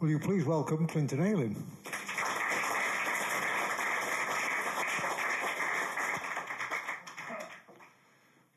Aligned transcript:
Will 0.00 0.10
you 0.10 0.18
please 0.18 0.44
welcome 0.44 0.86
Clinton 0.86 1.18
Heylin? 1.18 1.56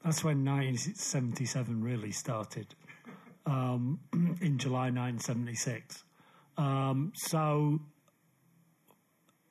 That's 0.04 0.24
when 0.24 0.44
1977 0.44 1.84
really 1.84 2.12
started, 2.12 2.74
um, 3.46 4.00
in 4.42 4.58
July 4.58 4.90
1976. 4.90 6.04
Um, 6.58 7.14
so, 7.16 7.80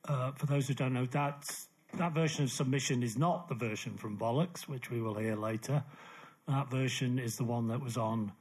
uh, 0.06 0.32
for 0.32 0.46
those 0.46 0.68
who 0.68 0.74
don't 0.74 0.92
know, 0.92 1.06
that's, 1.06 1.68
that 1.94 2.12
version 2.12 2.44
of 2.44 2.50
Submission 2.50 3.02
is 3.02 3.16
not 3.16 3.48
the 3.48 3.54
version 3.54 3.96
from 3.96 4.18
Bollocks, 4.18 4.68
which 4.68 4.90
we 4.90 5.00
will 5.00 5.14
hear 5.14 5.36
later. 5.36 5.82
That 6.48 6.70
version 6.70 7.18
is 7.18 7.36
the 7.36 7.44
one 7.44 7.68
that 7.68 7.80
was 7.80 7.96
on 7.96 8.32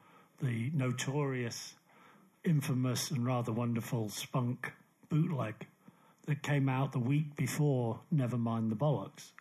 the 0.42 0.70
notorious, 0.74 1.77
infamous, 2.48 3.12
and 3.12 3.26
rather 3.26 3.52
wonderful 3.52 4.10
Spunk 4.10 4.72
bootleg 5.10 5.68
that 6.26 6.42
came 6.42 6.70
out 6.70 6.92
the 6.92 7.00
week 7.00 7.36
before 7.36 8.00
Nevermind 8.14 8.70
the 8.70 8.76
Bollocks. 8.76 9.32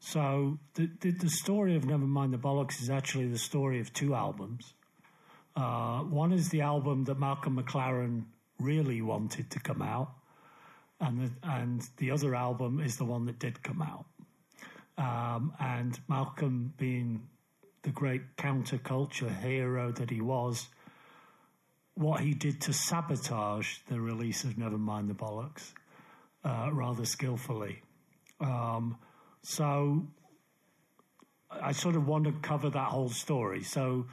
So 0.00 0.58
the, 0.74 0.90
the, 1.00 1.10
the 1.12 1.30
story 1.30 1.76
of 1.76 1.84
Nevermind 1.84 2.32
the 2.32 2.38
Bollocks 2.38 2.82
is 2.82 2.90
actually 2.90 3.28
the 3.28 3.38
story 3.38 3.80
of 3.80 3.92
two 3.92 4.14
albums. 4.14 4.74
Uh, 5.54 6.00
one 6.00 6.32
is 6.32 6.48
the 6.48 6.62
album 6.62 7.04
that 7.04 7.18
Malcolm 7.18 7.62
McLaren 7.62 8.24
really 8.58 9.02
wanted 9.02 9.50
to 9.50 9.60
come 9.60 9.82
out, 9.82 10.12
and 11.00 11.20
the, 11.20 11.30
and 11.42 11.82
the 11.98 12.10
other 12.10 12.34
album 12.34 12.80
is 12.80 12.96
the 12.96 13.04
one 13.04 13.26
that 13.26 13.38
did 13.38 13.62
come 13.62 13.82
out. 13.82 14.06
Um, 14.98 15.52
and 15.58 15.98
Malcolm, 16.08 16.72
being 16.76 17.28
the 17.82 17.90
great 17.90 18.36
counterculture 18.36 19.34
hero 19.40 19.92
that 19.92 20.10
he 20.10 20.20
was, 20.20 20.68
what 21.94 22.20
he 22.20 22.34
did 22.34 22.60
to 22.62 22.72
sabotage 22.72 23.78
the 23.88 24.00
release 24.00 24.44
of 24.44 24.54
Nevermind 24.54 25.08
the 25.08 25.14
Bollocks 25.14 25.72
uh, 26.44 26.70
rather 26.72 27.04
skillfully. 27.04 27.82
Um, 28.40 28.96
so 29.42 30.06
I 31.50 31.72
sort 31.72 31.96
of 31.96 32.06
want 32.06 32.24
to 32.24 32.32
cover 32.32 32.70
that 32.70 32.88
whole 32.88 33.10
story. 33.10 33.62
So 33.62 34.06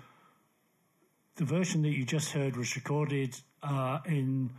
the 1.36 1.46
version 1.46 1.82
that 1.84 1.92
you 1.98 2.06
just 2.06 2.32
heard 2.32 2.58
was 2.58 2.76
recorded 2.76 3.36
uh, 3.64 4.00
in 4.06 4.52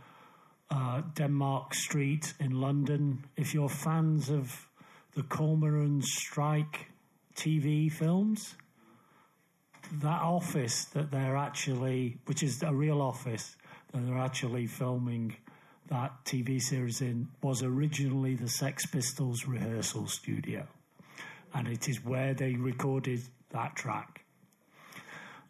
uh, 0.69 1.01
Denmark 1.13 1.73
Street 1.73 2.33
in 2.39 2.59
London. 2.59 3.23
If 3.37 3.53
you're 3.53 3.69
fans 3.69 4.29
of 4.29 4.67
the 5.13 5.23
Cormoran 5.23 6.01
Strike 6.01 6.87
TV 7.35 7.91
films, 7.91 8.55
that 9.99 10.21
office 10.21 10.85
that 10.93 11.11
they're 11.11 11.37
actually, 11.37 12.17
which 12.25 12.43
is 12.43 12.61
a 12.63 12.73
real 12.73 13.01
office 13.01 13.55
that 13.91 14.05
they're 14.05 14.17
actually 14.17 14.67
filming 14.67 15.35
that 15.87 16.11
TV 16.25 16.61
series 16.61 17.01
in 17.01 17.27
was 17.43 17.61
originally 17.61 18.35
the 18.35 18.47
Sex 18.47 18.85
Pistols 18.85 19.45
rehearsal 19.45 20.07
studio, 20.07 20.65
and 21.53 21.67
it 21.67 21.89
is 21.89 22.03
where 22.03 22.33
they 22.33 22.53
recorded 22.53 23.21
that 23.49 23.75
track. 23.75 24.23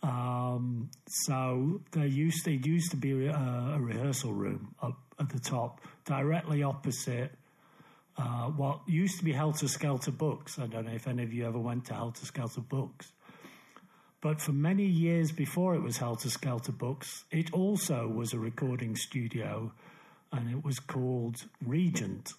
Um, 0.01 0.89
so 1.07 1.81
there 1.91 2.07
used 2.07 2.45
to, 2.45 2.51
used 2.51 2.89
to 2.89 2.97
be 2.97 3.27
a, 3.27 3.35
a, 3.35 3.79
rehearsal 3.79 4.33
room 4.33 4.73
up 4.81 4.97
at 5.19 5.29
the 5.29 5.39
top, 5.39 5.79
directly 6.05 6.63
opposite 6.63 7.31
uh, 8.17 8.47
what 8.47 8.81
used 8.87 9.19
to 9.19 9.23
be 9.23 9.31
Helter 9.31 9.67
Skelter 9.67 10.11
Books. 10.11 10.59
I 10.59 10.65
don't 10.65 10.85
know 10.85 10.93
if 10.93 11.07
any 11.07 11.23
of 11.23 11.31
you 11.31 11.45
ever 11.45 11.59
went 11.59 11.85
to 11.85 11.93
Helter 11.93 12.25
Skelter 12.25 12.61
Books. 12.61 13.11
But 14.21 14.39
for 14.39 14.51
many 14.51 14.85
years 14.85 15.31
before 15.31 15.73
it 15.73 15.81
was 15.81 15.97
Helter 15.97 16.29
Skelter 16.29 16.71
Books, 16.71 17.25
it 17.31 17.51
also 17.53 18.07
was 18.07 18.33
a 18.33 18.39
recording 18.39 18.95
studio 18.95 19.73
and 20.31 20.49
it 20.51 20.63
was 20.63 20.79
called 20.79 21.37
Regent. 21.65 22.29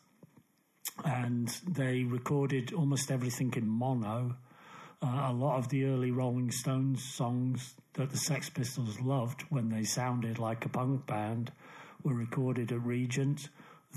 And 1.05 1.49
they 1.69 2.05
recorded 2.05 2.73
almost 2.73 3.11
everything 3.11 3.53
in 3.57 3.67
mono. 3.67 4.37
Uh, 5.03 5.27
a 5.29 5.33
lot 5.33 5.59
of 5.59 5.71
the 5.71 5.85
early 5.87 6.13
Rolling 6.13 6.53
Stones 6.53 7.03
songs 7.03 7.75
that 7.95 8.11
the 8.11 8.17
Sex 8.17 8.49
Pistols 8.49 9.01
loved 9.01 9.43
when 9.51 9.69
they 9.69 9.83
sounded 9.83 10.39
like 10.39 10.65
a 10.65 10.69
punk 10.69 11.07
band 11.07 11.51
were 12.05 12.15
recorded 12.15 12.71
at 12.71 12.85
Regent. 12.85 13.49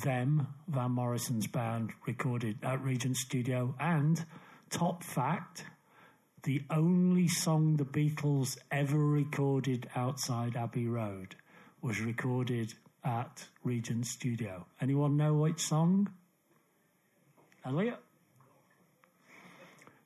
Them, 0.04 0.48
Van 0.68 0.92
Morrison's 0.92 1.48
band, 1.48 1.92
recorded 2.08 2.58
at 2.64 2.84
Regent 2.84 3.16
Studio. 3.16 3.76
And, 3.80 4.26
top 4.72 5.04
fact, 5.04 5.64
the 6.46 6.62
only 6.70 7.28
song 7.28 7.76
the 7.76 7.86
Beatles 7.86 8.56
ever 8.72 9.00
recorded 9.00 9.90
outside 9.96 10.56
Abbey 10.56 10.88
Road 10.88 11.36
was 11.82 12.00
recorded 12.00 12.72
at 13.04 13.46
Regent 13.64 14.06
Studio. 14.06 14.68
Anyone 14.80 15.18
know 15.18 15.34
which 15.34 15.60
song? 15.60 16.08
Elliot? 17.66 17.98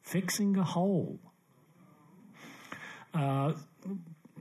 Fixing 0.01 0.55
a 0.55 0.63
Hole. 0.63 1.19
Uh, 3.13 3.51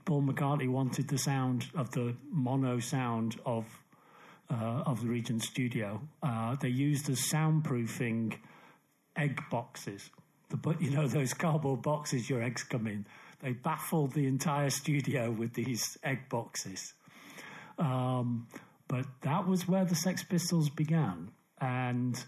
Paul 0.04 0.22
McCartney 0.22 0.68
wanted 0.68 1.08
the 1.08 1.18
sound 1.18 1.66
of 1.74 1.90
the 1.90 2.14
mono 2.30 2.78
sound 2.78 3.40
of 3.44 3.64
uh, 4.48 4.84
of 4.86 5.02
the 5.02 5.08
Regent 5.08 5.42
Studio. 5.42 6.00
Uh, 6.22 6.54
they 6.54 6.68
used 6.68 7.10
as 7.10 7.18
soundproofing 7.18 8.38
egg 9.16 9.42
boxes. 9.50 10.10
The, 10.50 10.76
you 10.80 10.90
know 10.90 11.06
those 11.06 11.34
cardboard 11.34 11.82
boxes 11.82 12.28
your 12.28 12.42
eggs 12.42 12.62
come 12.62 12.86
in. 12.86 13.06
They 13.40 13.52
baffled 13.52 14.12
the 14.12 14.26
entire 14.26 14.70
studio 14.70 15.30
with 15.30 15.54
these 15.54 15.96
egg 16.02 16.28
boxes. 16.28 16.94
Um, 17.78 18.48
but 18.88 19.04
that 19.20 19.46
was 19.46 19.68
where 19.68 19.84
the 19.84 19.94
Sex 19.94 20.24
Pistols 20.24 20.70
began. 20.70 21.30
And 21.60 22.22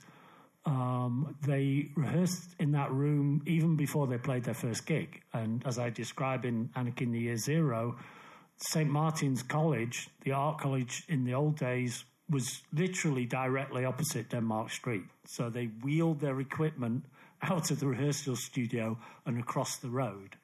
um, 0.66 1.36
they 1.46 1.90
rehearsed 1.96 2.54
in 2.58 2.72
that 2.72 2.92
room 2.92 3.42
even 3.46 3.76
before 3.76 4.06
they 4.06 4.18
played 4.18 4.44
their 4.44 4.54
first 4.54 4.86
gig. 4.86 5.22
And 5.32 5.66
as 5.66 5.78
I 5.78 5.90
describe 5.90 6.44
in 6.44 6.70
Anarchy 6.76 7.04
in 7.04 7.12
the 7.12 7.20
Year 7.20 7.36
Zero, 7.36 7.96
St. 8.58 8.88
Martin's 8.88 9.42
College, 9.42 10.10
the 10.22 10.32
art 10.32 10.58
college 10.58 11.04
in 11.08 11.24
the 11.24 11.34
old 11.34 11.56
days, 11.56 12.04
was 12.28 12.62
literally 12.72 13.24
directly 13.24 13.84
opposite 13.84 14.30
Denmark 14.30 14.70
Street. 14.70 15.04
So 15.24 15.50
they 15.50 15.66
wheeled 15.82 16.20
their 16.20 16.38
equipment 16.40 17.04
out 17.42 17.70
of 17.70 17.80
the 17.80 17.86
rehearsal 17.86 18.36
studio 18.36 18.98
and 19.26 19.38
across 19.38 19.76
the 19.76 19.90
road 19.90 20.36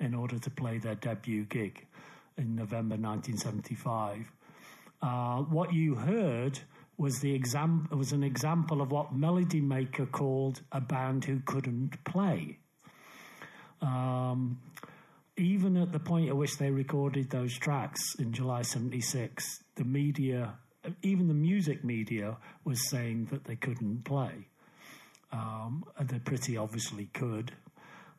in 0.00 0.14
order 0.14 0.38
to 0.38 0.50
play 0.50 0.78
their 0.78 0.94
debut 0.94 1.44
gig 1.44 1.86
in 2.36 2.56
November 2.56 2.96
1975. 2.96 4.32
Uh, 5.00 5.38
what 5.42 5.72
you 5.72 5.94
heard 5.94 6.58
was 6.96 7.20
the 7.20 7.34
exam 7.34 7.88
was 7.90 8.12
an 8.12 8.22
example 8.22 8.80
of 8.80 8.90
what 8.90 9.14
Melody 9.14 9.60
Maker 9.60 10.06
called 10.06 10.60
a 10.70 10.80
band 10.80 11.24
who 11.24 11.40
couldn't 11.40 12.04
play. 12.04 12.58
Um, 13.80 14.60
even 15.36 15.76
at 15.76 15.92
the 15.92 15.98
point 15.98 16.28
at 16.28 16.36
which 16.36 16.58
they 16.58 16.70
recorded 16.70 17.30
those 17.30 17.58
tracks 17.58 18.14
in 18.18 18.32
July 18.32 18.62
76, 18.62 19.64
the 19.74 19.84
media, 19.84 20.54
even 21.02 21.26
the 21.26 21.34
music 21.34 21.82
media, 21.82 22.36
was 22.64 22.88
saying 22.88 23.28
that 23.32 23.44
they 23.44 23.56
couldn't 23.56 24.04
play. 24.04 24.46
Um, 25.32 25.84
they 26.00 26.18
pretty 26.18 26.56
obviously 26.56 27.06
could. 27.06 27.52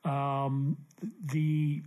Um, 0.04 0.78
the 1.24 1.84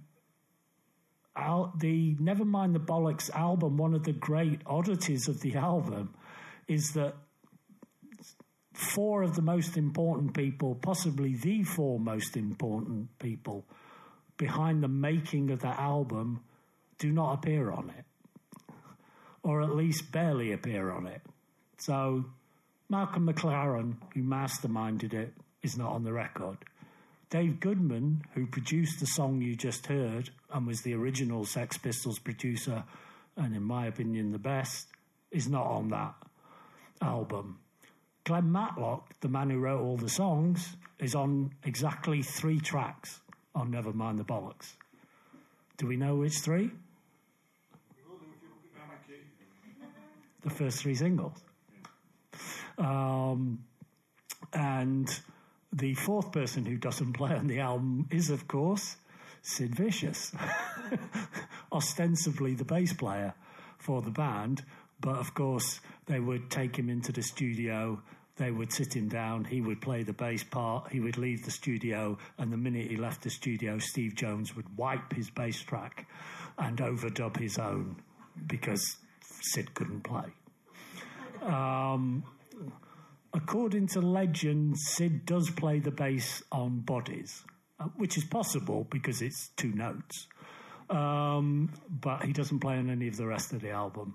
al- 1.35 1.73
the 1.77 2.15
Nevermind 2.17 2.73
the 2.73 2.81
Bollocks 2.81 3.31
album, 3.31 3.77
one 3.77 3.95
of 3.95 4.05
the 4.05 4.13
great 4.13 4.61
oddities 4.67 5.29
of 5.29 5.41
the 5.41 5.57
album 5.57 6.15
is 6.69 6.93
that 6.95 7.15
four 8.73 9.23
of 9.23 9.35
the 9.35 9.43
most 9.43 9.77
important 9.77 10.35
people, 10.35 10.75
possibly 10.75 11.35
the 11.35 11.63
four 11.63 11.99
most 11.99 12.37
important 12.37 13.19
people 13.19 13.65
behind 14.37 14.83
the 14.83 14.89
making 14.89 15.51
of 15.51 15.61
that 15.61 15.79
album, 15.79 16.43
do 16.99 17.11
not 17.11 17.35
appear 17.35 17.71
on 17.71 17.91
it, 17.91 18.05
or 19.43 19.63
at 19.63 19.75
least 19.75 20.13
barely 20.13 20.53
appear 20.53 20.91
on 20.91 21.07
it. 21.07 21.23
So, 21.79 22.27
Malcolm 22.89 23.27
McLaren, 23.27 23.97
who 24.15 24.23
masterminded 24.23 25.13
it, 25.13 25.35
is 25.63 25.77
not 25.77 25.93
on 25.93 26.05
the 26.05 26.13
record. 26.13 26.59
Dave 27.31 27.59
Goodman, 27.59 28.23
who 28.35 28.47
produced 28.47 29.01
the 29.01 29.07
song 29.07 29.43
you 29.43 29.57
just 29.57 29.87
heard 29.87 30.31
and 30.53 30.67
was 30.67 30.83
the 30.83 30.95
original 30.95 31.45
Sex 31.45 31.77
Pistols 31.77 32.21
producer, 32.21 32.85
and 33.37 33.57
in 33.57 33.65
my 33.65 33.87
opinion, 33.87 34.31
the 34.31 34.39
best, 34.39 34.87
is 35.33 35.49
not 35.49 35.67
on 35.67 35.89
that 35.89 36.15
album. 37.03 37.59
Glenn 38.25 38.53
Matlock, 38.53 39.19
the 39.21 39.29
man 39.29 39.51
who 39.51 39.59
wrote 39.59 39.81
all 39.81 39.97
the 39.97 40.09
songs, 40.09 40.77
is 41.01 41.17
on 41.17 41.53
exactly 41.65 42.23
three 42.23 42.61
tracks 42.61 43.21
on 43.55 43.73
Nevermind 43.73 44.19
the 44.19 44.25
Bollocks. 44.25 44.75
Do 45.77 45.89
we 45.89 45.97
know 45.97 46.15
which 46.15 46.39
three? 46.39 46.71
The 50.43 50.51
first 50.51 50.79
three 50.79 50.95
singles. 50.95 51.46
Um, 52.79 53.65
and 54.53 55.09
the 55.73 55.95
fourth 55.95 56.33
person 56.33 56.65
who 56.65 56.77
doesn't 56.77 57.13
play 57.15 57.33
on 57.33 57.47
the 57.47 57.61
album 57.61 58.09
is, 58.11 58.31
of 58.31 58.49
course, 58.49 58.97
Sid 59.43 59.75
Vicious, 59.75 60.33
ostensibly 61.73 62.55
the 62.55 62.65
bass 62.65 62.93
player. 62.93 63.35
for 63.79 64.03
the 64.03 64.11
band. 64.11 64.65
But 65.01 65.17
of 65.17 65.35
course, 65.35 65.81
they 66.07 66.19
would 66.19 66.51
take 66.51 66.77
him 66.77 66.89
into 66.89 67.13
the 67.13 67.23
studio. 67.23 68.01
They 68.37 68.51
would 68.51 68.73
sit 68.73 68.95
him 68.95 69.09
down. 69.09 69.45
He 69.45 69.61
would 69.61 69.81
play 69.81 70.03
the 70.03 70.13
bass 70.13 70.43
part. 70.43 70.91
He 70.91 71.01
would 71.01 71.19
leave 71.19 71.45
the 71.45 71.51
studio. 71.51 72.19
And 72.39 72.53
the 72.53 72.57
minute 72.57 72.91
he 72.91 72.97
left 72.97 73.23
the 73.23 73.31
studio, 73.31 73.79
Steve 73.79 74.15
Jones 74.15 74.57
would 74.57 74.77
wipe 74.77 75.13
his 75.13 75.31
bass 75.31 75.61
track 75.63 76.09
and 76.59 76.79
overdub 76.79 77.39
his 77.39 77.59
own 77.59 77.97
because 78.47 78.97
Sid 79.21 79.75
couldn't 79.75 80.03
play. 80.03 80.33
Um, 81.47 82.25
according 83.33 83.87
to 83.89 84.01
legend, 84.01 84.79
Sid 84.79 85.25
does 85.25 85.51
play 85.51 85.79
the 85.79 85.91
bass 85.91 86.43
on 86.51 86.81
Bodies, 86.81 87.45
uh, 87.79 87.85
which 87.97 88.19
is 88.19 88.25
possible 88.25 88.87
because 88.91 89.23
it's 89.23 89.49
two 89.57 89.73
notes. 89.73 90.27
Um, 90.91 91.73
but 91.89 92.25
he 92.25 92.33
doesn't 92.33 92.61
play 92.61 92.77
on 92.77 92.91
any 92.91 93.09
of 93.09 93.17
the 93.17 93.27
rest 93.27 93.53
of 93.53 93.61
the 93.61 93.71
album. 93.71 94.15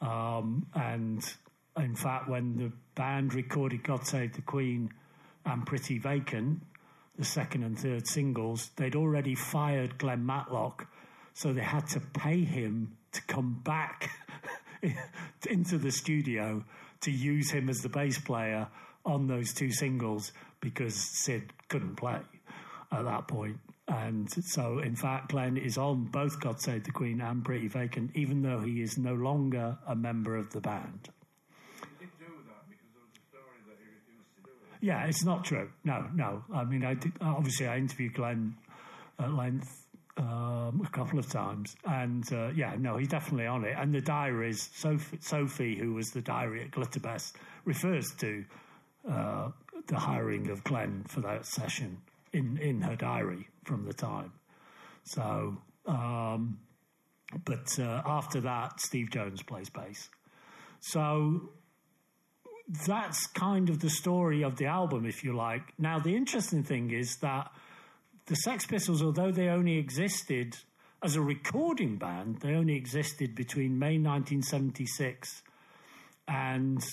Um, 0.00 0.66
and 0.74 1.22
in 1.76 1.94
fact, 1.96 2.28
when 2.28 2.56
the 2.56 2.72
band 2.94 3.34
recorded 3.34 3.82
God 3.82 4.06
Save 4.06 4.34
the 4.34 4.42
Queen 4.42 4.90
and 5.44 5.66
Pretty 5.66 5.98
Vacant, 5.98 6.62
the 7.16 7.24
second 7.24 7.64
and 7.64 7.78
third 7.78 8.06
singles, 8.06 8.70
they'd 8.76 8.94
already 8.94 9.34
fired 9.34 9.98
Glenn 9.98 10.24
Matlock, 10.24 10.86
so 11.34 11.52
they 11.52 11.62
had 11.62 11.86
to 11.88 12.00
pay 12.00 12.44
him 12.44 12.96
to 13.12 13.22
come 13.22 13.60
back 13.64 14.10
into 15.48 15.78
the 15.78 15.90
studio 15.90 16.64
to 17.02 17.10
use 17.10 17.50
him 17.50 17.68
as 17.68 17.78
the 17.78 17.88
bass 17.88 18.18
player 18.18 18.68
on 19.04 19.26
those 19.26 19.52
two 19.52 19.70
singles 19.72 20.32
because 20.60 20.94
Sid 21.24 21.52
couldn't 21.68 21.96
play 21.96 22.20
at 22.92 23.04
that 23.04 23.28
point. 23.28 23.58
And 23.86 24.28
so, 24.30 24.80
in 24.80 24.96
fact, 24.96 25.30
Glenn 25.30 25.56
is 25.56 25.78
on 25.78 26.04
both 26.04 26.40
God 26.40 26.60
Save 26.60 26.84
the 26.84 26.90
Queen 26.90 27.22
and 27.22 27.42
Pretty 27.42 27.68
Vacant, 27.68 28.10
even 28.14 28.42
though 28.42 28.60
he 28.60 28.82
is 28.82 28.98
no 28.98 29.14
longer 29.14 29.78
a 29.86 29.96
member 29.96 30.36
of 30.36 30.50
the 30.50 30.60
band. 30.60 31.08
Yeah, 34.80 35.06
it's 35.06 35.24
not 35.24 35.44
true. 35.44 35.70
No, 35.84 36.06
no. 36.14 36.44
I 36.54 36.64
mean, 36.64 36.84
I 36.84 36.94
did, 36.94 37.12
obviously 37.20 37.66
I 37.66 37.78
interviewed 37.78 38.14
Glenn 38.14 38.54
at 39.18 39.32
length 39.32 39.87
um, 40.18 40.82
a 40.84 40.90
couple 40.90 41.18
of 41.18 41.28
times, 41.30 41.76
and 41.84 42.24
uh, 42.32 42.48
yeah, 42.48 42.74
no, 42.78 42.96
he's 42.96 43.08
definitely 43.08 43.46
on 43.46 43.64
it. 43.64 43.74
And 43.78 43.94
the 43.94 44.00
diaries, 44.00 44.68
Sophie, 44.74 45.18
Sophie 45.20 45.76
who 45.76 45.94
was 45.94 46.10
the 46.10 46.20
diary 46.20 46.62
at 46.62 46.70
Glitterbest, 46.72 47.32
refers 47.64 48.06
to 48.18 48.44
uh, 49.08 49.50
the 49.86 49.96
hiring 49.96 50.50
of 50.50 50.64
Glenn 50.64 51.04
for 51.06 51.20
that 51.20 51.46
session 51.46 51.98
in 52.32 52.58
in 52.58 52.80
her 52.80 52.96
diary 52.96 53.48
from 53.64 53.84
the 53.84 53.92
time. 53.92 54.32
So, 55.04 55.56
um, 55.86 56.58
but 57.44 57.78
uh, 57.78 58.02
after 58.04 58.40
that, 58.42 58.80
Steve 58.80 59.10
Jones 59.10 59.42
plays 59.42 59.70
bass. 59.70 60.08
So 60.80 61.50
that's 62.86 63.26
kind 63.28 63.70
of 63.70 63.80
the 63.80 63.90
story 63.90 64.42
of 64.42 64.56
the 64.56 64.66
album, 64.66 65.06
if 65.06 65.24
you 65.24 65.34
like. 65.34 65.62
Now, 65.78 65.98
the 65.98 66.14
interesting 66.14 66.64
thing 66.64 66.90
is 66.90 67.16
that 67.22 67.50
the 68.28 68.36
Sex 68.36 68.66
Pistols, 68.66 69.02
although 69.02 69.32
they 69.32 69.48
only 69.48 69.78
existed 69.78 70.56
as 71.02 71.16
a 71.16 71.20
recording 71.20 71.96
band, 71.96 72.40
they 72.40 72.54
only 72.54 72.76
existed 72.76 73.34
between 73.34 73.78
May 73.78 73.98
1976 73.98 75.42
and 76.26 76.84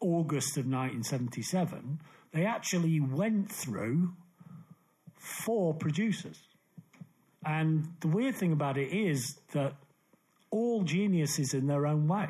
August 0.00 0.56
of 0.56 0.66
1977. 0.66 2.00
They 2.32 2.44
actually 2.44 3.00
went 3.00 3.52
through 3.52 4.14
four 5.16 5.74
producers. 5.74 6.40
And 7.44 7.86
the 8.00 8.08
weird 8.08 8.34
thing 8.34 8.52
about 8.52 8.78
it 8.78 8.92
is 8.92 9.38
that 9.52 9.74
all 10.50 10.82
geniuses 10.82 11.54
in 11.54 11.66
their 11.66 11.86
own 11.86 12.08
way. 12.08 12.28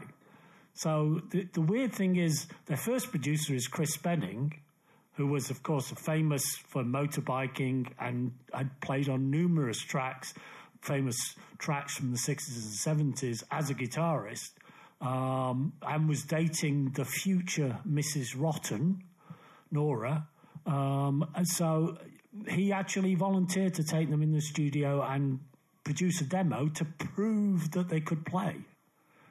So 0.74 1.22
the, 1.30 1.48
the 1.54 1.62
weird 1.62 1.94
thing 1.94 2.16
is 2.16 2.46
their 2.66 2.76
first 2.76 3.10
producer 3.10 3.54
is 3.54 3.66
Chris 3.66 3.94
Spedding, 3.94 4.52
who 5.16 5.26
was, 5.26 5.50
of 5.50 5.62
course, 5.62 5.90
famous 5.92 6.44
for 6.68 6.84
motorbiking 6.84 7.86
and 7.98 8.32
had 8.52 8.80
played 8.80 9.08
on 9.08 9.30
numerous 9.30 9.78
tracks, 9.80 10.34
famous 10.82 11.16
tracks 11.58 11.96
from 11.96 12.12
the 12.12 12.18
60s 12.18 12.86
and 12.86 13.14
70s 13.14 13.42
as 13.50 13.70
a 13.70 13.74
guitarist, 13.74 14.50
um, 15.00 15.72
and 15.82 16.08
was 16.08 16.22
dating 16.22 16.90
the 16.94 17.04
future 17.04 17.78
Mrs. 17.88 18.34
Rotten, 18.36 19.02
Nora. 19.70 20.26
Um, 20.66 21.26
and 21.34 21.48
so 21.48 21.96
he 22.48 22.72
actually 22.72 23.14
volunteered 23.14 23.74
to 23.74 23.84
take 23.84 24.10
them 24.10 24.22
in 24.22 24.32
the 24.32 24.40
studio 24.40 25.02
and 25.02 25.40
produce 25.84 26.20
a 26.20 26.24
demo 26.24 26.68
to 26.68 26.84
prove 26.84 27.70
that 27.70 27.88
they 27.88 28.00
could 28.00 28.26
play. 28.26 28.56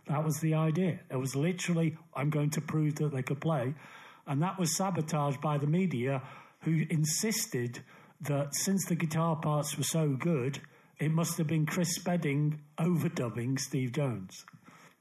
That 0.08 0.24
was 0.24 0.38
the 0.40 0.54
idea. 0.54 1.00
It 1.12 1.18
was 1.18 1.36
literally, 1.36 1.98
I'm 2.16 2.30
going 2.30 2.52
to 2.52 2.62
prove 2.62 2.96
that 2.96 3.12
they 3.12 3.22
could 3.22 3.42
play. 3.42 3.74
And 4.28 4.42
that 4.42 4.60
was 4.60 4.76
sabotaged 4.76 5.42
by 5.42 5.58
the 5.58 5.68
media, 5.68 6.22
who 6.62 6.86
insisted 6.90 7.80
that 8.22 8.56
since 8.56 8.86
the 8.86 8.96
guitar 8.96 9.36
parts 9.36 9.78
were 9.78 9.84
so 9.84 10.10
good, 10.10 10.60
it 11.00 11.12
must 11.12 11.38
have 11.38 11.48
been 11.48 11.66
Chris 11.66 11.96
Spedding 11.96 12.62
overdubbing 12.80 13.60
Steve 13.60 13.92
Jones. 13.92 14.46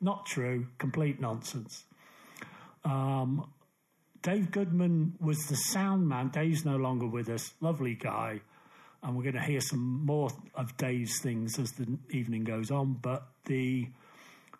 Not 0.00 0.26
true, 0.26 0.66
complete 0.78 1.20
nonsense. 1.20 1.84
Um, 2.84 3.48
Dave 4.22 4.50
Goodman 4.50 5.14
was 5.20 5.46
the 5.46 5.56
sound 5.56 6.08
man. 6.08 6.28
Dave's 6.28 6.64
no 6.64 6.76
longer 6.76 7.06
with 7.06 7.28
us, 7.28 7.52
lovely 7.60 7.94
guy. 7.94 8.40
And 9.02 9.16
we're 9.16 9.22
going 9.22 9.34
to 9.34 9.42
hear 9.42 9.60
some 9.60 10.04
more 10.04 10.30
of 10.54 10.76
Dave's 10.76 11.20
things 11.20 11.58
as 11.58 11.72
the 11.72 11.98
evening 12.10 12.44
goes 12.44 12.70
on. 12.70 12.94
But 12.94 13.26
the 13.44 13.88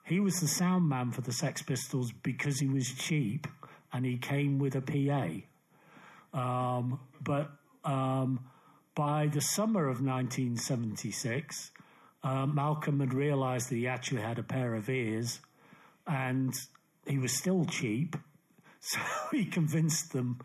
he 0.05 0.21
was 0.21 0.35
the 0.41 0.49
sound 0.49 0.87
man 0.87 1.13
for 1.13 1.23
the 1.23 1.33
Sex 1.33 1.63
Pistols 1.63 2.13
because 2.13 2.61
he 2.61 2.69
was 2.69 2.93
cheap 2.93 3.47
and 3.95 4.05
he 4.05 4.19
came 4.19 4.59
with 4.59 4.75
a 4.75 4.83
PA. 4.83 6.39
Um, 6.39 6.99
but 7.23 7.53
um, 7.85 8.41
by 8.97 9.29
the 9.29 9.41
summer 9.41 9.85
of 9.85 10.03
1976, 10.03 11.71
uh, 12.25 12.47
Malcolm 12.47 12.99
had 12.99 13.15
realized 13.15 13.71
that 13.71 13.77
he 13.77 13.87
actually 13.87 14.23
had 14.23 14.41
a 14.41 14.43
pair 14.43 14.75
of 14.75 14.91
ears 14.91 15.41
and 16.09 16.53
he 17.07 17.19
was 17.19 17.33
still 17.33 17.65
cheap. 17.65 18.17
So 18.87 19.01
he 19.33 19.47
convinced 19.47 20.13
them, 20.13 20.41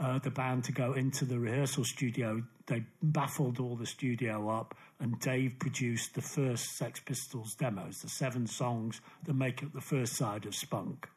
uh, 0.00 0.18
the 0.18 0.30
band, 0.30 0.64
to 0.64 0.72
go 0.72 0.94
into 0.94 1.26
the 1.26 1.38
rehearsal 1.38 1.84
studio. 1.84 2.42
They 2.64 2.84
baffled 3.02 3.60
all 3.60 3.76
the 3.76 3.84
studio 3.84 4.48
up, 4.48 4.74
and 5.00 5.20
Dave 5.20 5.58
produced 5.58 6.14
the 6.14 6.22
first 6.22 6.78
Sex 6.78 7.00
Pistols 7.00 7.54
demos, 7.56 8.00
the 8.00 8.08
seven 8.08 8.46
songs 8.46 9.02
that 9.26 9.34
make 9.34 9.62
up 9.62 9.74
the 9.74 9.82
first 9.82 10.16
side 10.16 10.46
of 10.46 10.54
Spunk. 10.54 11.10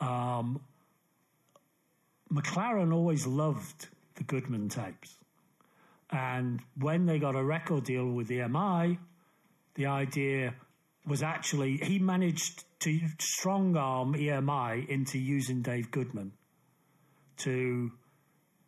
Um, 0.00 0.60
McLaren 2.32 2.92
always 2.92 3.26
loved 3.26 3.88
the 4.16 4.24
Goodman 4.24 4.68
tapes. 4.68 5.16
And 6.10 6.60
when 6.78 7.06
they 7.06 7.18
got 7.18 7.34
a 7.34 7.42
record 7.42 7.84
deal 7.84 8.06
with 8.06 8.28
EMI, 8.28 8.98
the 9.74 9.86
idea 9.86 10.54
was 11.06 11.22
actually 11.22 11.76
he 11.76 11.98
managed 11.98 12.64
to 12.80 12.98
strong 13.18 13.76
arm 13.76 14.14
EMI 14.14 14.88
into 14.88 15.18
using 15.18 15.62
Dave 15.62 15.90
Goodman 15.90 16.32
to 17.38 17.90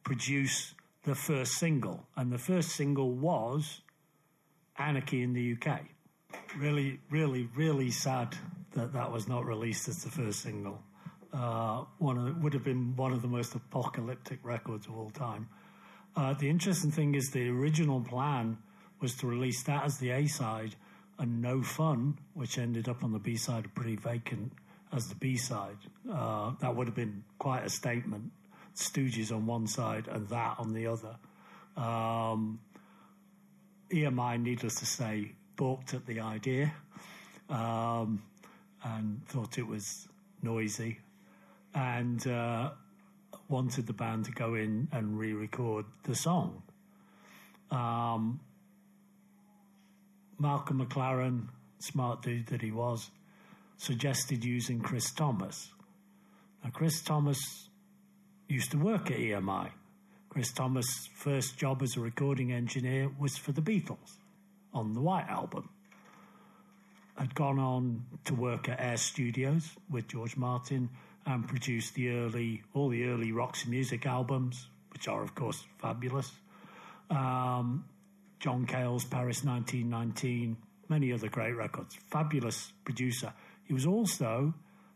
produce 0.02 0.74
the 1.04 1.14
first 1.14 1.52
single. 1.52 2.06
And 2.16 2.32
the 2.32 2.38
first 2.38 2.70
single 2.70 3.12
was 3.12 3.80
Anarchy 4.78 5.22
in 5.22 5.32
the 5.32 5.56
UK. 5.56 5.80
Really, 6.58 7.00
really, 7.10 7.48
really 7.54 7.90
sad 7.90 8.36
that 8.72 8.92
that 8.92 9.12
was 9.12 9.28
not 9.28 9.46
released 9.46 9.88
as 9.88 10.02
the 10.02 10.10
first 10.10 10.40
single 10.42 10.82
uh, 11.36 11.84
one 11.98 12.16
of, 12.16 12.42
would 12.42 12.54
have 12.54 12.64
been 12.64 12.96
one 12.96 13.12
of 13.12 13.20
the 13.20 13.28
most 13.28 13.54
apocalyptic 13.54 14.38
records 14.42 14.86
of 14.86 14.96
all 14.96 15.10
time. 15.10 15.48
Uh, 16.16 16.32
the 16.34 16.48
interesting 16.48 16.90
thing 16.90 17.14
is 17.14 17.30
the 17.30 17.48
original 17.48 18.00
plan 18.00 18.56
was 19.00 19.14
to 19.16 19.26
release 19.26 19.62
that 19.64 19.84
as 19.84 19.98
the 19.98 20.10
A 20.10 20.26
side 20.26 20.74
and 21.18 21.42
No 21.42 21.62
Fun, 21.62 22.16
which 22.32 22.58
ended 22.58 22.88
up 22.88 23.04
on 23.04 23.12
the 23.12 23.18
B 23.18 23.36
side 23.36 23.72
Pretty 23.74 23.96
Vacant 23.96 24.52
as 24.92 25.08
the 25.08 25.14
B 25.16 25.36
side. 25.36 25.76
Uh, 26.10 26.52
that 26.60 26.74
would 26.74 26.86
have 26.86 26.96
been 26.96 27.22
quite 27.38 27.64
a 27.64 27.70
statement. 27.70 28.32
Stooges 28.74 29.30
on 29.30 29.46
one 29.46 29.66
side 29.66 30.08
and 30.08 30.28
that 30.28 30.56
on 30.58 30.72
the 30.72 30.86
other. 30.86 31.16
Um, 31.76 32.60
EMI, 33.90 34.40
needless 34.40 34.76
to 34.76 34.86
say, 34.86 35.32
balked 35.56 35.92
at 35.92 36.06
the 36.06 36.20
idea 36.20 36.72
um, 37.50 38.22
and 38.82 39.26
thought 39.26 39.58
it 39.58 39.66
was 39.66 40.08
noisy 40.42 40.98
and 41.76 42.26
uh, 42.26 42.70
wanted 43.48 43.86
the 43.86 43.92
band 43.92 44.24
to 44.24 44.32
go 44.32 44.54
in 44.54 44.88
and 44.92 45.18
re-record 45.18 45.84
the 46.04 46.14
song. 46.14 46.62
Um, 47.70 48.40
Malcolm 50.38 50.84
McLaren, 50.84 51.48
smart 51.78 52.22
dude 52.22 52.46
that 52.46 52.62
he 52.62 52.70
was, 52.70 53.10
suggested 53.76 54.42
using 54.42 54.80
Chris 54.80 55.12
Thomas. 55.12 55.70
Now, 56.64 56.70
Chris 56.70 57.02
Thomas 57.02 57.68
used 58.48 58.70
to 58.70 58.78
work 58.78 59.10
at 59.10 59.18
EMI. 59.18 59.70
Chris 60.30 60.52
Thomas' 60.52 61.08
first 61.14 61.58
job 61.58 61.82
as 61.82 61.96
a 61.96 62.00
recording 62.00 62.52
engineer 62.52 63.10
was 63.18 63.36
for 63.36 63.52
the 63.52 63.60
Beatles 63.60 64.16
on 64.72 64.94
the 64.94 65.00
White 65.00 65.28
Album. 65.28 65.68
had 67.18 67.34
gone 67.34 67.58
on 67.58 68.04
to 68.24 68.34
work 68.34 68.68
at 68.68 68.80
Air 68.80 68.96
Studios 68.96 69.70
with 69.90 70.08
George 70.08 70.36
Martin 70.36 70.88
and 71.26 71.46
produced 71.46 71.94
the 71.94 72.10
early, 72.10 72.62
all 72.72 72.88
the 72.88 73.04
early 73.04 73.32
Roxy 73.32 73.68
Music 73.68 74.06
albums, 74.06 74.68
which 74.92 75.08
are, 75.08 75.22
of 75.22 75.34
course, 75.34 75.64
fabulous. 75.78 76.30
Um, 77.10 77.84
John 78.38 78.64
Cale's 78.66 79.04
Paris 79.04 79.44
1919, 79.44 80.56
many 80.88 81.12
other 81.12 81.28
great 81.28 81.56
records. 81.56 81.96
Fabulous 82.10 82.72
producer. 82.84 83.32
He 83.64 83.74
was 83.74 83.86
also 83.86 84.54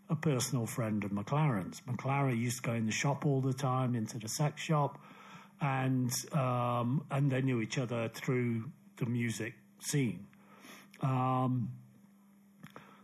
a 0.08 0.16
personal 0.16 0.66
friend 0.66 1.02
of 1.04 1.10
McLaren's. 1.10 1.82
McLaren 1.88 2.38
used 2.38 2.58
to 2.58 2.62
go 2.62 2.74
in 2.74 2.86
the 2.86 2.92
shop 2.92 3.26
all 3.26 3.40
the 3.40 3.52
time, 3.52 3.94
into 3.94 4.18
the 4.18 4.28
sex 4.28 4.62
shop, 4.62 4.98
and 5.60 6.12
um, 6.32 7.04
and 7.10 7.30
they 7.30 7.42
knew 7.42 7.60
each 7.60 7.78
other 7.78 8.08
through 8.08 8.70
the 8.96 9.06
music 9.06 9.54
scene. 9.80 10.26
Um, 11.00 11.70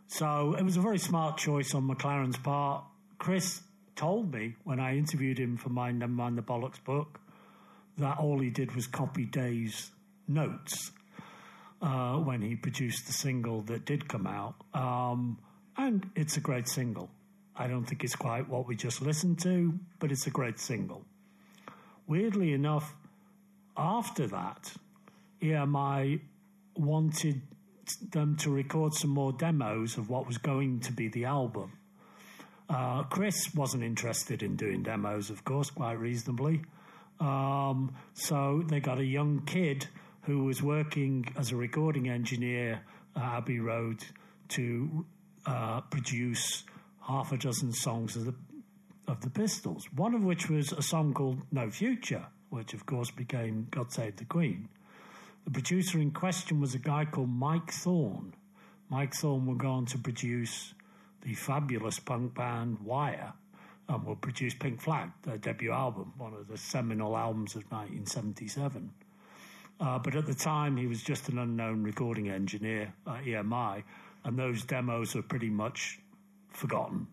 so 0.09 0.55
it 0.59 0.63
was 0.63 0.77
a 0.77 0.81
very 0.81 0.99
smart 0.99 1.39
choice 1.39 1.75
on 1.75 1.89
McLaren's 1.89 2.37
part. 2.37 2.85
Chris 3.19 3.63
told 3.95 4.33
me 4.33 4.55
when 4.65 4.79
I 4.79 4.97
interviewed 4.97 5.39
him 5.39 5.57
for 5.57 5.71
my 5.71 5.91
Never 5.91 6.13
Mind 6.13 6.39
the 6.39 6.43
Bollocks 6.43 6.83
book 6.83 7.21
that 7.99 8.19
all 8.19 8.39
he 8.39 8.51
did 8.51 8.75
was 8.75 8.87
copy 8.87 9.25
Dave's 9.25 9.91
notes 10.29 10.93
uh, 11.81 12.17
when 12.17 12.43
he 12.43 12.57
produced 12.57 13.07
the 13.07 13.13
single 13.13 13.63
that 13.63 13.85
did 13.85 14.09
come 14.09 14.27
out. 14.27 14.55
Um, 14.75 15.39
and 15.77 16.09
it's 16.15 16.37
a 16.37 16.41
great 16.41 16.69
single. 16.69 17.11
I 17.55 17.69
don't 17.69 17.85
think 17.85 18.05
it's 18.05 18.17
quite 18.17 18.49
what 18.49 18.67
we 18.67 18.77
just 18.77 19.01
listened 19.01 19.39
to, 19.41 19.79
but 19.99 20.13
it's 20.13 20.27
a 20.27 20.31
great 20.31 20.59
single. 20.59 21.05
Weirdly 22.07 22.53
enough, 22.53 22.95
after 23.77 24.27
that, 24.27 24.73
EMI 25.43 26.21
wanted 26.77 27.41
them 28.11 28.37
to 28.37 28.51
record 28.51 28.95
some 28.95 29.11
more 29.11 29.33
demos 29.33 29.97
of 29.97 30.11
what 30.11 30.27
was 30.27 30.39
going 30.39 30.81
to 30.81 30.93
be 30.93 31.09
the 31.09 31.25
album. 31.25 31.73
Uh, 32.69 33.05
Chris 33.05 33.55
wasn't 33.55 33.83
interested 33.83 34.43
in 34.43 34.57
doing 34.57 34.83
demos, 34.83 35.31
of 35.31 35.45
course, 35.45 35.71
quite 35.71 35.99
reasonably. 35.99 36.63
Um, 37.21 37.95
so 38.15 38.63
they 38.67 38.81
got 38.81 38.99
a 38.99 39.05
young 39.05 39.43
kid 39.47 39.87
who 40.23 40.45
was 40.45 40.63
working 40.63 41.33
as 41.37 41.53
a 41.53 41.57
recording 41.57 42.09
engineer 42.09 42.81
at 43.15 43.23
Abbey 43.23 43.61
Road 43.61 44.05
to 44.49 45.07
uh, 45.47 45.81
produce 45.83 46.65
half 47.01 47.33
a 47.33 47.39
dozen 47.39 47.73
songs 47.73 48.17
of 48.17 48.25
the 48.25 48.35
of 49.07 49.21
the 49.21 49.31
Pistols. 49.31 49.87
One 49.95 50.15
of 50.15 50.25
which 50.25 50.51
was 50.51 50.73
a 50.73 50.83
song 50.83 51.15
called 51.15 51.41
No 51.53 51.71
Future, 51.71 52.27
which 52.51 52.75
of 52.75 52.87
course 52.87 53.11
became 53.13 53.69
God 53.71 53.93
Save 53.93 54.17
the 54.17 54.25
Queen. 54.25 54.69
The 55.45 55.53
producer 55.53 56.01
in 56.01 56.11
question 56.11 56.61
was 56.61 56.75
a 56.75 56.81
guy 56.81 57.05
called 57.05 57.31
Mike 57.31 57.71
Thorne. 57.71 58.35
Mike 58.89 59.15
Thorne 59.15 59.57
go 59.57 59.71
on 59.71 59.87
to 59.87 59.99
produce 59.99 60.75
the 61.27 61.35
fabulous 61.35 61.99
punk 61.99 62.35
band 62.35 62.79
Wire 62.81 63.33
and 63.89 64.05
will 64.05 64.17
produce 64.17 64.55
Pink 64.55 64.81
Flag, 64.81 65.11
their 65.25 65.37
debut 65.37 65.73
album, 65.73 66.13
one 66.19 66.33
of 66.35 66.47
the 66.47 66.57
seminal 66.57 67.17
albums 67.17 67.57
of 67.57 67.63
1977. 67.71 68.93
Uh, 69.81 69.99
but 69.99 70.15
at 70.15 70.27
the 70.27 70.35
time, 70.35 70.77
he 70.77 70.87
was 70.87 71.03
just 71.03 71.29
an 71.29 71.39
unknown 71.39 71.83
recording 71.83 72.31
engineer 72.31 72.93
at 73.09 73.25
EMI, 73.25 73.83
and 74.25 74.39
those 74.39 74.65
demos 74.65 75.15
were 75.17 75.23
pretty 75.23 75.51
much 75.51 75.99
forgotten. 76.51 77.09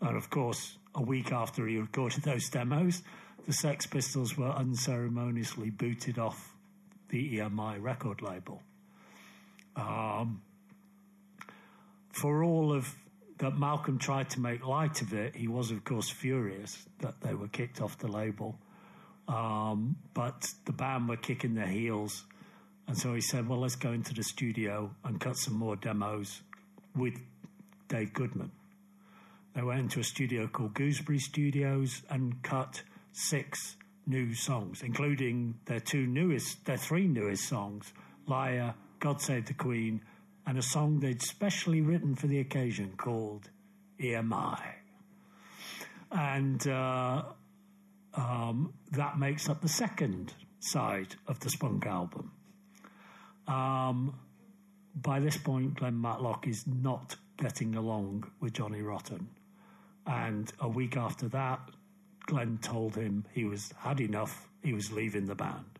And 0.00 0.16
of 0.16 0.30
course, 0.30 0.76
a 0.94 1.02
week 1.02 1.30
after 1.32 1.66
he 1.66 1.78
recorded 1.78 2.24
those 2.24 2.48
demos, 2.50 3.02
the 3.46 3.52
Sex 3.52 3.86
Pistols 3.86 4.36
were 4.36 4.50
unceremoniously 4.50 5.70
booted 5.70 6.18
off 6.18 6.54
the 7.08 7.38
EMI 7.38 7.80
record 7.80 8.20
label. 8.20 8.62
Um, 9.76 10.42
for 12.10 12.42
all 12.42 12.72
of 12.72 12.94
that 13.38 13.56
Malcolm 13.56 13.98
tried 13.98 14.30
to 14.30 14.40
make 14.40 14.66
light 14.66 15.00
of 15.00 15.12
it, 15.12 15.36
he 15.36 15.48
was, 15.48 15.70
of 15.70 15.84
course, 15.84 16.10
furious 16.10 16.86
that 17.00 17.20
they 17.20 17.34
were 17.34 17.48
kicked 17.48 17.80
off 17.80 17.96
the 17.98 18.08
label. 18.08 18.58
Um, 19.28 19.96
but 20.14 20.52
the 20.64 20.72
band 20.72 21.08
were 21.08 21.16
kicking 21.16 21.54
their 21.54 21.66
heels. 21.66 22.24
And 22.86 22.96
so 22.96 23.14
he 23.14 23.20
said, 23.20 23.48
well, 23.48 23.60
let's 23.60 23.76
go 23.76 23.92
into 23.92 24.14
the 24.14 24.22
studio 24.22 24.90
and 25.04 25.20
cut 25.20 25.36
some 25.36 25.54
more 25.54 25.76
demos 25.76 26.40
with 26.96 27.14
Dave 27.88 28.12
Goodman. 28.12 28.50
They 29.54 29.62
went 29.62 29.80
into 29.80 30.00
a 30.00 30.04
studio 30.04 30.46
called 30.46 30.74
Gooseberry 30.74 31.18
Studios 31.18 32.02
and 32.10 32.42
cut 32.42 32.82
six 33.12 33.76
new 34.06 34.34
songs, 34.34 34.82
including 34.82 35.58
their 35.66 35.80
two 35.80 36.06
newest, 36.06 36.64
their 36.64 36.76
three 36.76 37.06
newest 37.06 37.48
songs, 37.48 37.92
Liar, 38.26 38.74
God 39.00 39.20
Save 39.20 39.46
the 39.46 39.54
Queen, 39.54 40.00
and 40.48 40.56
a 40.56 40.62
song 40.62 40.98
they'd 41.00 41.20
specially 41.20 41.82
written 41.82 42.14
for 42.14 42.26
the 42.26 42.40
occasion 42.40 42.94
called 42.96 43.50
EMI. 44.00 44.58
And 46.10 46.66
uh, 46.66 47.22
um, 48.14 48.72
that 48.92 49.18
makes 49.18 49.50
up 49.50 49.60
the 49.60 49.68
second 49.68 50.32
side 50.60 51.16
of 51.26 51.38
the 51.40 51.50
Spunk 51.50 51.84
album. 51.84 52.32
Um, 53.46 54.18
by 54.94 55.20
this 55.20 55.36
point, 55.36 55.74
Glenn 55.74 56.00
Matlock 56.00 56.48
is 56.48 56.66
not 56.66 57.16
getting 57.36 57.74
along 57.74 58.24
with 58.40 58.54
Johnny 58.54 58.80
Rotten. 58.80 59.28
And 60.06 60.50
a 60.60 60.68
week 60.68 60.96
after 60.96 61.28
that, 61.28 61.60
Glenn 62.24 62.56
told 62.62 62.96
him 62.96 63.26
he 63.34 63.44
was 63.44 63.74
had 63.76 64.00
enough, 64.00 64.48
he 64.64 64.72
was 64.72 64.92
leaving 64.92 65.26
the 65.26 65.34
band. 65.34 65.77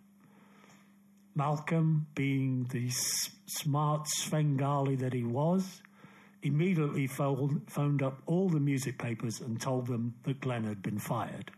Malcolm, 1.38 2.08
being 2.16 2.66
the 2.70 2.90
smart 3.46 4.08
Svengali 4.08 4.96
that 4.96 5.12
he 5.12 5.22
was, 5.22 5.82
immediately 6.42 7.06
phoned, 7.06 8.02
up 8.02 8.20
all 8.26 8.48
the 8.48 8.58
music 8.58 8.98
papers 8.98 9.40
and 9.40 9.60
told 9.60 9.86
them 9.86 10.14
that 10.24 10.40
Glenn 10.40 10.64
had 10.64 10.82
been 10.82 10.98
fired. 10.98 11.52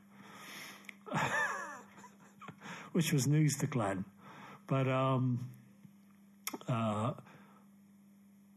Which 2.93 3.11
was 3.11 3.27
news 3.27 3.57
to 3.61 3.67
Glenn. 3.67 4.05
But 4.67 4.87
um, 4.87 5.49
uh, 6.69 7.15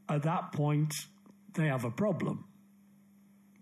at 0.10 0.24
that 0.24 0.52
point, 0.52 0.94
they 1.54 1.68
have 1.68 1.86
a 1.86 1.92
problem. 1.92 2.44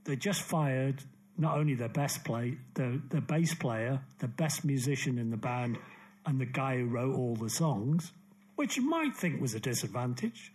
They 0.06 0.16
just 0.16 0.42
fired 0.42 1.04
not 1.38 1.60
only 1.60 1.76
their 1.76 1.90
best 1.90 2.24
play, 2.24 2.58
the 2.74 3.00
the 3.10 3.22
bass 3.22 3.54
player, 3.54 4.02
the 4.18 4.28
best 4.28 4.66
musician 4.66 5.20
in 5.20 5.30
the 5.30 5.38
band, 5.38 5.78
and 6.26 6.40
the 6.40 6.46
guy 6.46 6.78
who 6.78 6.86
wrote 6.86 7.16
all 7.16 7.36
the 7.36 7.50
songs, 7.50 8.12
which 8.56 8.78
you 8.78 8.88
might 8.88 9.16
think 9.16 9.42
was 9.42 9.54
a 9.54 9.60
disadvantage. 9.60 10.52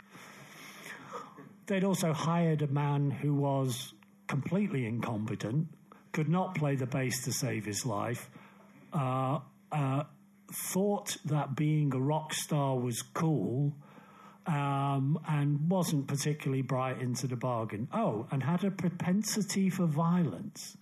They'd 1.66 1.84
also 1.84 2.12
hired 2.12 2.62
a 2.62 2.68
man 2.68 3.10
who 3.10 3.34
was 3.34 3.92
completely 4.28 4.86
incompetent, 4.86 5.68
could 6.12 6.28
not 6.28 6.54
play 6.54 6.76
the 6.76 6.86
bass 6.86 7.24
to 7.24 7.32
save 7.32 7.64
his 7.64 7.84
life, 7.84 8.30
uh, 8.92 9.40
uh, 9.72 10.04
thought 10.52 11.16
that 11.24 11.56
being 11.56 11.92
a 11.92 11.98
rock 11.98 12.32
star 12.32 12.76
was 12.76 13.02
cool, 13.02 13.74
um, 14.46 15.18
and 15.28 15.68
wasn't 15.68 16.06
particularly 16.06 16.62
bright 16.62 17.00
into 17.00 17.26
the 17.26 17.36
bargain. 17.36 17.88
Oh, 17.92 18.26
and 18.30 18.42
had 18.42 18.62
a 18.64 18.70
propensity 18.70 19.68
for 19.68 19.86
violence, 19.86 20.76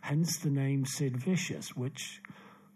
hence 0.00 0.38
the 0.38 0.50
name 0.50 0.86
Sid 0.86 1.18
Vicious, 1.18 1.76
which 1.76 2.22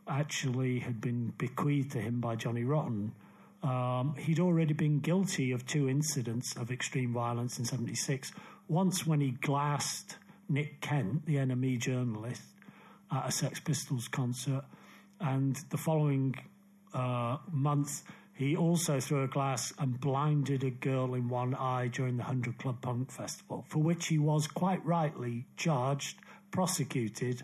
actually 0.09 0.81
had 0.81 1.01
been 1.01 1.33
bequeathed 1.39 1.93
to 1.93 2.01
him 2.01 2.21
by 2.21 2.37
Johnny 2.37 2.65
Rotten. 2.65 3.13
Um, 3.63 4.15
he'd 4.19 4.41
already 4.41 4.75
been 4.75 5.01
guilty 5.01 5.53
of 5.53 5.67
two 5.67 5.89
incidents 5.89 6.55
of 6.57 6.71
extreme 6.71 7.13
violence 7.13 7.59
in 7.59 7.65
76. 7.65 8.33
Once 8.69 9.07
when 9.07 9.21
he 9.21 9.31
glassed 9.31 10.17
Nick 10.49 10.81
Kent, 10.81 11.27
the 11.27 11.37
NME 11.37 11.79
journalist, 11.81 12.43
at 13.11 13.29
a 13.29 13.33
Sex 13.33 13.61
Pistols 13.61 14.09
concert, 14.09 14.65
and 15.21 15.57
the 15.71 15.77
following 15.77 16.35
uh, 16.95 17.39
month, 17.51 18.03
he 18.35 18.57
also 18.57 19.01
threw 19.01 19.23
a 19.23 19.29
glass 19.29 19.73
and 19.79 19.99
blinded 19.99 20.63
a 20.63 20.71
girl 20.71 21.15
in 21.15 21.29
one 21.29 21.55
eye 21.55 21.89
during 21.89 22.17
the 22.17 22.23
100 22.23 22.59
Club 22.59 22.83
Punk 22.83 23.11
Festival, 23.11 23.65
for 23.69 23.79
which 23.79 24.09
he 24.09 24.19
was 24.19 24.47
quite 24.47 24.85
rightly 24.85 25.47
charged, 25.57 26.19
prosecuted, 26.51 27.43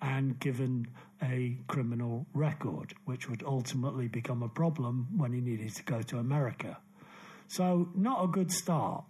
and 0.00 0.38
given 0.38 0.86
a 1.22 1.56
criminal 1.66 2.26
record, 2.32 2.94
which 3.04 3.28
would 3.28 3.42
ultimately 3.42 4.08
become 4.08 4.42
a 4.42 4.48
problem 4.48 5.08
when 5.16 5.32
he 5.32 5.40
needed 5.40 5.74
to 5.74 5.82
go 5.82 6.02
to 6.02 6.18
America. 6.18 6.78
So, 7.48 7.88
not 7.94 8.24
a 8.24 8.28
good 8.28 8.52
start. 8.52 9.04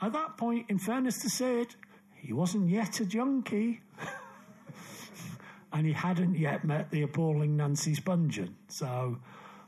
At 0.00 0.12
that 0.12 0.36
point, 0.36 0.66
in 0.68 0.78
fairness 0.78 1.18
to 1.22 1.30
Sid, 1.30 1.74
he 2.14 2.32
wasn't 2.32 2.68
yet 2.68 3.00
a 3.00 3.06
junkie. 3.06 3.80
and 5.72 5.86
he 5.86 5.92
hadn't 5.92 6.36
yet 6.36 6.64
met 6.64 6.90
the 6.90 7.02
appalling 7.02 7.56
Nancy 7.56 7.94
Spungen. 7.94 8.54
So, 8.68 9.18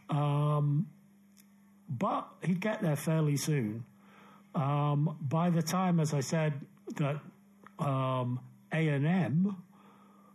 um, 0.09 0.87
but 1.89 2.29
he'd 2.43 2.61
get 2.61 2.83
there 2.83 2.97
fairly 2.97 3.37
soon. 3.37 3.85
Um, 4.55 5.17
by 5.21 5.51
the 5.51 5.63
time, 5.63 6.01
as 6.01 6.15
I 6.15 6.21
said, 6.21 6.55
that 6.97 7.21
um, 7.79 8.41
A&M 8.73 9.57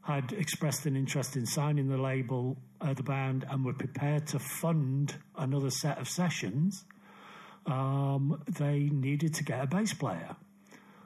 had 0.05 0.31
expressed 0.33 0.85
an 0.85 0.95
interest 0.95 1.35
in 1.35 1.47
signing 1.47 1.89
the 1.89 1.97
label, 1.97 2.55
uh, 2.79 2.93
the 2.93 3.01
band, 3.01 3.43
and 3.49 3.65
were 3.65 3.73
prepared 3.73 4.27
to 4.27 4.37
fund 4.37 5.15
another 5.35 5.71
set 5.71 5.97
of 5.97 6.07
sessions, 6.07 6.85
um, 7.65 8.39
they 8.47 8.81
needed 8.91 9.33
to 9.33 9.43
get 9.43 9.63
a 9.63 9.65
bass 9.65 9.95
player. 9.95 10.35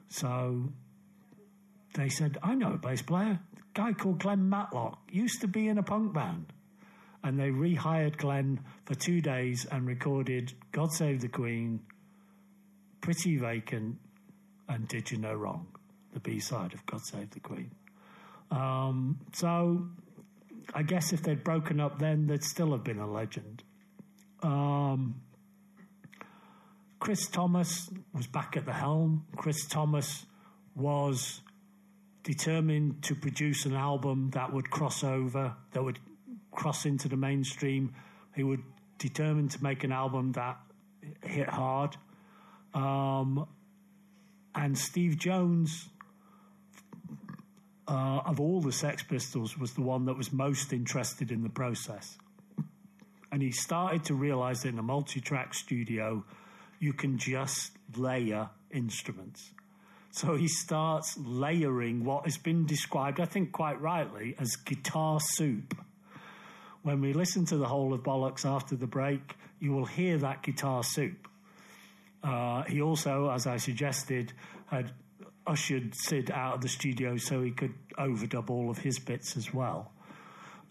So 0.09 0.73
they 1.93 2.09
said, 2.09 2.39
I 2.43 2.55
know 2.55 2.73
a 2.73 2.77
bass 2.77 3.01
player, 3.01 3.39
a 3.55 3.61
guy 3.73 3.93
called 3.93 4.19
Glenn 4.19 4.49
Matlock, 4.49 4.99
used 5.09 5.39
to 5.41 5.47
be 5.47 5.69
in 5.69 5.77
a 5.77 5.83
punk 5.83 6.13
band. 6.13 6.51
And 7.23 7.39
they 7.39 7.51
rehired 7.51 8.17
Glenn 8.17 8.59
for 8.83 8.95
two 8.95 9.21
days 9.21 9.65
and 9.71 9.87
recorded 9.87 10.51
God 10.73 10.91
Save 10.91 11.21
the 11.21 11.29
Queen, 11.29 11.79
Pretty 12.99 13.37
Vacant, 13.37 13.95
and 14.67 14.89
Did 14.89 15.09
You 15.09 15.19
No 15.19 15.35
Wrong, 15.35 15.67
the 16.11 16.19
B 16.19 16.41
side 16.41 16.73
of 16.73 16.85
God 16.85 16.99
Save 17.05 17.29
the 17.29 17.39
Queen. 17.39 17.71
Um, 18.51 19.19
so 19.33 19.87
I 20.73 20.83
guess 20.83 21.13
if 21.13 21.23
they'd 21.23 21.43
broken 21.43 21.79
up 21.79 21.99
then, 21.99 22.27
they'd 22.27 22.43
still 22.43 22.71
have 22.71 22.83
been 22.83 22.99
a 22.99 23.09
legend. 23.09 23.63
Um, 24.41 25.21
Chris 26.99 27.27
Thomas 27.27 27.89
was 28.13 28.27
back 28.27 28.57
at 28.57 28.65
the 28.65 28.73
helm. 28.73 29.25
Chris 29.35 29.65
Thomas 29.67 30.25
was 30.75 31.41
determined 32.23 33.03
to 33.03 33.15
produce 33.15 33.65
an 33.65 33.75
album 33.75 34.31
that 34.31 34.51
would 34.53 34.69
cross 34.69 35.03
over, 35.03 35.55
that 35.71 35.83
would 35.83 35.99
cross 36.51 36.85
into 36.85 37.07
the 37.07 37.17
mainstream. 37.17 37.93
He 38.35 38.43
would 38.43 38.63
determined 38.99 39.51
to 39.51 39.63
make 39.63 39.83
an 39.83 39.91
album 39.91 40.33
that 40.33 40.57
hit 41.23 41.49
hard. 41.49 41.95
Um, 42.73 43.47
and 44.53 44.77
Steve 44.77 45.17
Jones, 45.17 45.89
uh, 47.89 48.21
of 48.25 48.39
all 48.39 48.61
the 48.61 48.71
Sex 48.71 49.03
Pistols, 49.03 49.57
was 49.57 49.73
the 49.73 49.81
one 49.81 50.05
that 50.05 50.15
was 50.15 50.31
most 50.31 50.71
interested 50.71 51.31
in 51.31 51.41
the 51.43 51.49
process. 51.49 52.17
And 53.31 53.41
he 53.41 53.51
started 53.51 54.05
to 54.05 54.13
realize 54.13 54.61
that 54.61 54.69
in 54.69 54.79
a 54.79 54.83
multi 54.83 55.19
track 55.19 55.53
studio, 55.53 56.23
you 56.79 56.93
can 56.93 57.17
just 57.17 57.71
layer 57.95 58.49
instruments. 58.71 59.51
So 60.11 60.35
he 60.35 60.47
starts 60.47 61.17
layering 61.17 62.03
what 62.03 62.25
has 62.25 62.37
been 62.37 62.65
described, 62.65 63.19
I 63.19 63.25
think 63.25 63.51
quite 63.51 63.79
rightly, 63.81 64.35
as 64.39 64.55
guitar 64.55 65.19
soup. 65.19 65.77
When 66.81 67.01
we 67.01 67.13
listen 67.13 67.45
to 67.45 67.57
the 67.57 67.67
whole 67.67 67.93
of 67.93 68.01
Bollocks 68.01 68.45
after 68.45 68.75
the 68.75 68.87
break, 68.87 69.35
you 69.59 69.71
will 69.73 69.85
hear 69.85 70.17
that 70.17 70.41
guitar 70.41 70.83
soup. 70.83 71.27
Uh, 72.23 72.63
he 72.63 72.81
also, 72.81 73.29
as 73.29 73.45
I 73.45 73.57
suggested, 73.57 74.33
had 74.67 74.91
ushered 75.49 75.93
Sid 75.95 76.31
out 76.31 76.55
of 76.55 76.61
the 76.61 76.69
studio 76.69 77.17
so 77.17 77.41
he 77.41 77.51
could 77.51 77.73
overdub 77.97 78.49
all 78.49 78.69
of 78.69 78.77
his 78.77 78.99
bits 78.99 79.35
as 79.35 79.53
well. 79.53 79.91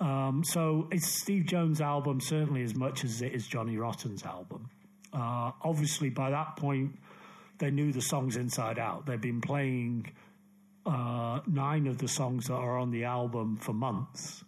Um, 0.00 0.44
so 0.44 0.86
it's 0.92 1.20
Steve 1.20 1.46
Jones' 1.46 1.80
album 1.80 2.20
certainly 2.20 2.62
as 2.62 2.74
much 2.74 3.04
as 3.04 3.20
it 3.20 3.34
is 3.34 3.46
Johnny 3.46 3.76
Rotten's 3.76 4.22
album. 4.22 4.70
Uh, 5.12 5.50
obviously, 5.62 6.10
by 6.10 6.30
that 6.30 6.56
point, 6.56 6.96
they 7.58 7.70
knew 7.70 7.92
the 7.92 8.00
songs 8.00 8.36
inside 8.36 8.78
out. 8.78 9.06
They've 9.06 9.20
been 9.20 9.40
playing 9.40 10.12
uh, 10.86 11.40
nine 11.46 11.88
of 11.88 11.98
the 11.98 12.06
songs 12.06 12.46
that 12.46 12.54
are 12.54 12.78
on 12.78 12.92
the 12.92 13.04
album 13.04 13.56
for 13.56 13.72
months. 13.72 14.44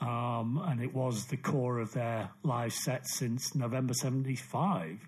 Um, 0.00 0.62
and 0.66 0.80
it 0.80 0.94
was 0.94 1.26
the 1.26 1.36
core 1.36 1.78
of 1.78 1.92
their 1.92 2.30
live 2.42 2.72
set 2.72 3.06
since 3.08 3.54
November 3.54 3.94
75. 3.94 4.98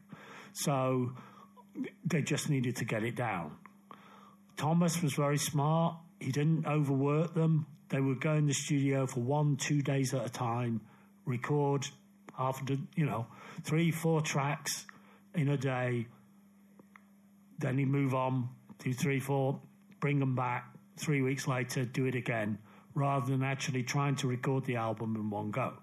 So 0.53 1.13
they 2.05 2.23
just 2.23 2.49
needed 2.51 2.77
to 2.77 2.85
get 2.85 3.05
it 3.05 3.17
down. 3.17 3.57
Thomas 4.57 5.03
was 5.03 5.15
very 5.15 5.39
smart. 5.39 5.97
He 6.21 6.33
didn't 6.33 6.67
overwork 6.67 7.35
them. 7.35 7.67
They 7.89 8.01
would 8.01 8.21
go 8.21 8.35
in 8.35 8.47
the 8.47 8.55
studio 8.55 9.07
for 9.07 9.21
one, 9.21 9.57
two 9.57 9.83
days 9.83 10.15
at 10.15 10.25
a 10.25 10.29
time, 10.29 10.81
record 11.27 11.87
half 12.37 12.61
a, 12.69 12.79
you 12.97 13.07
know, 13.07 13.27
three, 13.63 13.91
four 13.91 14.21
tracks 14.21 14.87
in 15.35 15.49
a 15.49 15.57
day. 15.57 16.07
Then 17.59 17.79
he'd 17.79 17.89
move 17.89 18.15
on, 18.15 18.49
do 18.79 18.93
three, 18.93 19.21
four, 19.21 19.61
bring 20.01 20.19
them 20.19 20.35
back. 20.35 20.71
Three 20.97 21.23
weeks 21.23 21.49
later, 21.49 21.85
do 21.85 22.07
it 22.07 22.15
again, 22.15 22.59
rather 22.95 23.27
than 23.27 23.43
actually 23.43 23.83
trying 23.83 24.15
to 24.17 24.29
record 24.29 24.65
the 24.65 24.77
album 24.77 25.17
in 25.17 25.29
one 25.29 25.51
go. 25.51 25.75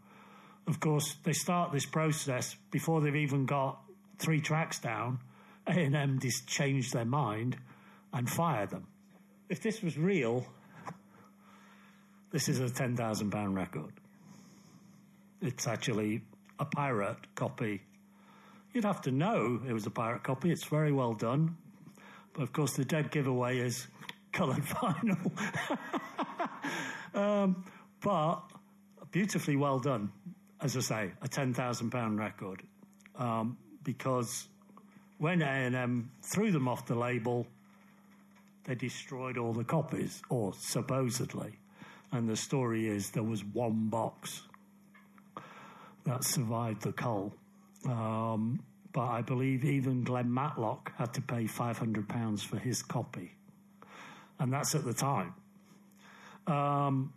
Of 0.67 0.79
course, 0.79 1.15
they 1.23 1.33
start 1.33 1.73
this 1.73 1.85
process 1.85 2.55
before 2.71 3.01
they've 3.01 3.15
even 3.15 3.45
got 3.45 3.81
three 4.19 4.39
tracks 4.39 4.79
down. 4.79 5.19
A&M 5.67 6.19
just 6.21 6.47
changed 6.47 6.93
their 6.93 7.05
mind 7.05 7.57
and 8.13 8.29
fire 8.29 8.65
them. 8.65 8.87
If 9.49 9.61
this 9.61 9.81
was 9.81 9.97
real, 9.97 10.45
this 12.31 12.47
is 12.47 12.59
a 12.59 12.65
£10,000 12.65 13.55
record. 13.55 13.93
It's 15.41 15.67
actually 15.67 16.21
a 16.59 16.65
pirate 16.65 17.17
copy. 17.35 17.81
You'd 18.73 18.85
have 18.85 19.01
to 19.01 19.11
know 19.11 19.59
it 19.67 19.73
was 19.73 19.85
a 19.85 19.89
pirate 19.89 20.23
copy. 20.23 20.51
It's 20.51 20.63
very 20.63 20.91
well 20.91 21.13
done. 21.13 21.57
But 22.33 22.43
of 22.43 22.53
course, 22.53 22.73
the 22.73 22.85
dead 22.85 23.11
giveaway 23.11 23.59
is 23.59 23.87
coloured 24.31 24.63
vinyl. 24.63 25.31
um, 27.13 27.65
but 28.01 28.41
beautifully 29.11 29.57
well 29.57 29.79
done, 29.79 30.11
as 30.61 30.77
I 30.77 30.79
say, 30.79 31.11
a 31.21 31.27
£10,000 31.27 32.17
record. 32.17 32.63
Um, 33.15 33.57
because 33.83 34.47
when 35.17 35.41
A&M 35.41 36.11
threw 36.21 36.51
them 36.51 36.67
off 36.67 36.85
the 36.85 36.95
label, 36.95 37.45
they 38.65 38.75
destroyed 38.75 39.37
all 39.37 39.53
the 39.53 39.63
copies, 39.63 40.21
or 40.29 40.53
supposedly. 40.53 41.53
And 42.11 42.27
the 42.27 42.35
story 42.35 42.87
is 42.87 43.11
there 43.11 43.23
was 43.23 43.43
one 43.43 43.89
box 43.89 44.43
that 46.05 46.23
survived 46.23 46.81
the 46.83 46.91
cull. 46.91 47.33
Um, 47.85 48.61
but 48.91 49.07
I 49.07 49.21
believe 49.21 49.63
even 49.63 50.03
Glenn 50.03 50.33
Matlock 50.33 50.91
had 50.97 51.13
to 51.13 51.21
pay 51.21 51.45
£500 51.45 52.45
for 52.45 52.57
his 52.57 52.83
copy. 52.83 53.31
And 54.39 54.51
that's 54.51 54.75
at 54.75 54.83
the 54.83 54.93
time. 54.93 55.33
Um, 56.47 57.13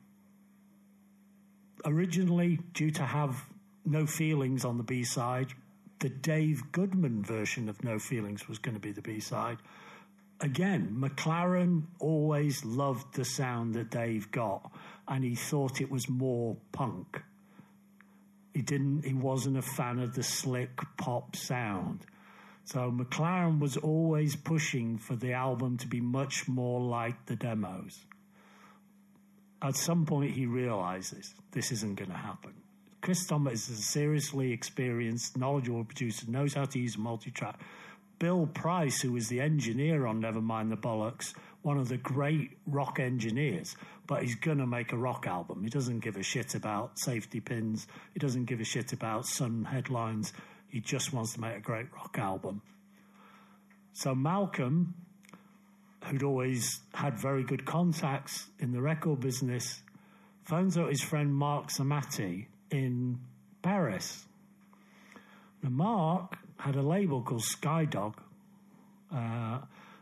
originally, 1.85 2.61
due 2.73 2.91
to 2.93 3.03
have 3.03 3.45
no 3.85 4.07
feelings 4.07 4.65
on 4.65 4.77
the 4.79 4.85
B 4.85 5.05
side, 5.05 5.49
the 5.99 6.09
Dave 6.09 6.71
Goodman 6.71 7.23
version 7.23 7.69
of 7.69 7.83
No 7.83 7.99
Feelings 7.99 8.49
was 8.49 8.59
going 8.59 8.75
to 8.75 8.81
be 8.81 8.93
the 8.93 9.03
B 9.03 9.21
side 9.21 9.59
again, 10.40 10.97
McLaren 10.99 11.85
always 11.99 12.64
loved 12.64 13.14
the 13.14 13.25
sound 13.25 13.75
that 13.75 13.90
Dave 13.90 14.31
got, 14.31 14.70
and 15.09 15.25
he 15.25 15.35
thought 15.35 15.81
it 15.81 15.90
was 15.90 16.09
more 16.09 16.57
punk. 16.73 17.23
He 18.53 18.62
didn't. 18.62 19.05
He 19.05 19.14
wasn't 19.14 19.59
a 19.59 19.62
fan 19.62 19.99
of 19.99 20.14
the 20.14 20.23
slick 20.23 20.81
pop 20.97 21.35
sound. 21.35 22.07
So 22.64 22.90
McLaren 22.90 23.59
was 23.59 23.77
always 23.77 24.37
pushing 24.37 24.97
for 24.99 25.16
the 25.16 25.33
album 25.33 25.77
to 25.79 25.87
be 25.87 26.01
much 26.01 26.49
more 26.49 26.81
like 26.81 27.27
the 27.27 27.37
demos. 27.37 28.01
At 29.61 29.77
some 29.77 30.07
point, 30.07 30.33
he 30.33 30.47
realizes 30.47 31.35
this 31.53 31.73
isn't 31.73 31.97
going 31.97 32.11
to 32.11 32.16
happen. 32.16 32.55
Chris 33.03 33.27
Thomas 33.27 33.68
is 33.68 33.81
a 33.81 33.83
seriously 33.83 34.53
experienced, 34.53 35.37
knowledgeable 35.37 35.85
producer, 35.85 36.31
knows 36.31 36.55
how 36.55 36.64
to 36.64 36.79
use 36.79 36.97
a 36.97 37.01
multi-track 37.01 37.61
Bill 38.25 38.47
Price, 38.47 39.03
who 39.03 39.13
was 39.13 39.29
the 39.29 39.43
engineer 39.43 40.07
on 40.07 40.23
Nevermind 40.23 40.71
the 40.71 40.79
Bollocks, 40.79 41.35
one 41.61 41.77
of 41.77 41.89
the 41.89 41.99
great 41.99 42.53
rock 42.67 42.99
engineers, 42.99 43.77
but 44.07 44.23
he's 44.23 44.35
going 44.35 44.57
to 44.57 44.67
make 44.67 44.95
a 44.95 44.97
rock 44.97 45.27
album. 45.27 45.63
He 45.63 45.69
doesn't 45.69 46.01
give 46.01 46.17
a 46.17 46.23
shit 46.23 46.55
about 46.55 46.99
safety 46.99 47.41
pins, 47.41 47.87
he 48.15 48.19
doesn't 48.19 48.47
give 48.47 48.61
a 48.61 48.65
shit 48.65 48.95
about 48.95 49.27
Sun 49.27 49.67
headlines. 49.67 50.33
He 50.69 50.81
just 50.81 51.13
wants 51.13 51.35
to 51.35 51.41
make 51.43 51.55
a 51.55 51.61
great 51.61 51.93
rock 51.93 52.17
album. 52.19 52.63
So 53.93 54.15
Malcolm, 54.15 54.95
who'd 56.05 56.23
always 56.23 56.81
had 56.95 57.19
very 57.19 57.45
good 57.45 57.67
contacts 57.67 58.47
in 58.59 58.73
the 58.73 58.81
record 58.81 59.21
business, 59.21 59.83
phones 60.45 60.79
up 60.79 60.89
his 60.89 61.03
friend 61.03 61.35
Marc 61.35 61.69
Zermati 61.69 62.47
in 62.71 63.21
Paris. 63.61 64.25
Now, 65.63 65.69
Marc 65.69 66.39
had 66.57 66.77
a 66.77 66.83
label 66.83 67.23
called 67.23 67.43
Skydog, 67.43 68.14
uh, 69.14 69.59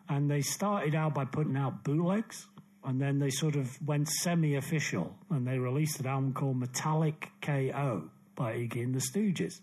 and 0.09 0.31
they 0.31 0.43
started 0.43 0.95
out 0.95 1.15
by 1.15 1.25
putting 1.25 1.57
out 1.57 1.85
bootlegs, 1.85 2.47
and 2.85 3.01
then 3.01 3.19
they 3.19 3.31
sort 3.31 3.57
of 3.57 3.79
went 3.87 4.09
semi-official, 4.09 5.15
and 5.31 5.47
they 5.47 5.59
released 5.59 6.01
an 6.01 6.07
album 6.07 6.33
called 6.33 6.57
Metallic 6.57 7.31
KO 7.41 8.11
by 8.35 8.55
Iggy 8.55 8.83
and 8.83 8.95
the 8.95 9.01
Stooges. 9.01 9.61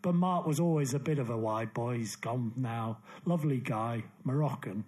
But 0.00 0.14
Marc 0.14 0.46
was 0.46 0.58
always 0.58 0.94
a 0.94 0.98
bit 0.98 1.18
of 1.18 1.30
a 1.30 1.36
wide 1.36 1.72
boy. 1.72 1.98
He's 1.98 2.16
gone 2.16 2.52
now. 2.56 2.98
Lovely 3.24 3.58
guy, 3.58 4.02
Moroccan. 4.24 4.84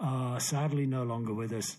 Uh, 0.00 0.38
sadly, 0.38 0.86
no 0.86 1.04
longer 1.04 1.34
with 1.34 1.52
us. 1.52 1.76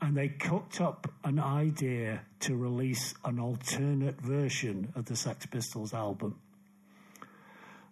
And 0.00 0.16
they 0.16 0.28
cooked 0.28 0.80
up 0.80 1.10
an 1.22 1.38
idea 1.38 2.22
to 2.40 2.56
release 2.56 3.14
an 3.24 3.38
alternate 3.38 4.20
version 4.20 4.92
of 4.96 5.06
the 5.06 5.16
Sex 5.16 5.46
Pistols 5.46 5.94
album 5.94 6.38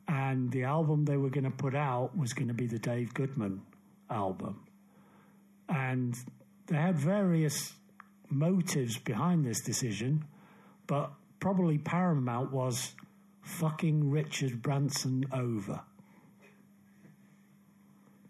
and 0.08 0.50
the 0.50 0.64
album 0.64 1.04
they 1.04 1.16
were 1.16 1.30
going 1.30 1.44
to 1.44 1.50
put 1.50 1.74
out 1.74 2.16
was 2.16 2.32
going 2.32 2.48
to 2.48 2.54
be 2.54 2.66
the 2.66 2.78
Dave 2.78 3.14
Goodman 3.14 3.62
album. 4.10 4.64
And 5.68 6.14
they 6.66 6.76
had 6.76 6.98
various 6.98 7.72
motives 8.28 8.98
behind 8.98 9.44
this 9.44 9.60
decision, 9.60 10.24
but 10.86 11.12
probably 11.40 11.78
paramount 11.78 12.52
was 12.52 12.92
fucking 13.42 14.10
Richard 14.10 14.62
Branson 14.62 15.24
over. 15.32 15.80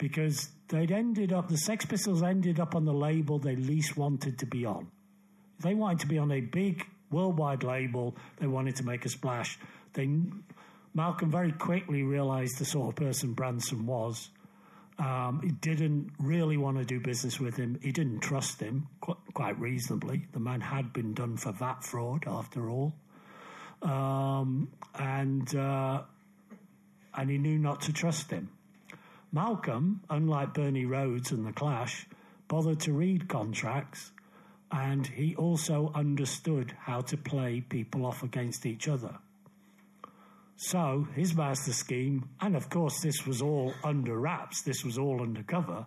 because 0.03 0.49
they'd 0.67 0.91
ended 0.91 1.33
up, 1.33 1.49
the 1.49 1.57
Sex 1.57 1.87
Pistols 1.87 2.25
ended 2.25 2.59
up 2.59 2.75
on 2.75 2.85
the 2.85 2.93
label 2.93 3.39
they 3.39 3.55
least 3.55 3.97
wanted 3.97 4.37
to 4.41 4.47
be 4.47 4.67
on. 4.67 4.89
They 5.61 5.75
wanted 5.75 6.01
to 6.01 6.07
be 6.09 6.19
on 6.19 6.33
a 6.33 6.41
big 6.41 6.85
worldwide 7.13 7.63
label, 7.63 8.17
they 8.41 8.49
wanted 8.49 8.75
to 8.77 8.85
make 8.85 9.05
a 9.05 9.09
splash. 9.09 9.61
They, 9.93 10.11
Malcolm 10.95 11.31
very 11.31 11.53
quickly 11.53 12.03
realized 12.03 12.59
the 12.59 12.65
sort 12.65 12.89
of 12.91 12.97
person 12.97 13.33
Branson 13.33 13.87
was. 13.87 14.31
Um, 14.99 15.41
he 15.43 15.51
didn't 15.51 16.13
really 16.19 16.57
want 16.57 16.79
to 16.79 16.85
do 16.85 17.01
business 17.01 17.41
with 17.41 17.57
him. 17.57 17.79
He 17.83 17.93
didn't 17.93 18.21
trust 18.21 18.61
him, 18.61 18.89
quite, 19.01 19.17
quite 19.33 19.59
reasonably. 19.59 20.27
The 20.33 20.41
man 20.41 20.61
had 20.61 20.93
been 20.93 21.15
done 21.15 21.37
for 21.37 21.53
VAT 21.53 21.83
fraud, 21.83 22.25
after 22.27 22.69
all. 22.69 22.95
Um, 23.81 24.69
and, 24.95 25.55
uh, 25.57 26.03
and 27.15 27.31
he 27.31 27.39
knew 27.39 27.59
not 27.59 27.81
to 27.83 27.93
trust 27.93 28.31
him. 28.31 28.51
Malcolm, 29.33 30.03
unlike 30.11 30.53
Bernie 30.53 30.85
Rhodes 30.85 31.33
and 31.33 31.47
The 31.47 31.53
Clash, 31.53 32.07
bothered 32.49 32.81
to 32.81 32.93
read 32.93 33.29
contracts 33.29 34.13
and 34.73 35.07
he 35.07 35.37
also 35.37 35.93
understood 35.95 36.75
how 36.81 37.03
to 37.03 37.17
play 37.17 37.61
people 37.61 38.07
off 38.07 38.23
against 38.23 38.65
each 38.65 38.89
other. 38.89 39.19
So 40.63 41.09
his 41.17 41.35
master 41.35 41.73
scheme, 41.73 42.29
and 42.41 42.55
of 42.55 42.71
course 42.71 43.01
this 43.01 43.27
was 43.27 43.43
all 43.43 43.75
under 43.83 44.17
wraps, 44.17 44.63
this 44.63 44.85
was 44.85 44.97
all 44.97 45.21
undercover, 45.21 45.87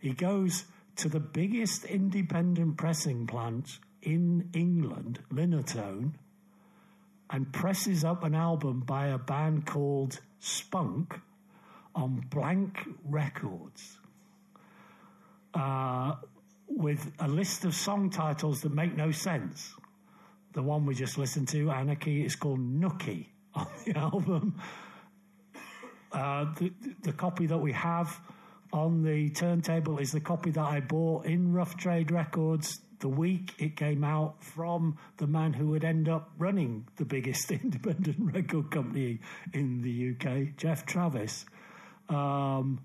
he 0.00 0.12
goes 0.12 0.66
to 0.96 1.08
the 1.08 1.18
biggest 1.18 1.86
independent 1.86 2.76
pressing 2.76 3.26
plant 3.26 3.78
in 4.02 4.50
England, 4.52 5.20
Linotone, 5.32 6.12
and 7.30 7.50
presses 7.54 8.04
up 8.04 8.22
an 8.22 8.34
album 8.34 8.80
by 8.80 9.06
a 9.06 9.16
band 9.16 9.64
called 9.64 10.20
Spunk 10.40 11.18
on 11.94 12.26
Blank 12.28 12.86
Records. 13.04 13.96
Uh, 15.54 16.16
with 16.68 17.12
a 17.18 17.28
list 17.28 17.64
of 17.64 17.74
song 17.74 18.10
titles 18.10 18.60
that 18.60 18.74
make 18.74 18.94
no 18.94 19.10
sense. 19.10 19.72
The 20.52 20.62
one 20.62 20.84
we 20.84 20.94
just 20.94 21.16
listened 21.16 21.48
to, 21.48 21.70
Anarchy, 21.70 22.26
is 22.26 22.36
called 22.36 22.60
Nookie 22.60 23.28
on 23.54 23.66
the 23.84 23.96
album. 23.96 24.60
Uh, 26.12 26.46
the, 26.58 26.72
the 27.02 27.12
copy 27.12 27.46
that 27.46 27.58
we 27.58 27.72
have 27.72 28.20
on 28.72 29.02
the 29.02 29.30
turntable 29.30 29.98
is 29.98 30.12
the 30.12 30.20
copy 30.20 30.50
that 30.50 30.64
I 30.64 30.80
bought 30.80 31.26
in 31.26 31.52
Rough 31.52 31.76
Trade 31.76 32.10
Records 32.10 32.80
the 33.02 33.08
week 33.08 33.52
it 33.58 33.76
came 33.76 34.04
out 34.04 34.42
from 34.42 34.96
the 35.16 35.26
man 35.26 35.52
who 35.52 35.66
would 35.66 35.84
end 35.84 36.08
up 36.08 36.30
running 36.38 36.86
the 36.96 37.04
biggest 37.04 37.50
independent 37.50 38.32
record 38.32 38.70
company 38.70 39.18
in 39.52 39.82
the 39.82 40.12
UK, 40.12 40.56
Geoff 40.56 40.86
Travis. 40.86 41.44
Um, 42.08 42.80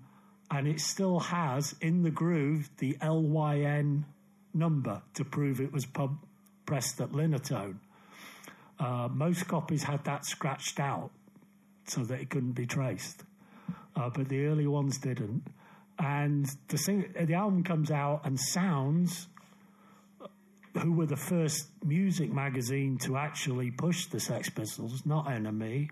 and 0.50 0.66
it 0.66 0.80
still 0.80 1.20
has 1.20 1.74
in 1.80 2.02
the 2.02 2.10
groove 2.10 2.68
the 2.78 2.94
LYN 3.00 4.04
number 4.52 5.02
to 5.14 5.24
prove 5.24 5.60
it 5.60 5.72
was 5.72 5.86
pub- 5.86 6.18
pressed 6.66 7.00
at 7.00 7.12
Linotone. 7.12 7.78
Uh, 8.78 9.08
most 9.10 9.48
copies 9.48 9.82
had 9.82 10.04
that 10.04 10.24
scratched 10.24 10.78
out 10.78 11.10
so 11.86 12.04
that 12.04 12.20
it 12.20 12.30
couldn't 12.30 12.52
be 12.52 12.66
traced, 12.66 13.24
uh, 13.96 14.08
but 14.10 14.28
the 14.28 14.46
early 14.46 14.66
ones 14.66 14.98
didn't. 14.98 15.42
And 15.98 16.46
the 16.68 16.78
sing- 16.78 17.12
the 17.20 17.34
album 17.34 17.64
comes 17.64 17.90
out 17.90 18.24
and 18.24 18.38
Sounds, 18.38 19.26
who 20.80 20.92
were 20.92 21.06
the 21.06 21.16
first 21.16 21.66
music 21.84 22.32
magazine 22.32 22.98
to 22.98 23.16
actually 23.16 23.70
push 23.72 24.06
the 24.06 24.20
Sex 24.20 24.48
Pistols, 24.50 25.04
not 25.04 25.26
NME. 25.26 25.90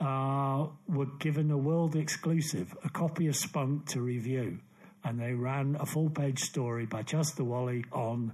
uh, 0.00 0.68
were 0.88 1.06
given 1.18 1.50
a 1.50 1.58
world 1.58 1.96
exclusive, 1.96 2.76
a 2.84 2.88
copy 2.88 3.26
of 3.26 3.34
Spunk 3.34 3.86
to 3.86 4.00
review. 4.00 4.60
And 5.02 5.18
they 5.18 5.32
ran 5.34 5.76
a 5.80 5.86
full 5.86 6.08
page 6.10 6.38
story 6.40 6.86
by 6.86 7.02
Chas 7.02 7.32
de 7.32 7.42
Whalley 7.42 7.84
on 7.92 8.32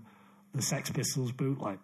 the 0.55 0.61
Sex 0.61 0.90
Pistols 0.90 1.33
bootleg. 1.33 1.79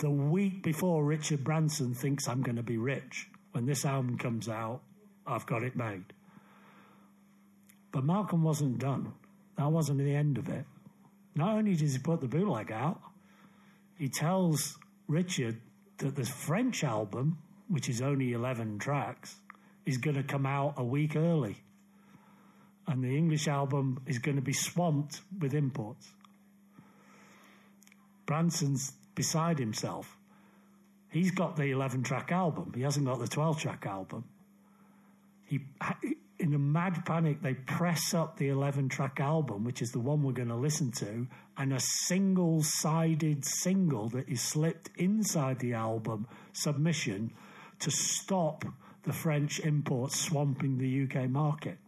The 0.00 0.10
week 0.10 0.62
before 0.62 1.04
Richard 1.04 1.42
Branson 1.42 1.94
thinks 1.94 2.28
I'm 2.28 2.42
going 2.42 2.56
to 2.56 2.62
be 2.62 2.76
rich, 2.76 3.28
when 3.52 3.66
this 3.66 3.84
album 3.84 4.18
comes 4.18 4.48
out, 4.48 4.82
I've 5.26 5.46
got 5.46 5.62
it 5.62 5.74
made. 5.74 6.12
But 7.92 8.04
Malcolm 8.04 8.42
wasn't 8.42 8.78
done. 8.78 9.12
That 9.56 9.72
wasn't 9.72 9.98
the 9.98 10.14
end 10.14 10.36
of 10.38 10.48
it. 10.48 10.66
Not 11.34 11.56
only 11.56 11.74
does 11.74 11.94
he 11.94 11.98
put 11.98 12.20
the 12.20 12.28
bootleg 12.28 12.70
out, 12.70 13.00
he 13.98 14.08
tells 14.08 14.76
Richard 15.08 15.60
that 15.98 16.14
the 16.14 16.24
French 16.24 16.84
album 16.84 17.38
which 17.68 17.88
is 17.88 18.00
only 18.00 18.32
11 18.32 18.78
tracks, 18.78 19.36
is 19.84 19.98
going 19.98 20.16
to 20.16 20.22
come 20.22 20.46
out 20.46 20.74
a 20.76 20.84
week 20.84 21.16
early. 21.16 21.56
And 22.86 23.02
the 23.02 23.16
English 23.16 23.48
album 23.48 24.00
is 24.06 24.18
going 24.18 24.36
to 24.36 24.42
be 24.42 24.52
swamped 24.52 25.20
with 25.40 25.54
imports. 25.54 26.08
Branson's 28.26 28.92
beside 29.16 29.58
himself. 29.58 30.16
He's 31.10 31.32
got 31.32 31.56
the 31.56 31.72
11 31.72 32.04
track 32.04 32.30
album, 32.30 32.72
he 32.76 32.82
hasn't 32.82 33.06
got 33.06 33.18
the 33.18 33.26
12 33.26 33.60
track 33.60 33.84
album. 33.86 34.24
He, 35.44 35.60
in 36.38 36.54
a 36.54 36.58
mad 36.58 37.04
panic, 37.04 37.40
they 37.40 37.54
press 37.54 38.12
up 38.12 38.36
the 38.36 38.48
11 38.48 38.88
track 38.88 39.20
album, 39.20 39.64
which 39.64 39.80
is 39.80 39.90
the 39.90 40.00
one 40.00 40.22
we're 40.22 40.32
going 40.32 40.48
to 40.48 40.56
listen 40.56 40.92
to, 40.92 41.26
and 41.56 41.72
a 41.72 41.80
single 41.80 42.62
sided 42.62 43.44
single 43.44 44.08
that 44.10 44.28
is 44.28 44.40
slipped 44.40 44.90
inside 44.96 45.58
the 45.58 45.72
album 45.72 46.26
submission 46.52 47.32
to 47.78 47.90
stop 47.90 48.64
the 49.04 49.12
French 49.12 49.60
imports 49.60 50.20
swamping 50.20 50.78
the 50.78 51.04
UK 51.04 51.28
market. 51.30 51.78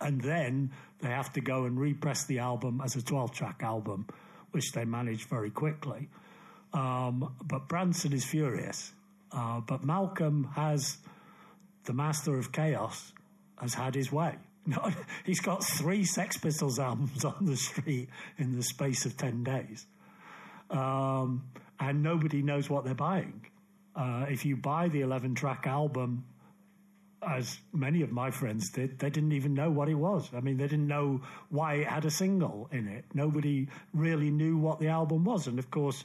And 0.00 0.20
then 0.20 0.72
they 1.00 1.08
have 1.08 1.32
to 1.34 1.40
go 1.40 1.64
and 1.64 1.78
repress 1.78 2.24
the 2.26 2.40
album 2.40 2.80
as 2.84 2.96
a 2.96 3.02
12 3.02 3.32
track 3.32 3.62
album, 3.62 4.06
which 4.52 4.72
they 4.72 4.84
managed 4.84 5.28
very 5.28 5.50
quickly. 5.50 6.08
Um, 6.72 7.34
but 7.44 7.68
Branson 7.68 8.12
is 8.12 8.24
furious. 8.24 8.92
Uh, 9.30 9.60
but 9.60 9.84
Malcolm 9.84 10.48
has, 10.54 10.98
the 11.84 11.92
master 11.92 12.38
of 12.38 12.52
chaos, 12.52 13.12
has 13.60 13.74
had 13.74 13.94
his 13.94 14.12
way. 14.12 14.36
he's 15.24 15.40
got 15.40 15.64
three 15.64 16.04
Sex 16.04 16.36
Pistols 16.36 16.78
albums 16.78 17.24
on 17.24 17.46
the 17.46 17.56
street 17.56 18.08
in 18.38 18.56
the 18.56 18.62
space 18.62 19.04
of 19.06 19.16
10 19.16 19.42
days. 19.44 19.86
Um, 20.70 21.44
and 21.80 22.02
nobody 22.02 22.42
knows 22.42 22.70
what 22.70 22.84
they're 22.84 22.94
buying. 22.94 23.46
Uh, 23.94 24.26
if 24.28 24.46
you 24.46 24.56
buy 24.56 24.88
the 24.88 25.00
11 25.00 25.34
track 25.34 25.66
album, 25.66 26.24
as 27.26 27.58
many 27.72 28.02
of 28.02 28.10
my 28.10 28.30
friends 28.30 28.70
did, 28.70 28.98
they 28.98 29.10
didn't 29.10 29.32
even 29.32 29.54
know 29.54 29.70
what 29.70 29.88
it 29.88 29.94
was. 29.94 30.30
I 30.34 30.40
mean, 30.40 30.56
they 30.56 30.66
didn't 30.66 30.88
know 30.88 31.20
why 31.50 31.74
it 31.74 31.86
had 31.86 32.04
a 32.04 32.10
single 32.10 32.68
in 32.72 32.88
it. 32.88 33.04
Nobody 33.14 33.68
really 33.92 34.30
knew 34.30 34.56
what 34.56 34.80
the 34.80 34.88
album 34.88 35.24
was. 35.24 35.46
And 35.46 35.58
of 35.58 35.70
course, 35.70 36.04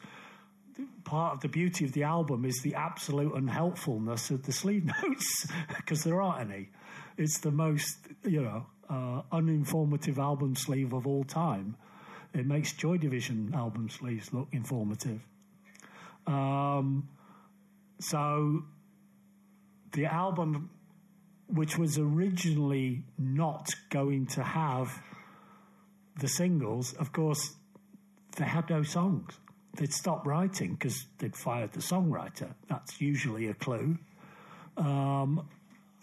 part 1.04 1.34
of 1.34 1.42
the 1.42 1.48
beauty 1.48 1.86
of 1.86 1.94
the 1.94 2.04
album 2.04 2.46
is 2.46 2.62
the 2.62 2.76
absolute 2.76 3.34
unhelpfulness 3.34 4.30
of 4.30 4.44
the 4.44 4.52
sleeve 4.52 4.86
notes, 5.04 5.48
because 5.76 6.04
there 6.04 6.22
aren't 6.22 6.52
any. 6.52 6.70
It's 7.18 7.40
the 7.40 7.52
most, 7.52 7.98
you 8.24 8.42
know, 8.42 8.66
uh, 8.90 9.22
uninformative 9.32 10.18
album 10.18 10.56
sleeve 10.56 10.94
of 10.94 11.08
all 11.08 11.24
time. 11.24 11.76
It 12.34 12.46
makes 12.46 12.74
Joy 12.74 12.98
Division 12.98 13.54
album 13.56 13.90
sleeves 13.90 14.32
look 14.34 14.50
informative. 14.52 15.22
Um, 16.28 17.10
so 18.00 18.64
the 19.94 20.06
album, 20.06 20.70
which 21.48 21.78
was 21.78 21.98
originally 21.98 23.04
not 23.18 23.70
going 23.90 24.26
to 24.28 24.44
have 24.44 25.02
the 26.20 26.28
singles, 26.28 26.94
of 26.94 27.12
course, 27.12 27.56
they 28.38 28.46
had 28.46 28.70
no 28.70 28.84
songs. 28.84 29.38
They'd 29.76 29.94
stopped 29.94 30.26
writing 30.26 30.74
because 30.74 31.06
they'd 31.20 31.36
fired 31.36 31.74
the 31.74 31.80
songwriter. 31.80 32.54
That's 32.68 33.00
usually 33.00 33.48
a 33.48 33.54
clue. 33.54 33.98
Um, 34.76 35.48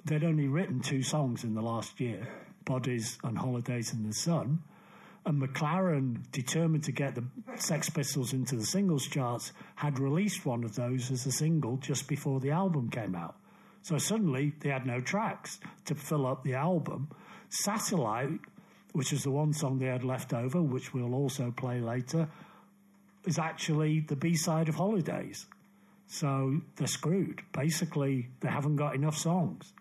they'd 0.04 0.24
only 0.24 0.48
written 0.48 0.80
two 0.80 1.02
songs 1.02 1.44
in 1.44 1.54
the 1.54 1.62
last 1.62 2.00
year 2.00 2.28
Bodies 2.64 3.18
and 3.22 3.36
Holidays 3.36 3.92
in 3.92 4.06
the 4.06 4.14
Sun 4.14 4.60
and 5.26 5.40
McLaren, 5.40 6.30
determined 6.32 6.84
to 6.84 6.92
get 6.92 7.14
the 7.14 7.24
Sex 7.56 7.88
Pistols 7.88 8.32
into 8.32 8.56
the 8.56 8.66
singles 8.66 9.06
charts, 9.06 9.52
had 9.76 9.98
released 9.98 10.44
one 10.44 10.64
of 10.64 10.74
those 10.74 11.10
as 11.10 11.24
a 11.26 11.32
single 11.32 11.76
just 11.78 12.08
before 12.08 12.40
the 12.40 12.50
album 12.50 12.90
came 12.90 13.14
out. 13.14 13.36
So 13.84 13.96
suddenly 13.98 14.52
they 14.60 14.70
had 14.70 14.86
no 14.86 15.00
tracks 15.00 15.60
to 15.84 15.94
fill 15.94 16.26
up 16.26 16.42
the 16.42 16.54
album. 16.54 17.08
Satellite, 17.48 18.40
which 18.92 19.12
is 19.12 19.22
the 19.22 19.30
one 19.30 19.52
song 19.52 19.78
they 19.78 19.86
had 19.86 20.04
left 20.04 20.34
over, 20.34 20.60
which 20.60 20.92
we'll 20.92 21.14
also 21.14 21.52
play 21.56 21.80
later, 21.80 22.28
is 23.24 23.38
actually 23.38 24.00
the 24.00 24.16
B 24.16 24.34
side 24.34 24.68
of 24.68 24.74
Holidays. 24.74 25.46
So 26.08 26.60
they're 26.76 26.88
screwed. 26.88 27.42
Basically, 27.52 28.28
they 28.40 28.48
haven't 28.48 28.76
got 28.76 28.96
enough 28.96 29.16
songs 29.16 29.72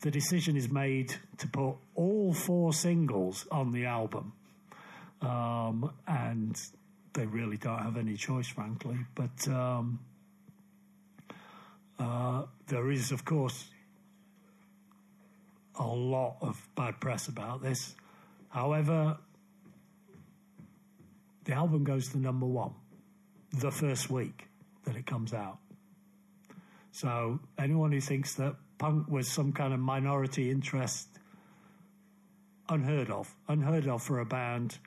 the 0.00 0.10
decision 0.10 0.56
is 0.56 0.70
made 0.70 1.14
to 1.38 1.46
put 1.46 1.74
all 1.94 2.32
four 2.32 2.72
singles 2.72 3.46
on 3.50 3.72
the 3.72 3.84
album. 3.84 4.32
Um, 5.20 5.92
and 6.06 6.58
they 7.12 7.26
really 7.26 7.58
don't 7.58 7.78
have 7.78 7.96
any 7.96 8.16
choice, 8.16 8.48
frankly. 8.48 8.96
But 9.14 9.46
um, 9.48 10.00
uh, 12.00 12.46
there 12.66 12.90
is, 12.90 13.12
of 13.12 13.24
course, 13.24 13.66
a 15.78 15.86
lot 15.86 16.36
of 16.40 16.68
bad 16.74 17.00
press 17.00 17.28
about 17.28 17.62
this. 17.62 17.94
However, 18.48 19.18
the 21.44 21.52
album 21.52 21.84
goes 21.84 22.08
to 22.08 22.18
number 22.18 22.46
one 22.46 22.72
the 23.52 23.70
first 23.70 24.10
week 24.10 24.48
that 24.84 24.96
it 24.96 25.06
comes 25.06 25.34
out. 25.34 25.58
So 26.92 27.40
anyone 27.58 27.92
who 27.92 28.00
thinks 28.00 28.34
that 28.34 28.56
punk 28.78 29.08
was 29.08 29.28
some 29.28 29.52
kind 29.52 29.72
of 29.72 29.80
minority 29.80 30.50
interest, 30.50 31.08
unheard 32.68 33.10
of, 33.10 33.34
unheard 33.48 33.86
of 33.86 34.02
for 34.02 34.20
a 34.20 34.24
band 34.24 34.78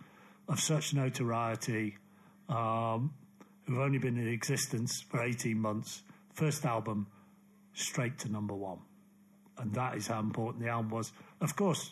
of 0.47 0.59
such 0.59 0.93
notoriety, 0.93 1.97
um, 2.49 3.13
who've 3.65 3.79
only 3.79 3.99
been 3.99 4.17
in 4.17 4.27
existence 4.27 5.01
for 5.09 5.23
18 5.23 5.57
months. 5.57 6.01
First 6.33 6.65
album, 6.65 7.07
straight 7.73 8.17
to 8.19 8.31
number 8.31 8.53
one. 8.53 8.79
And 9.57 9.73
that 9.73 9.95
is 9.95 10.07
how 10.07 10.19
important 10.19 10.63
the 10.63 10.69
album 10.69 10.91
was. 10.91 11.11
Of 11.41 11.55
course, 11.55 11.91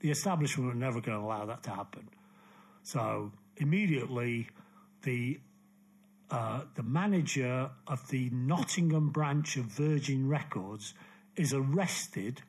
the 0.00 0.10
establishment 0.10 0.68
were 0.68 0.74
never 0.74 1.00
going 1.00 1.18
to 1.18 1.24
allow 1.24 1.46
that 1.46 1.62
to 1.64 1.70
happen. 1.70 2.08
So 2.82 3.32
immediately, 3.56 4.48
the 5.02 5.40
uh, 6.28 6.62
the 6.74 6.82
manager 6.82 7.70
of 7.86 8.08
the 8.08 8.28
Nottingham 8.30 9.10
branch 9.10 9.56
of 9.56 9.66
Virgin 9.66 10.28
Records 10.28 10.92
is 11.36 11.52
arrested 11.54 12.42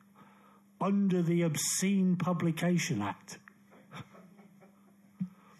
under 0.80 1.22
the 1.22 1.42
Obscene 1.42 2.16
Publication 2.16 3.00
Act 3.00 3.38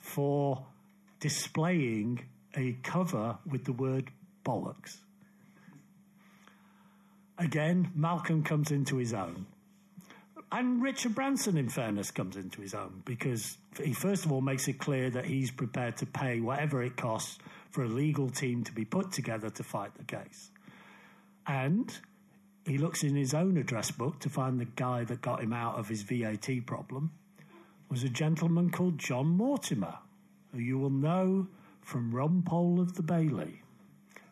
for 0.00 0.66
displaying 1.20 2.26
a 2.56 2.72
cover 2.82 3.38
with 3.48 3.64
the 3.64 3.72
word 3.72 4.10
bollocks. 4.44 4.96
Again, 7.38 7.90
Malcolm 7.94 8.42
comes 8.42 8.70
into 8.70 8.96
his 8.96 9.14
own. 9.14 9.46
And 10.50 10.82
Richard 10.82 11.14
Branson, 11.14 11.56
in 11.58 11.68
fairness, 11.68 12.10
comes 12.10 12.36
into 12.36 12.62
his 12.62 12.74
own 12.74 13.02
because 13.04 13.58
he 13.82 13.92
first 13.92 14.24
of 14.24 14.32
all 14.32 14.40
makes 14.40 14.66
it 14.66 14.78
clear 14.78 15.10
that 15.10 15.26
he's 15.26 15.50
prepared 15.50 15.98
to 15.98 16.06
pay 16.06 16.40
whatever 16.40 16.82
it 16.82 16.96
costs 16.96 17.38
for 17.70 17.84
a 17.84 17.88
legal 17.88 18.30
team 18.30 18.64
to 18.64 18.72
be 18.72 18.84
put 18.84 19.12
together 19.12 19.50
to 19.50 19.62
fight 19.62 19.94
the 19.96 20.04
case. 20.04 20.50
And 21.46 21.92
he 22.66 22.78
looks 22.78 23.02
in 23.02 23.14
his 23.14 23.34
own 23.34 23.56
address 23.56 23.90
book 23.90 24.20
to 24.20 24.30
find 24.30 24.58
the 24.58 24.64
guy 24.64 25.04
that 25.04 25.20
got 25.20 25.42
him 25.42 25.52
out 25.52 25.78
of 25.78 25.88
his 25.88 26.02
VAT 26.02 26.66
problem 26.66 27.12
was 27.90 28.02
a 28.02 28.08
gentleman 28.08 28.70
called 28.70 28.98
John 28.98 29.28
Mortimer, 29.28 29.98
who 30.52 30.58
you 30.58 30.78
will 30.78 30.90
know 30.90 31.46
from 31.82 32.12
Rumpole 32.12 32.80
of 32.80 32.94
the 32.94 33.02
Bailey, 33.02 33.62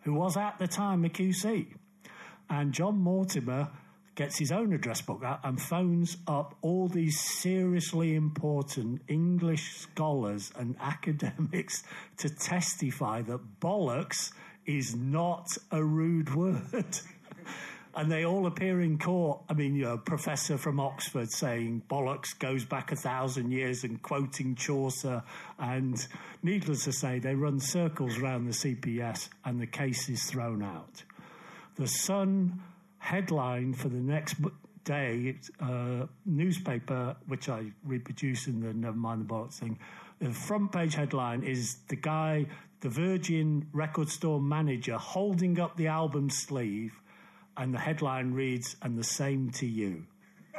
who 0.03 0.13
was 0.15 0.37
at 0.37 0.59
the 0.59 0.69
time 0.69 1.05
a 1.05 1.09
QC. 1.09 1.67
And 2.49 2.73
John 2.73 2.99
Mortimer 2.99 3.71
gets 4.17 4.39
his 4.39 4.51
own 4.51 4.73
address 4.73 5.03
book 5.03 5.23
out 5.23 5.41
and 5.45 5.61
phones 5.61 6.17
up 6.27 6.57
all 6.63 6.89
these 6.89 7.21
seriously 7.21 8.15
important 8.15 9.03
English 9.09 9.77
scholars 9.77 10.51
and 10.59 10.75
academics 10.81 11.85
to 12.17 12.29
testify 12.29 13.23
that 13.23 13.61
bollocks 13.61 14.33
is 14.65 14.97
not 14.97 15.47
a 15.71 15.83
rude 15.85 16.35
word. 16.35 16.99
and 17.97 18.13
they 18.13 18.25
all 18.25 18.47
appear 18.47 18.81
in 18.81 18.99
court. 18.99 19.41
I 19.49 19.55
mean, 19.55 19.75
you 19.75 19.85
know, 19.85 19.95
a 19.95 19.99
professor 19.99 20.59
from 20.59 20.81
Oxford 20.81 21.31
saying 21.31 21.83
bollocks 21.89 22.39
goes 22.39 22.65
back 22.65 22.93
a 22.93 22.97
thousand 22.97 23.53
years 23.53 23.85
and 23.85 24.01
quoting 24.03 24.55
Chaucer. 24.55 25.23
And 25.59 26.07
needless 26.43 26.85
to 26.85 26.93
say, 26.93 27.19
they 27.19 27.35
run 27.35 27.61
circles 27.61 28.19
around 28.19 28.47
the 28.47 28.53
CPS 28.53 29.29
and 29.45 29.61
the 29.61 29.67
case 29.67 30.09
is 30.09 30.25
thrown 30.25 30.63
out. 30.63 31.03
The 31.77 31.87
Sun 31.87 32.63
headline 32.99 33.75
for 33.75 33.91
the 33.91 34.01
next 34.01 34.37
day 34.85 35.37
uh, 35.61 36.07
newspaper, 36.25 37.15
which 37.27 37.51
I 37.51 37.73
reproduce 37.85 38.47
in 38.47 38.61
the 38.61 38.73
Never 38.73 38.97
Mind 38.97 39.21
the 39.21 39.27
Bollocks 39.27 39.59
thing. 39.59 39.79
The 40.19 40.33
front 40.33 40.73
page 40.73 40.95
headline 40.95 41.43
is 41.43 41.77
the 41.89 41.97
guy, 41.97 42.47
the 42.81 42.89
Virgin 42.89 43.69
record 43.75 44.09
store 44.09 44.41
manager, 44.41 44.97
holding 44.97 45.61
up 45.61 45.77
the 45.77 45.89
album 45.89 46.31
sleeve, 46.31 46.99
and 47.59 47.75
the 47.75 47.79
headline 47.79 48.33
reads, 48.33 48.77
"And 48.81 48.97
the 48.97 49.05
same 49.05 49.51
to 49.51 49.67
you." 49.67 50.07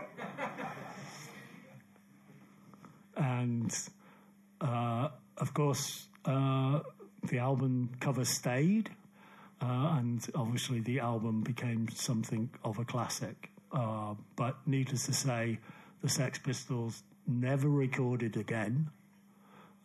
and 3.17 3.75
uh, 4.62 5.08
of 5.38 5.53
course, 5.56 6.10
uh, 6.25 6.82
the 7.23 7.39
album 7.39 7.89
cover 7.99 8.23
stayed. 8.23 8.91
Uh, 9.62 9.96
and 9.98 10.28
obviously 10.36 10.80
the 10.82 11.00
album 11.00 11.41
became 11.41 11.89
something 11.89 12.50
of 12.63 12.78
a 12.80 12.86
classic. 12.86 13.50
Uh, 13.72 14.13
but 14.36 14.56
needless 14.65 15.06
to 15.06 15.13
say, 15.13 15.60
the 16.02 16.10
Sex 16.10 16.39
Pistols 16.39 17.04
never 17.26 17.67
recorded 17.67 18.38
again. 18.38 18.89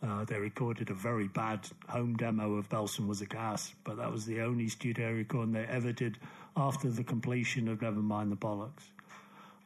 Uh, 0.02 0.24
they 0.24 0.38
recorded 0.38 0.90
a 0.90 0.94
very 0.94 1.28
bad 1.28 1.60
home 1.88 2.16
demo 2.16 2.54
of 2.54 2.68
Belsen 2.68 3.06
Was 3.06 3.20
a 3.20 3.26
Gas, 3.26 3.72
but 3.84 3.96
that 3.98 4.10
was 4.10 4.26
the 4.26 4.40
only 4.40 4.68
studio 4.68 5.12
recording 5.12 5.52
they 5.52 5.64
ever 5.64 5.92
did 5.92 6.18
after 6.56 6.90
the 6.90 7.04
completion 7.04 7.68
of 7.68 7.78
Nevermind 7.78 8.30
the 8.30 8.36
Bollocks. 8.36 8.82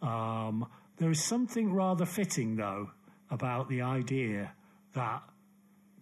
Um, 0.03 0.67
there 0.99 1.11
is 1.11 1.25
something 1.25 1.73
rather 1.73 2.05
fitting, 2.05 2.57
though, 2.57 2.91
about 3.31 3.69
the 3.69 3.83
idea 3.83 4.53
that 4.95 5.23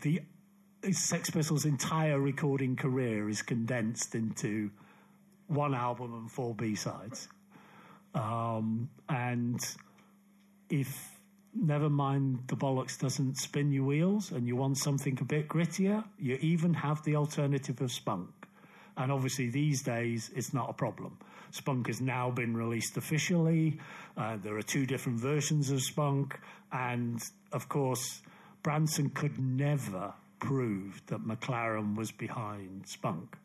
the 0.02 0.20
Sex 0.92 1.30
Pistols' 1.30 1.64
entire 1.64 2.20
recording 2.20 2.76
career 2.76 3.28
is 3.28 3.42
condensed 3.42 4.14
into 4.14 4.70
one 5.46 5.74
album 5.74 6.14
and 6.14 6.30
four 6.30 6.54
B 6.54 6.74
sides. 6.74 7.28
Um, 8.14 8.88
and 9.08 9.58
if 10.70 10.88
never 11.54 11.88
mind 11.88 12.40
the 12.48 12.56
bollocks 12.56 12.98
doesn't 12.98 13.36
spin 13.36 13.72
your 13.72 13.84
wheels 13.84 14.30
and 14.30 14.46
you 14.46 14.56
want 14.56 14.78
something 14.78 15.18
a 15.20 15.24
bit 15.24 15.48
grittier, 15.48 16.04
you 16.18 16.36
even 16.40 16.74
have 16.74 17.02
the 17.04 17.16
alternative 17.16 17.80
of 17.80 17.90
spunk. 17.90 18.30
And 18.96 19.10
obviously, 19.10 19.50
these 19.50 19.82
days, 19.82 20.30
it's 20.36 20.54
not 20.54 20.70
a 20.70 20.72
problem. 20.72 21.18
Spunk 21.50 21.88
has 21.88 22.00
now 22.00 22.30
been 22.30 22.56
released 22.56 22.96
officially. 22.96 23.78
Uh, 24.16 24.36
there 24.42 24.56
are 24.56 24.62
two 24.62 24.86
different 24.86 25.18
versions 25.18 25.70
of 25.70 25.82
Spunk. 25.82 26.38
And 26.72 27.20
of 27.52 27.68
course, 27.68 28.22
Branson 28.62 29.10
could 29.10 29.38
never 29.38 30.14
proved 30.44 31.06
that 31.08 31.26
McLaren 31.26 31.96
was 31.96 32.12
behind 32.12 32.86
Spunk. 32.86 33.36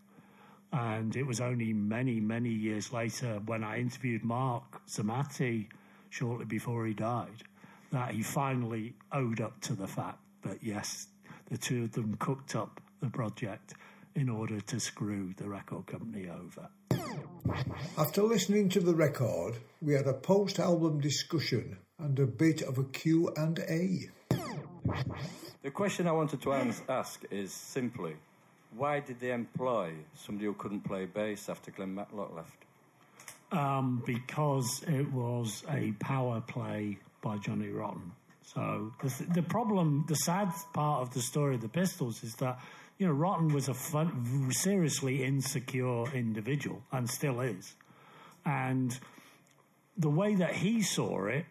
And 0.71 1.15
it 1.15 1.23
was 1.23 1.39
only 1.39 1.73
many, 1.73 2.19
many 2.19 2.49
years 2.49 2.91
later 2.93 3.41
when 3.45 3.63
I 3.63 3.79
interviewed 3.79 4.23
Marc 4.23 4.85
Zermati 4.88 5.67
shortly 6.09 6.45
before 6.45 6.85
he 6.85 6.93
died 6.93 7.43
that 7.91 8.12
he 8.12 8.21
finally 8.21 8.93
owed 9.12 9.41
up 9.41 9.59
to 9.62 9.73
the 9.73 9.88
fact 9.88 10.19
that, 10.43 10.59
yes, 10.62 11.07
the 11.49 11.57
two 11.57 11.85
of 11.85 11.93
them 11.93 12.15
cooked 12.19 12.55
up 12.55 12.81
the 13.01 13.09
project 13.09 13.73
in 14.15 14.29
order 14.29 14.59
to 14.59 14.79
screw 14.79 15.33
the 15.38 15.47
record 15.47 15.88
company 15.88 16.27
over. 16.29 16.69
After 17.97 18.23
listening 18.23 18.69
to 18.69 18.79
the 18.79 18.93
record, 18.93 19.55
we 19.81 19.93
had 19.93 20.05
a 20.05 20.13
post-album 20.13 20.99
discussion 20.99 21.77
and 21.97 22.19
a 22.19 22.27
bit 22.27 22.62
of 22.62 22.77
a 22.77 22.83
Q&A. 22.83 24.09
The 25.62 25.71
question 25.71 26.08
I 26.08 26.12
wanted 26.12 26.41
to 26.41 26.54
ask 26.88 27.21
is 27.32 27.52
simply, 27.52 28.15
why 28.75 28.99
did 28.99 29.19
they 29.19 29.32
employ 29.32 29.93
somebody 30.15 30.45
who 30.45 30.54
couldn't 30.54 30.82
play 30.82 31.06
bass 31.06 31.49
after 31.49 31.71
Glenn 31.71 31.95
Matlock 31.95 32.36
left? 32.36 32.65
Um, 33.52 34.04
because 34.06 34.84
it 34.88 35.12
was 35.12 35.63
a 35.69 35.91
power 35.99 36.41
play 36.41 36.99
by 37.21 37.38
Johnny 37.38 37.69
Rotten. 37.69 38.12
So 38.54 38.93
the, 39.04 39.25
the, 39.34 39.41
problem, 39.41 40.06
the 40.08 40.15
sad 40.15 40.52
part 40.73 41.02
of 41.02 41.13
the 41.13 41.21
story 41.21 41.56
of 41.56 41.62
the 41.62 41.69
Pistols 41.69 42.23
is 42.23 42.36
that 42.36 42.60
you 42.97 43.08
know 43.08 43.13
Rotten 43.13 43.54
was 43.54 43.69
a 43.69 43.73
fun, 43.73 44.52
seriously 44.52 45.23
insecure 45.23 46.06
individual 46.13 46.82
and 46.91 47.10
still 47.10 47.41
is, 47.41 47.75
and 48.45 48.97
the 49.97 50.10
way 50.10 50.36
that 50.36 50.54
he 50.54 50.82
saw 50.82 51.25
it 51.25 51.45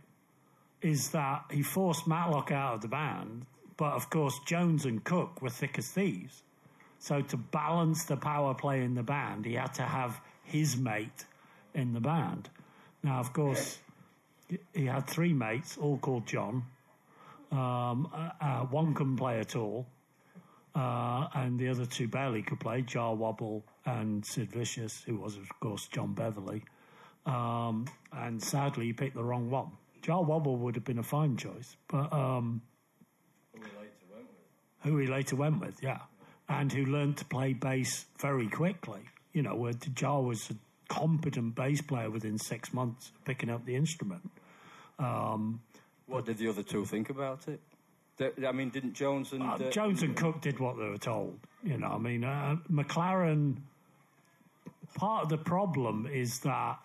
is 0.83 1.11
that 1.11 1.45
he 1.51 1.62
forced 1.62 2.07
Matlock 2.07 2.53
out 2.53 2.75
of 2.75 2.81
the 2.83 2.88
band 2.88 3.47
but 3.79 3.93
of 3.93 4.11
course, 4.11 4.38
Jones 4.45 4.85
and 4.85 5.03
Cook 5.03 5.41
were 5.41 5.49
thick 5.49 5.79
as 5.79 5.88
thieves. 5.88 6.43
So 6.99 7.23
to 7.23 7.37
balance 7.37 8.05
the 8.05 8.17
power 8.17 8.53
play 8.53 8.83
in 8.83 8.95
the 8.95 9.05
band, 9.05 9.47
he 9.47 9.55
had 9.55 9.73
to 9.75 9.83
have 9.83 10.21
his 10.43 10.77
mate 10.77 11.25
in 11.75 11.95
the 11.95 12.01
band. 12.01 12.51
Now, 13.05 13.21
of 13.21 13.33
course, 13.33 13.79
he 14.75 14.87
had 14.87 15.07
three 15.07 15.33
mates, 15.33 15.79
all 15.79 15.97
called 15.97 16.27
John. 16.27 16.64
Um, 17.53 18.11
uh, 18.12 18.31
uh, 18.45 18.61
one 18.64 18.95
couldn't 18.95 19.17
play 19.17 19.38
at 19.38 19.55
all, 19.55 19.87
uh, 20.75 21.29
and 21.35 21.59
the 21.59 21.69
other 21.69 21.87
two 21.87 22.09
barely 22.09 22.43
could 22.43 22.59
play 22.59 22.83
Jah 22.83 23.12
Wobble 23.12 23.62
and 23.87 24.27
Sid 24.27 24.51
Vicious, 24.51 25.05
who 25.05 25.17
was, 25.17 25.37
of 25.37 25.49
course, 25.61 25.87
John 25.87 26.14
Beverley. 26.14 26.64
Um, 27.25 27.87
and 28.12 28.43
sadly, 28.43 28.87
he 28.87 28.93
picked 28.93 29.14
the 29.14 29.23
wrong 29.23 29.51
one. 29.51 29.71
Jah 30.02 30.20
Wobble 30.20 30.56
would 30.56 30.74
have 30.74 30.84
been 30.84 30.98
a 30.98 31.02
fine 31.02 31.37
choice, 31.37 31.76
but 31.88 32.12
um, 32.12 32.62
who 34.82 34.98
he 34.98 35.06
later 35.06 35.37
went 35.37 35.61
with, 35.61 35.82
yeah, 35.82 36.00
and 36.48 36.72
who 36.72 36.84
learned 36.84 37.16
to 37.18 37.24
play 37.24 37.52
bass 37.52 38.06
very 38.20 38.48
quickly. 38.48 39.00
You 39.32 39.42
know, 39.42 39.54
where 39.54 39.72
Jah 39.72 40.20
was 40.20 40.50
a 40.50 40.54
competent 40.92 41.54
bass 41.54 41.80
player 41.82 42.11
within 42.11 42.38
six 42.38 42.72
months 42.72 43.11
of 43.14 43.24
picking 43.24 43.50
up 43.50 43.64
the 43.66 43.76
instrument. 43.76 44.30
Um, 44.98 45.61
What 46.06 46.24
did 46.24 46.38
the 46.38 46.48
other 46.48 46.62
two 46.62 46.84
think 46.84 47.11
about 47.11 47.46
it? 47.48 47.61
I 48.44 48.50
mean, 48.52 48.70
didn't 48.70 48.94
Jones 48.94 49.32
and 49.32 49.42
uh, 49.42 49.46
uh, 49.52 49.70
Jones 49.70 50.02
and 50.02 50.16
Cook 50.16 50.40
did 50.40 50.58
what 50.58 50.76
they 50.76 50.88
were 50.88 50.98
told. 50.98 51.38
You 51.62 51.76
know, 51.76 51.88
I 51.88 51.98
mean, 51.98 52.24
uh, 52.24 52.56
McLaren. 52.70 53.58
Part 54.94 55.24
of 55.24 55.28
the 55.28 55.38
problem 55.38 56.08
is 56.11 56.40
that 56.40 56.78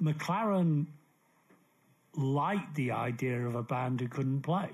McLaren 0.00 0.86
liked 2.16 2.74
the 2.74 2.92
idea 2.92 3.46
of 3.46 3.54
a 3.54 3.62
band 3.62 4.00
who 4.00 4.08
couldn't 4.08 4.42
play. 4.42 4.70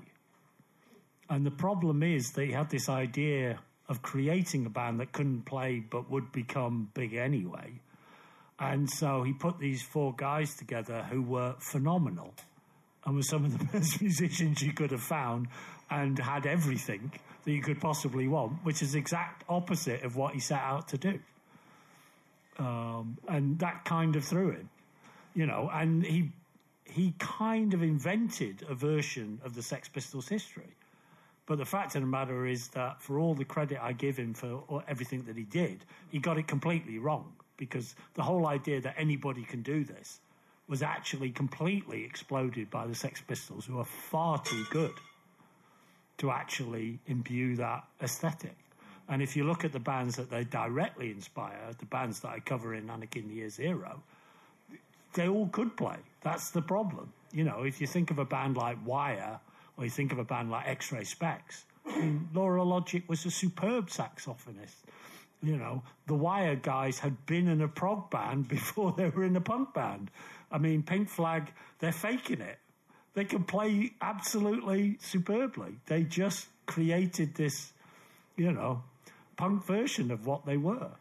And 1.29 1.45
the 1.45 1.51
problem 1.51 2.03
is 2.03 2.31
they 2.31 2.51
had 2.51 2.69
this 2.69 2.89
idea 2.89 3.59
of 3.89 4.01
creating 4.01 4.65
a 4.65 4.69
band 4.69 4.99
that 4.99 5.11
couldn't 5.11 5.43
play 5.43 5.79
but 5.79 6.09
would 6.09 6.31
become 6.31 6.89
big 6.93 7.13
anyway. 7.13 7.71
And 8.59 8.89
so 8.89 9.23
he 9.23 9.33
put 9.33 9.59
these 9.59 9.81
four 9.81 10.13
guys 10.15 10.55
together 10.55 11.03
who 11.03 11.21
were 11.21 11.55
phenomenal 11.59 12.33
and 13.05 13.15
were 13.15 13.23
some 13.23 13.45
of 13.45 13.57
the 13.57 13.65
best 13.79 14.01
musicians 14.01 14.61
you 14.61 14.73
could 14.73 14.91
have 14.91 15.01
found 15.01 15.47
and 15.89 16.17
had 16.17 16.45
everything 16.45 17.11
that 17.43 17.51
you 17.51 17.61
could 17.61 17.81
possibly 17.81 18.27
want, 18.27 18.63
which 18.63 18.81
is 18.81 18.95
exact 18.95 19.43
opposite 19.49 20.03
of 20.03 20.15
what 20.15 20.33
he 20.33 20.39
set 20.39 20.61
out 20.61 20.87
to 20.89 20.97
do. 20.97 21.19
Um, 22.57 23.17
and 23.27 23.59
that 23.59 23.83
kind 23.83 24.15
of 24.15 24.23
threw 24.23 24.51
him, 24.51 24.69
you 25.33 25.45
know, 25.45 25.69
and 25.73 26.05
he 26.05 26.31
he 26.85 27.13
kind 27.17 27.73
of 27.73 27.81
invented 27.81 28.63
a 28.67 28.75
version 28.75 29.39
of 29.43 29.55
the 29.55 29.63
Sex 29.63 29.87
Pistols 29.87 30.27
history. 30.27 30.75
But 31.45 31.57
the 31.57 31.65
fact 31.65 31.95
of 31.95 32.01
the 32.01 32.07
matter 32.07 32.45
is 32.45 32.69
that 32.69 33.01
for 33.01 33.19
all 33.19 33.33
the 33.33 33.45
credit 33.45 33.79
I 33.81 33.93
give 33.93 34.17
him 34.17 34.33
for 34.33 34.83
everything 34.87 35.23
that 35.23 35.35
he 35.35 35.43
did, 35.43 35.83
he 36.09 36.19
got 36.19 36.37
it 36.37 36.47
completely 36.47 36.99
wrong 36.99 37.33
because 37.57 37.95
the 38.13 38.21
whole 38.21 38.47
idea 38.47 38.81
that 38.81 38.95
anybody 38.97 39.43
can 39.43 39.61
do 39.61 39.83
this 39.83 40.19
was 40.67 40.81
actually 40.81 41.29
completely 41.31 42.05
exploded 42.05 42.69
by 42.69 42.87
the 42.87 42.95
Sex 42.95 43.21
Pistols, 43.21 43.65
who 43.65 43.79
are 43.79 43.85
far 43.85 44.41
too 44.41 44.65
good 44.71 44.93
to 46.17 46.31
actually 46.31 46.99
imbue 47.07 47.55
that 47.57 47.83
aesthetic. 48.01 48.55
And 49.09 49.21
if 49.21 49.35
you 49.35 49.43
look 49.43 49.65
at 49.65 49.73
the 49.73 49.79
bands 49.79 50.15
that 50.15 50.29
they 50.29 50.45
directly 50.45 51.11
inspire, 51.11 51.71
the 51.77 51.85
bands 51.85 52.21
that 52.21 52.29
I 52.29 52.39
cover 52.39 52.73
in 52.73 52.89
Anarchy 52.89 53.19
in 53.19 53.29
Year 53.29 53.49
Zero, 53.49 54.01
they 55.13 55.27
all 55.27 55.47
could 55.47 55.75
play. 55.77 55.97
That's 56.21 56.51
the 56.51 56.61
problem. 56.61 57.13
You 57.31 57.43
know, 57.43 57.63
if 57.63 57.81
you 57.81 57.87
think 57.87 58.11
of 58.11 58.19
a 58.19 58.25
band 58.25 58.57
like 58.57 58.77
Wire 58.85 59.39
or 59.77 59.83
you 59.83 59.89
think 59.89 60.11
of 60.11 60.19
a 60.19 60.23
band 60.23 60.51
like 60.51 60.67
X 60.67 60.91
Ray 60.91 61.03
Specs, 61.03 61.65
Lora 62.33 62.63
Logic 62.63 63.03
was 63.07 63.25
a 63.25 63.31
superb 63.31 63.89
saxophonist. 63.89 64.75
You 65.41 65.57
know, 65.57 65.83
the 66.07 66.13
Wire 66.13 66.55
guys 66.55 66.99
had 66.99 67.25
been 67.25 67.47
in 67.47 67.61
a 67.61 67.67
prog 67.67 68.09
band 68.09 68.47
before 68.49 68.93
they 68.95 69.09
were 69.09 69.25
in 69.25 69.35
a 69.35 69.41
punk 69.41 69.73
band. 69.73 70.09
I 70.51 70.57
mean, 70.57 70.83
Pink 70.83 71.09
Flag, 71.09 71.51
they're 71.79 71.91
faking 71.91 72.41
it. 72.41 72.59
They 73.15 73.25
can 73.25 73.43
play 73.43 73.91
absolutely 74.01 74.97
superbly. 74.99 75.75
They 75.87 76.03
just 76.03 76.47
created 76.65 77.35
this, 77.35 77.73
you 78.37 78.51
know, 78.51 78.83
punk 79.35 79.65
version 79.65 80.11
of 80.11 80.25
what 80.25 80.45
they 80.45 80.57
were. 80.57 80.91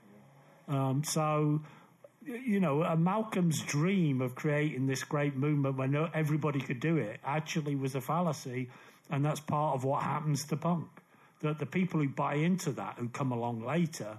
Um, 0.68 1.04
so, 1.04 1.60
you 2.26 2.60
know, 2.60 2.82
uh, 2.82 2.96
Malcolm's 2.96 3.60
dream 3.62 4.20
of 4.20 4.34
creating 4.34 4.86
this 4.86 5.04
great 5.04 5.36
movement 5.36 5.76
where 5.76 5.88
no, 5.88 6.08
everybody 6.14 6.60
could 6.60 6.80
do 6.80 6.96
it 6.96 7.20
actually 7.24 7.74
was 7.74 7.94
a 7.94 8.00
fallacy, 8.00 8.68
and 9.10 9.24
that's 9.24 9.40
part 9.40 9.74
of 9.74 9.84
what 9.84 10.02
happens 10.02 10.44
to 10.46 10.56
punk. 10.56 10.88
That 11.40 11.58
the 11.58 11.66
people 11.66 12.00
who 12.00 12.08
buy 12.08 12.34
into 12.34 12.70
that, 12.72 12.96
who 12.98 13.08
come 13.08 13.32
along 13.32 13.64
later, 13.64 14.18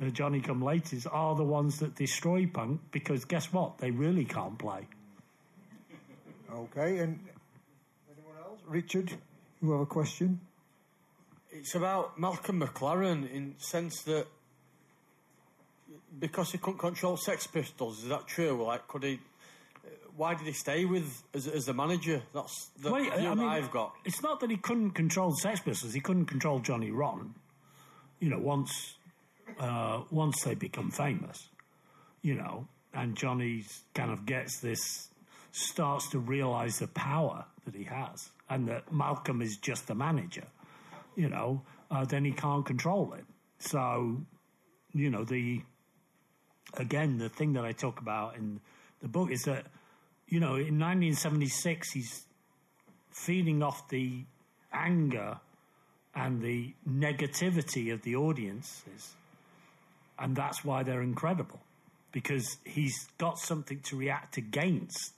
the 0.00 0.10
Johnny 0.10 0.40
come 0.40 0.60
laters, 0.60 1.06
are 1.10 1.36
the 1.36 1.44
ones 1.44 1.78
that 1.78 1.94
destroy 1.94 2.46
punk 2.46 2.80
because 2.90 3.24
guess 3.24 3.52
what? 3.52 3.78
They 3.78 3.90
really 3.90 4.24
can't 4.24 4.58
play. 4.58 4.86
Okay, 6.52 6.98
and 6.98 7.20
anyone 8.10 8.36
else? 8.42 8.60
Richard, 8.66 9.12
you 9.62 9.70
have 9.72 9.80
a 9.80 9.86
question? 9.86 10.40
It's 11.50 11.74
about 11.76 12.18
Malcolm 12.18 12.60
McLaren 12.60 13.30
in 13.30 13.54
sense 13.58 14.02
that 14.02 14.26
because 16.18 16.52
he 16.52 16.58
couldn't 16.58 16.78
control 16.78 17.16
Sex 17.16 17.46
Pistols, 17.46 18.02
is 18.02 18.08
that 18.08 18.26
true? 18.26 18.64
Like, 18.64 18.86
could 18.88 19.02
he? 19.02 19.20
Why 20.16 20.34
did 20.34 20.46
he 20.46 20.52
stay 20.52 20.84
with 20.84 21.24
as, 21.34 21.48
as 21.48 21.66
the 21.66 21.74
manager? 21.74 22.22
That's 22.32 22.70
the 22.80 22.90
view 22.94 23.10
I 23.10 23.20
that 23.20 23.36
mean, 23.36 23.48
I've 23.48 23.70
got. 23.70 23.94
It's 24.04 24.22
not 24.22 24.40
that 24.40 24.50
he 24.50 24.56
couldn't 24.56 24.92
control 24.92 25.32
Sex 25.34 25.60
Pistols; 25.60 25.92
he 25.92 26.00
couldn't 26.00 26.26
control 26.26 26.60
Johnny 26.60 26.90
Rotten. 26.90 27.34
You 28.20 28.30
know, 28.30 28.38
once 28.38 28.94
uh, 29.58 30.02
once 30.10 30.42
they 30.42 30.54
become 30.54 30.90
famous, 30.90 31.48
you 32.22 32.34
know, 32.34 32.68
and 32.92 33.16
Johnny 33.16 33.64
kind 33.94 34.12
of 34.12 34.24
gets 34.24 34.60
this, 34.60 35.08
starts 35.50 36.08
to 36.10 36.18
realise 36.18 36.78
the 36.78 36.88
power 36.88 37.44
that 37.64 37.74
he 37.74 37.84
has, 37.84 38.30
and 38.48 38.68
that 38.68 38.92
Malcolm 38.92 39.42
is 39.42 39.56
just 39.56 39.88
the 39.88 39.94
manager. 39.94 40.46
You 41.16 41.28
know, 41.28 41.62
uh, 41.90 42.04
then 42.04 42.24
he 42.24 42.32
can't 42.32 42.64
control 42.64 43.14
it. 43.14 43.24
So, 43.58 44.20
you 44.92 45.10
know, 45.10 45.24
the 45.24 45.62
again 46.76 47.18
the 47.18 47.28
thing 47.28 47.52
that 47.54 47.64
I 47.64 47.72
talk 47.72 48.00
about 48.00 48.36
in 48.36 48.60
the 49.02 49.08
book 49.08 49.30
is 49.30 49.42
that 49.42 49.66
you 50.28 50.40
know 50.40 50.54
in 50.54 50.78
1976 50.78 51.92
he's 51.92 52.26
feeding 53.10 53.62
off 53.62 53.88
the 53.88 54.24
anger 54.72 55.38
and 56.14 56.40
the 56.42 56.74
negativity 56.88 57.92
of 57.92 58.02
the 58.02 58.16
audiences. 58.16 59.14
And 60.18 60.36
that's 60.36 60.64
why 60.64 60.82
they're 60.82 61.02
incredible 61.02 61.60
because 62.12 62.56
he's 62.64 63.08
got 63.18 63.38
something 63.38 63.80
to 63.80 63.96
react 63.96 64.36
against. 64.36 65.12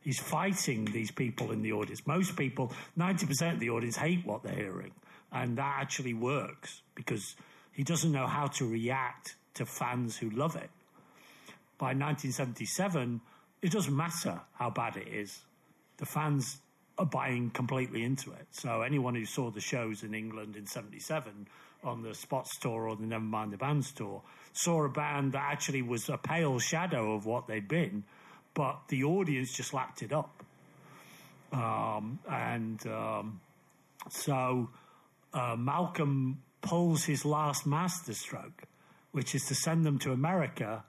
He's 0.00 0.18
fighting 0.18 0.84
these 0.86 1.10
people 1.10 1.52
in 1.52 1.62
the 1.62 1.72
audience. 1.72 2.06
Most 2.06 2.36
people, 2.36 2.72
90% 2.98 3.54
of 3.54 3.60
the 3.60 3.70
audience, 3.70 3.96
hate 3.96 4.26
what 4.26 4.42
they're 4.42 4.52
hearing. 4.52 4.92
And 5.32 5.56
that 5.56 5.78
actually 5.80 6.14
works 6.14 6.82
because 6.94 7.34
he 7.72 7.82
doesn't 7.82 8.12
know 8.12 8.26
how 8.26 8.46
to 8.46 8.66
react 8.66 9.36
to 9.54 9.64
fans 9.64 10.16
who 10.16 10.30
love 10.30 10.56
it. 10.56 10.70
By 11.78 11.88
1977, 11.88 13.20
it 13.62 13.70
doesn't 13.70 13.96
matter 13.96 14.40
how 14.54 14.70
bad 14.70 14.96
it 14.96 15.08
is. 15.08 15.40
The 15.98 16.06
fans 16.06 16.58
are 16.98 17.06
buying 17.06 17.50
completely 17.50 18.04
into 18.04 18.32
it. 18.32 18.46
So 18.50 18.82
anyone 18.82 19.14
who 19.14 19.26
saw 19.26 19.50
the 19.50 19.60
shows 19.60 20.02
in 20.02 20.14
England 20.14 20.56
in 20.56 20.66
77 20.66 21.46
on 21.84 22.02
the 22.02 22.14
Spots 22.14 22.58
tour 22.58 22.88
or 22.88 22.96
the 22.96 23.06
Never 23.06 23.24
Mind 23.24 23.52
the 23.52 23.58
Bans 23.58 23.92
tour 23.92 24.22
saw 24.52 24.84
a 24.84 24.88
band 24.88 25.32
that 25.32 25.42
actually 25.50 25.82
was 25.82 26.08
a 26.08 26.16
pale 26.16 26.58
shadow 26.58 27.14
of 27.14 27.26
what 27.26 27.46
they'd 27.46 27.68
been, 27.68 28.04
but 28.54 28.78
the 28.88 29.04
audience 29.04 29.54
just 29.54 29.74
lapped 29.74 30.02
it 30.02 30.12
up. 30.12 30.42
Um, 31.52 32.18
and 32.28 32.84
um, 32.86 33.40
so 34.08 34.70
uh, 35.34 35.56
Malcolm 35.56 36.42
pulls 36.62 37.04
his 37.04 37.24
last 37.24 37.66
masterstroke, 37.66 38.62
which 39.12 39.34
is 39.34 39.44
to 39.46 39.54
send 39.54 39.84
them 39.84 39.98
to 40.00 40.12
America 40.12 40.84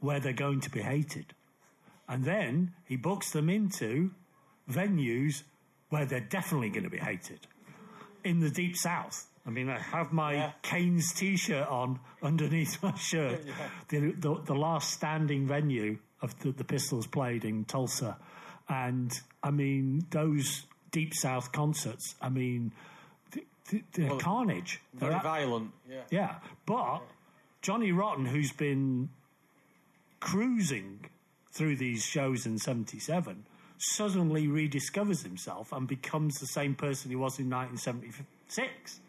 where 0.00 0.20
they're 0.20 0.32
going 0.32 0.60
to 0.62 0.70
be 0.70 0.80
hated. 0.82 1.34
And 2.08 2.24
then 2.24 2.72
he 2.86 2.96
books 2.96 3.30
them 3.30 3.48
into 3.48 4.10
venues 4.68 5.42
where 5.90 6.06
they're 6.06 6.20
definitely 6.20 6.70
going 6.70 6.84
to 6.84 6.90
be 6.90 6.98
hated 6.98 7.40
in 8.24 8.40
the 8.40 8.50
deep 8.50 8.76
south. 8.76 9.26
I 9.46 9.50
mean, 9.50 9.68
I 9.68 9.78
have 9.78 10.12
my 10.12 10.34
Yeah. 10.34 10.52
Cain's 10.62 11.12
T-shirt 11.12 11.66
on 11.68 11.98
underneath 12.22 12.82
my 12.82 12.94
shirt. 12.96 13.40
The, 13.88 14.12
the, 14.12 14.40
the 14.44 14.54
last 14.54 14.90
standing 14.92 15.46
venue 15.46 15.98
of 16.22 16.38
the, 16.40 16.52
the 16.52 16.64
Pistols 16.64 17.06
played 17.06 17.44
in 17.44 17.64
Tulsa, 17.64 18.16
and 18.68 19.10
I 19.42 19.50
mean 19.50 20.06
those 20.10 20.66
deep 20.92 21.12
south 21.14 21.50
concerts. 21.50 22.14
I 22.20 22.28
mean, 22.28 22.72
th- 23.32 23.46
th- 23.68 23.84
they're 23.94 24.08
Well, 24.10 24.18
carnage. 24.20 24.80
They're 24.94 25.08
Very 25.08 25.14
ab- 25.14 25.22
violent. 25.24 25.70
Yeah. 25.88 26.02
yeah, 26.10 26.34
but 26.66 27.00
Johnny 27.62 27.90
Rotten, 27.90 28.26
who's 28.26 28.52
been 28.52 29.08
cruising 30.20 31.06
through 31.52 31.76
these 31.76 32.04
shows 32.04 32.46
in 32.46 32.58
'77, 32.58 33.44
suddenly 33.78 34.46
rediscovers 34.46 35.22
himself 35.22 35.72
and 35.72 35.88
becomes 35.88 36.38
the 36.38 36.46
same 36.46 36.74
person 36.74 37.10
he 37.10 37.16
was 37.16 37.38
in 37.38 37.48
1976 37.48 39.00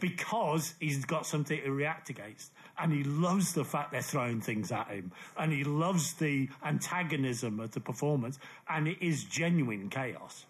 because 0.00 0.74
he's 0.80 1.04
got 1.04 1.26
something 1.26 1.60
to 1.60 1.70
react 1.70 2.10
against. 2.10 2.52
And 2.78 2.92
he 2.92 3.02
loves 3.02 3.54
the 3.54 3.64
fact 3.64 3.92
they're 3.92 4.02
throwing 4.02 4.40
things 4.40 4.70
at 4.70 4.88
him. 4.88 5.12
And 5.36 5.52
he 5.52 5.64
loves 5.64 6.14
the 6.14 6.48
antagonism 6.64 7.58
of 7.58 7.72
the 7.72 7.80
performance. 7.80 8.38
And 8.68 8.86
it 8.86 8.98
is 9.00 9.24
genuine 9.24 9.90
chaos. 9.90 10.46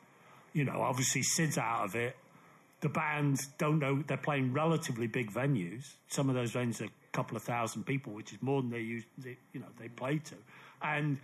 You 0.52 0.64
know, 0.64 0.82
obviously, 0.82 1.22
Sid's 1.22 1.56
out 1.56 1.84
of 1.84 1.94
it. 1.94 2.16
The 2.80 2.88
bands 2.88 3.48
don't 3.58 3.80
know, 3.80 4.02
they're 4.06 4.16
playing 4.16 4.52
relatively 4.52 5.08
big 5.08 5.32
venues. 5.32 5.94
Some 6.08 6.28
of 6.28 6.34
those 6.36 6.52
venues 6.52 6.80
are 6.80 6.84
a 6.84 6.90
couple 7.12 7.36
of 7.36 7.42
thousand 7.42 7.84
people, 7.84 8.12
which 8.12 8.32
is 8.32 8.40
more 8.40 8.62
than 8.62 8.70
they 8.70 8.80
used, 8.80 9.06
they, 9.18 9.36
you 9.52 9.60
know, 9.60 9.66
they 9.80 9.88
play 9.88 10.18
to. 10.18 10.34
And 10.80 11.18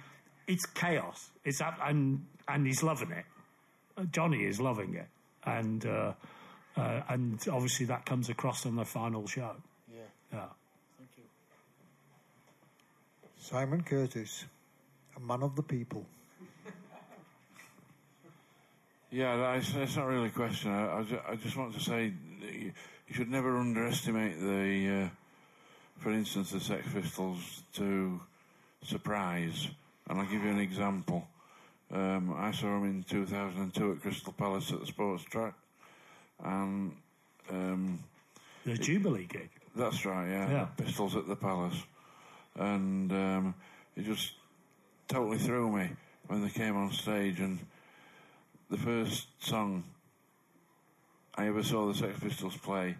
it's 0.49 0.67
chaos. 0.67 1.31
It's 1.45 1.61
ab- 1.61 1.79
and 1.83 2.27
and 2.49 2.67
he's 2.67 2.83
loving 2.83 3.13
it. 3.13 3.25
Uh, 3.97 4.05
Johnny 4.05 4.45
is 4.45 4.61
loving 4.61 4.95
it, 4.95 5.07
and 5.45 5.87
uh, 5.87 6.13
uh, 6.77 7.01
and 7.09 7.41
obviously 7.51 7.87
that 7.87 8.05
comes 8.05 8.29
across 8.29 8.67
on 8.67 8.75
the 8.77 8.85
final 8.85 9.27
show. 9.27 9.55
Yeah. 9.91 10.01
Yeah. 10.33 10.47
Thank 10.99 11.11
you. 11.17 11.23
Simon 13.39 13.83
Curtis, 13.83 14.45
a 15.17 15.21
man 15.21 15.43
of 15.43 15.55
the 15.55 15.63
people. 15.63 16.05
Yeah, 19.15 19.61
that's, 19.73 19.95
not 19.97 20.07
really 20.09 20.27
a 20.27 20.31
question. 20.31 20.73
I, 20.73 20.99
I, 20.99 21.03
ju- 21.05 21.21
I 21.29 21.37
just 21.37 21.57
want 21.57 21.73
to 21.75 21.81
say 21.81 22.13
you, 22.43 22.73
you 23.07 23.15
should 23.15 23.31
never 23.31 23.57
underestimate 23.57 24.41
the, 24.41 25.05
uh, 25.05 25.09
for 26.01 26.11
instance, 26.11 26.51
the 26.51 26.59
Sex 26.59 26.85
Pistols 26.93 27.63
to 27.75 28.21
surprise. 28.83 29.69
And 30.09 30.19
I'll 30.19 30.27
give 30.27 30.43
you 30.43 30.51
an 30.51 30.59
example. 30.59 31.29
Um, 31.93 32.35
I 32.37 32.51
saw 32.51 32.67
them 32.81 32.85
in 32.87 33.05
2002 33.05 33.93
at 33.93 34.01
Crystal 34.03 34.33
Palace 34.33 34.73
at 34.73 34.81
the 34.81 34.87
sports 34.87 35.23
track. 35.23 35.55
And 36.43 36.97
um, 37.51 38.01
The 38.67 38.75
Jubilee 38.77 39.27
gig. 39.27 39.49
that's 39.77 40.05
right, 40.05 40.29
yeah. 40.29 40.51
Yeah. 40.51 40.65
Pistols 40.77 41.15
at 41.15 41.29
the 41.29 41.37
Palace. 41.37 41.81
And 42.57 43.13
um, 43.13 43.55
it 43.97 44.07
just 44.07 44.33
totally 45.07 45.39
threw 45.39 45.71
me 45.71 45.91
when 46.27 46.43
they 46.43 46.51
came 46.51 46.77
on 46.77 46.91
stage. 46.91 47.39
And 47.39 47.61
the 48.71 48.79
first 48.79 49.27
song 49.39 49.85
I 51.35 51.49
ever 51.49 51.63
saw 51.63 51.87
the 51.87 51.95
Sex 51.95 52.19
Pistols 52.21 52.57
play, 52.57 52.97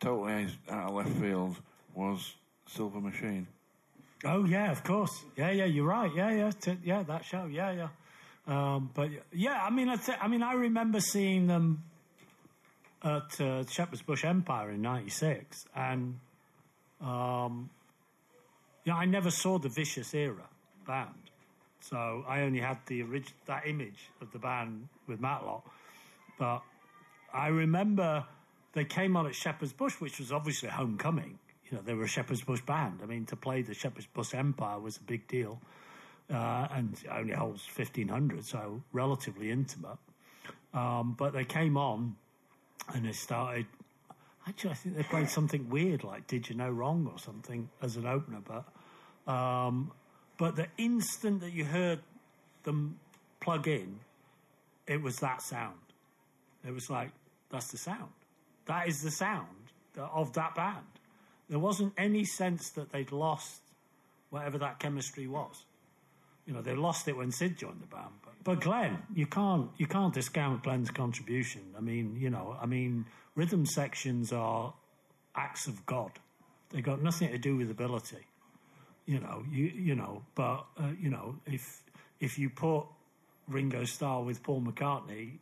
totally 0.00 0.46
out 0.70 0.88
of 0.88 0.94
left 0.94 1.10
field, 1.10 1.56
was 1.94 2.34
Silver 2.66 3.00
Machine. 3.00 3.46
Oh 4.24 4.44
yeah, 4.44 4.70
of 4.70 4.82
course. 4.82 5.24
Yeah, 5.36 5.50
yeah, 5.50 5.64
you're 5.64 5.86
right. 5.86 6.10
Yeah, 6.14 6.30
yeah, 6.30 6.50
t- 6.50 6.78
yeah, 6.84 7.02
that 7.04 7.24
show. 7.24 7.46
Yeah, 7.46 7.70
yeah. 7.72 7.88
Um, 8.46 8.90
but 8.94 9.10
yeah, 9.32 9.62
I 9.62 9.70
mean, 9.70 9.88
I, 9.88 10.28
mean, 10.28 10.42
I 10.42 10.54
remember 10.54 11.00
seeing 11.00 11.46
them 11.46 11.84
at 13.02 13.40
uh, 13.40 13.64
Shepherd's 13.66 14.02
Bush 14.02 14.24
Empire 14.24 14.70
in 14.70 14.82
'96, 14.82 15.66
and 15.76 16.18
um, 17.00 17.70
yeah, 18.84 18.96
I 18.96 19.04
never 19.04 19.30
saw 19.30 19.58
the 19.58 19.68
Vicious 19.68 20.14
era 20.14 20.48
band, 20.86 21.27
so 21.80 22.24
I 22.28 22.42
only 22.42 22.60
had 22.60 22.78
the 22.86 23.02
orig- 23.02 23.32
that 23.46 23.66
image 23.66 24.10
of 24.20 24.32
the 24.32 24.38
band 24.38 24.88
with 25.06 25.20
Matlock. 25.20 25.64
But 26.38 26.62
I 27.32 27.48
remember 27.48 28.24
they 28.72 28.84
came 28.84 29.16
on 29.16 29.26
at 29.26 29.34
Shepherd's 29.34 29.72
Bush, 29.72 30.00
which 30.00 30.18
was 30.18 30.32
obviously 30.32 30.68
homecoming. 30.68 31.38
You 31.70 31.76
know, 31.76 31.82
they 31.82 31.94
were 31.94 32.04
a 32.04 32.08
Shepherd's 32.08 32.42
Bush 32.42 32.62
band. 32.62 33.00
I 33.02 33.06
mean, 33.06 33.26
to 33.26 33.36
play 33.36 33.62
the 33.62 33.74
Shepherd's 33.74 34.06
Bush 34.06 34.34
Empire 34.34 34.78
was 34.78 34.96
a 34.96 35.02
big 35.02 35.26
deal, 35.28 35.60
uh, 36.32 36.68
and 36.70 36.96
only 37.10 37.34
holds 37.34 37.62
fifteen 37.64 38.08
hundred, 38.08 38.44
so 38.44 38.82
relatively 38.92 39.50
intimate. 39.50 39.98
Um, 40.72 41.14
but 41.18 41.32
they 41.32 41.44
came 41.44 41.76
on, 41.76 42.16
and 42.94 43.04
they 43.04 43.12
started. 43.12 43.66
Actually, 44.46 44.70
I 44.70 44.74
think 44.74 44.96
they 44.96 45.02
played 45.02 45.28
something 45.28 45.68
weird 45.68 46.04
like 46.04 46.26
"Did 46.26 46.48
You 46.48 46.56
No 46.56 46.70
Wrong" 46.70 47.06
or 47.12 47.18
something 47.18 47.68
as 47.82 47.96
an 47.96 48.06
opener. 48.06 48.40
But, 48.42 49.30
um, 49.30 49.92
but 50.38 50.56
the 50.56 50.68
instant 50.78 51.40
that 51.40 51.52
you 51.52 51.64
heard 51.64 51.98
them 52.62 52.98
plug 53.40 53.68
in, 53.68 53.98
it 54.86 55.02
was 55.02 55.16
that 55.16 55.42
sound. 55.42 55.74
It 56.66 56.72
was 56.72 56.88
like, 56.88 57.10
that's 57.50 57.70
the 57.70 57.78
sound. 57.78 58.10
That 58.66 58.88
is 58.88 59.02
the 59.02 59.10
sound 59.10 59.46
of 59.96 60.32
that 60.34 60.54
band. 60.54 60.86
There 61.48 61.58
wasn't 61.58 61.92
any 61.96 62.24
sense 62.24 62.70
that 62.70 62.92
they'd 62.92 63.12
lost 63.12 63.60
whatever 64.30 64.58
that 64.58 64.78
chemistry 64.78 65.26
was. 65.26 65.64
You 66.46 66.54
know, 66.54 66.62
they 66.62 66.74
lost 66.74 67.08
it 67.08 67.16
when 67.16 67.30
Sid 67.30 67.58
joined 67.58 67.80
the 67.80 67.86
band. 67.86 68.12
But, 68.22 68.32
but 68.44 68.60
Glenn, 68.60 68.98
you 69.14 69.26
can't 69.26 69.70
you 69.76 69.86
can't 69.86 70.14
discount 70.14 70.62
Glenn's 70.62 70.90
contribution. 70.90 71.62
I 71.76 71.80
mean, 71.80 72.16
you 72.18 72.30
know, 72.30 72.56
I 72.60 72.66
mean, 72.66 73.06
rhythm 73.34 73.66
sections 73.66 74.32
are 74.32 74.72
acts 75.34 75.66
of 75.66 75.84
God. 75.84 76.12
They 76.70 76.80
got 76.80 77.02
nothing 77.02 77.30
to 77.30 77.38
do 77.38 77.56
with 77.56 77.70
ability. 77.70 78.26
You 79.08 79.20
know, 79.20 79.42
you 79.50 79.64
you 79.64 79.94
know, 79.94 80.22
but 80.34 80.66
uh, 80.78 80.90
you 81.00 81.08
know, 81.08 81.36
if 81.46 81.82
if 82.20 82.38
you 82.38 82.50
put 82.50 82.84
Ringo 83.48 83.84
Starr 83.84 84.22
with 84.22 84.42
Paul 84.42 84.60
McCartney, 84.60 85.38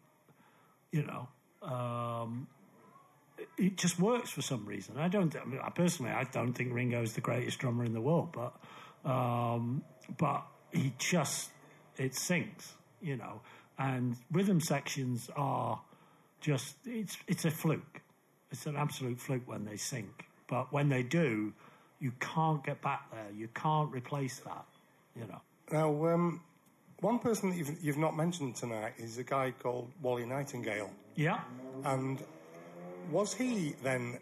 you 0.93 1.03
know, 1.03 1.27
um, 1.69 2.47
it- 3.59 3.77
just 3.77 3.99
works 3.99 4.31
for 4.31 4.41
some 4.41 4.64
reason. 4.67 4.97
I 4.99 5.09
don't. 5.09 5.35
I 5.35 5.45
mean, 5.45 5.59
I 5.61 5.71
personally, 5.71 6.12
I 6.12 6.23
don't 6.23 6.53
think 6.53 6.73
Ringo 6.73 7.03
is 7.03 7.14
the 7.14 7.21
greatest 7.21 7.59
drummer 7.59 7.85
in 7.85 7.93
the 7.93 8.01
world, 8.01 8.29
but 8.33 8.55
um, 9.11 9.83
but 10.17 10.47
he 10.73 10.93
just 10.99 11.51
it 11.97 12.14
sings, 12.14 12.75
you 13.03 13.17
know. 13.17 13.41
And 13.81 14.17
rhythm 14.31 14.61
sections 14.61 15.29
are 15.35 15.81
just 16.41 16.77
it's 16.87 17.19
it's 17.27 17.45
a 17.45 17.51
fluke. 17.51 18.01
It's 18.53 18.64
an 18.67 18.77
absolute 18.77 19.19
fluke 19.19 19.49
when 19.49 19.64
they 19.64 19.77
sink, 19.77 20.29
but 20.47 20.73
when 20.73 20.89
they 20.89 21.03
do, 21.03 21.53
you 22.01 22.12
can't 22.20 22.64
get 22.64 22.80
back 22.82 23.11
there. 23.11 23.26
You 23.36 23.49
can't 23.55 23.90
replace 23.92 24.38
that, 24.40 24.64
you 25.14 25.26
know. 25.26 25.40
Now, 25.72 26.14
um, 26.14 26.40
one 27.01 27.18
person 27.18 27.51
that 27.51 27.57
you've, 27.57 27.82
you've 27.82 27.99
not 27.99 28.16
mentioned 28.16 28.57
tonight 28.57 28.94
is 28.99 29.18
a 29.18 29.24
guy 29.24 29.53
called 29.62 29.90
Wally 30.03 30.24
Nightingale. 30.24 30.90
Yeah. 31.14 31.40
And 31.84 32.22
was 33.11 33.34
he 33.34 33.74
then 33.82 34.18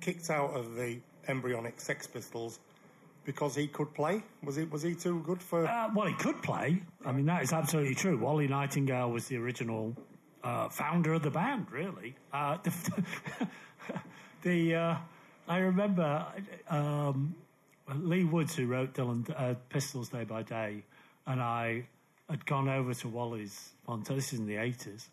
kicked 0.00 0.30
out 0.30 0.50
of 0.50 0.76
the 0.76 0.98
embryonic 1.28 1.80
Sex 1.80 2.06
Pistols 2.06 2.60
because 3.24 3.54
he 3.54 3.66
could 3.66 3.92
play? 3.94 4.22
Was 4.42 4.56
he 4.56 4.64
was 4.64 4.82
he 4.82 4.94
too 4.94 5.20
good 5.20 5.42
for? 5.42 5.66
Uh, 5.66 5.90
well, 5.94 6.06
he 6.06 6.14
could 6.14 6.42
play. 6.42 6.82
I 7.04 7.12
mean, 7.12 7.26
that 7.26 7.42
is 7.42 7.52
absolutely 7.52 7.94
true. 7.94 8.16
Wally 8.18 8.46
Nightingale 8.46 9.10
was 9.10 9.26
the 9.26 9.36
original 9.36 9.94
uh, 10.44 10.68
founder 10.68 11.14
of 11.14 11.22
the 11.22 11.30
band, 11.30 11.70
really. 11.70 12.14
Uh, 12.32 12.58
the 12.62 13.48
the 14.42 14.74
uh, 14.74 14.96
I 15.48 15.58
remember 15.58 16.26
um, 16.68 17.34
Lee 17.94 18.24
Woods, 18.24 18.56
who 18.56 18.66
wrote 18.66 18.94
Dylan 18.94 19.28
uh, 19.36 19.54
Pistols 19.68 20.08
Day 20.08 20.24
by 20.24 20.42
Day, 20.42 20.82
and 21.26 21.40
I 21.40 21.84
had 22.28 22.44
gone 22.46 22.68
over 22.68 22.92
to 22.94 23.08
Wally's 23.08 23.70
on 23.86 24.02
this 24.02 24.32
is 24.32 24.40
in 24.40 24.46
the 24.46 24.56
eighties, 24.56 25.08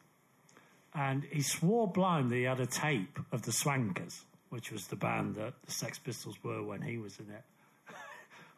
and 0.95 1.23
he 1.23 1.41
swore 1.41 1.87
blind 1.87 2.31
that 2.31 2.35
he 2.35 2.43
had 2.43 2.59
a 2.59 2.65
tape 2.65 3.19
of 3.31 3.43
the 3.43 3.51
Swankers, 3.51 4.21
which 4.49 4.71
was 4.71 4.87
the 4.87 4.95
band 4.95 5.35
that 5.35 5.53
the 5.65 5.71
Sex 5.71 5.99
Pistols 5.99 6.35
were 6.43 6.63
when 6.63 6.81
he 6.81 6.97
was 6.97 7.19
in 7.19 7.29
it. 7.29 7.43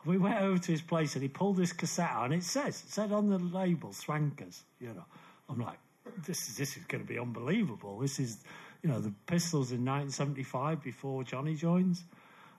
We 0.06 0.20
went 0.20 0.40
over 0.40 0.60
to 0.60 0.72
his 0.72 0.84
place 0.84 1.16
and 1.16 1.24
he 1.24 1.28
pulled 1.28 1.58
this 1.58 1.74
cassette 1.74 2.12
out 2.12 2.26
and 2.26 2.36
it 2.36 2.44
says, 2.44 2.84
it 2.86 2.92
said 2.92 3.12
on 3.12 3.28
the 3.28 3.40
label, 3.40 3.90
Swankers, 3.90 4.62
you 4.80 4.90
know. 4.90 5.06
I'm 5.50 5.60
like, 5.60 5.80
this 6.28 6.48
is, 6.48 6.58
this 6.58 6.78
is 6.78 6.84
going 6.86 7.04
to 7.04 7.08
be 7.08 7.18
unbelievable. 7.18 7.98
This 7.98 8.20
is, 8.20 8.38
you 8.86 8.92
know, 8.92 9.00
the 9.00 9.12
Pistols 9.26 9.72
in 9.72 9.84
1975 9.84 10.84
before 10.84 11.24
Johnny 11.24 11.56
joins. 11.56 12.04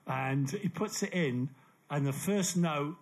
And 0.05 0.51
he 0.51 0.67
puts 0.67 1.01
it 1.01 1.13
in 1.13 1.49
and 1.89 2.05
the 2.05 2.11
first 2.11 2.57
note 2.57 2.97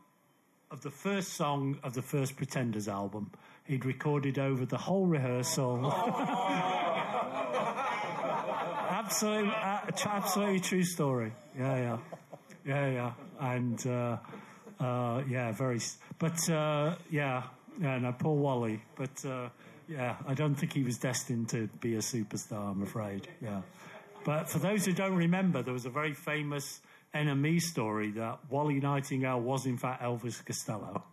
of 0.70 0.84
the 0.84 0.92
first 0.92 1.34
song 1.34 1.80
of 1.82 1.96
the 1.96 2.04
first 2.04 2.36
Pretenders 2.36 2.88
album, 2.88 3.32
he'd 3.64 3.84
recorded 3.84 4.38
over 4.38 4.64
the 4.68 4.78
whole 4.78 5.08
rehearsal. 5.08 5.92
absolutely, 8.92 9.52
uh, 9.56 9.80
absolutely 10.06 10.60
true 10.60 10.84
story. 10.84 11.34
Yeah, 11.58 11.78
yeah, 11.78 11.98
yeah, 12.64 12.92
yeah, 12.92 13.14
and 13.40 13.88
uh, 13.88 14.18
uh, 14.80 15.24
yeah, 15.28 15.52
very. 15.52 15.80
But 16.20 16.48
uh, 16.48 16.94
yeah, 17.10 17.42
yeah, 17.82 17.98
no, 17.98 18.12
Paul 18.12 18.38
Wally. 18.38 18.84
But 18.96 19.26
uh, 19.26 19.50
yeah, 19.88 20.16
I 20.28 20.34
don't 20.34 20.56
think 20.56 20.74
he 20.74 20.84
was 20.84 20.98
destined 20.98 21.50
to 21.50 21.68
be 21.80 21.96
a 21.96 22.00
superstar. 22.00 22.72
I'm 22.72 22.82
afraid. 22.82 23.28
Yeah, 23.42 23.62
but 24.24 24.50
for 24.50 24.60
those 24.60 24.86
who 24.86 24.94
don't 24.94 25.16
remember, 25.16 25.62
there 25.62 25.74
was 25.74 25.86
a 25.86 25.90
very 25.90 26.14
famous 26.14 26.82
NME 27.14 27.62
story 27.62 28.12
that 28.12 28.40
Wally 28.50 28.80
Nightingale 28.80 29.40
was 29.40 29.66
in 29.66 29.78
fact 29.78 30.02
Elvis 30.02 30.44
Costello 30.44 31.04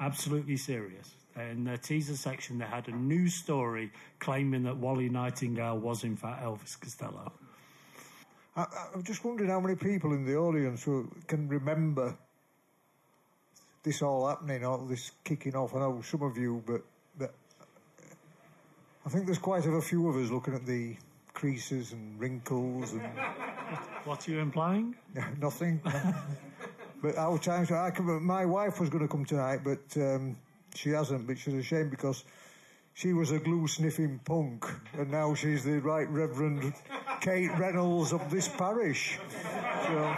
absolutely 0.00 0.56
serious. 0.56 1.14
In 1.36 1.64
the 1.64 1.78
teaser 1.78 2.16
section, 2.16 2.58
they 2.58 2.64
had 2.64 2.88
a 2.88 2.92
news 2.92 3.34
story 3.34 3.92
claiming 4.18 4.64
that 4.64 4.76
Wally 4.76 5.08
Nightingale 5.08 5.78
was 5.78 6.02
in 6.02 6.16
fact 6.16 6.42
Elvis 6.42 6.78
Costello. 6.80 7.32
I, 8.56 8.66
I'm 8.94 9.04
just 9.04 9.24
wondering 9.24 9.48
how 9.48 9.60
many 9.60 9.76
people 9.76 10.12
in 10.12 10.24
the 10.24 10.36
audience 10.36 10.82
who 10.82 11.08
can 11.28 11.48
remember 11.48 12.16
this 13.82 14.02
all 14.02 14.26
happening, 14.26 14.64
all 14.64 14.78
this 14.78 15.12
kicking 15.22 15.54
off. 15.54 15.74
I 15.74 15.78
know 15.78 16.02
some 16.02 16.22
of 16.22 16.36
you, 16.36 16.62
but 16.66 16.82
I 19.10 19.12
think 19.12 19.26
there's 19.26 19.38
quite 19.38 19.66
a 19.66 19.80
few 19.80 20.08
of 20.08 20.14
us 20.14 20.30
looking 20.30 20.54
at 20.54 20.64
the 20.64 20.94
creases 21.32 21.90
and 21.90 22.16
wrinkles 22.20 22.92
and 22.92 23.02
What 24.04 24.28
are 24.28 24.30
you 24.30 24.38
implying? 24.38 24.94
nothing. 25.40 25.80
but 27.02 27.18
our 27.18 27.36
times, 27.36 27.72
I 27.72 27.90
can, 27.90 28.22
my 28.22 28.46
wife 28.46 28.78
was 28.78 28.88
going 28.88 29.02
to 29.02 29.08
come 29.08 29.24
tonight, 29.24 29.62
but 29.64 29.80
um, 29.96 30.36
she 30.76 30.90
hasn't, 30.90 31.26
which 31.26 31.48
is 31.48 31.54
a 31.54 31.62
shame 31.64 31.88
because 31.88 32.22
she 32.94 33.12
was 33.12 33.32
a 33.32 33.40
glue 33.40 33.66
sniffing 33.66 34.20
punk, 34.24 34.64
and 34.92 35.10
now 35.10 35.34
she's 35.34 35.64
the 35.64 35.80
Right 35.80 36.08
Reverend 36.08 36.72
Kate 37.20 37.50
Reynolds 37.58 38.12
of 38.12 38.30
this 38.30 38.46
parish. 38.46 39.18
So, 39.88 40.16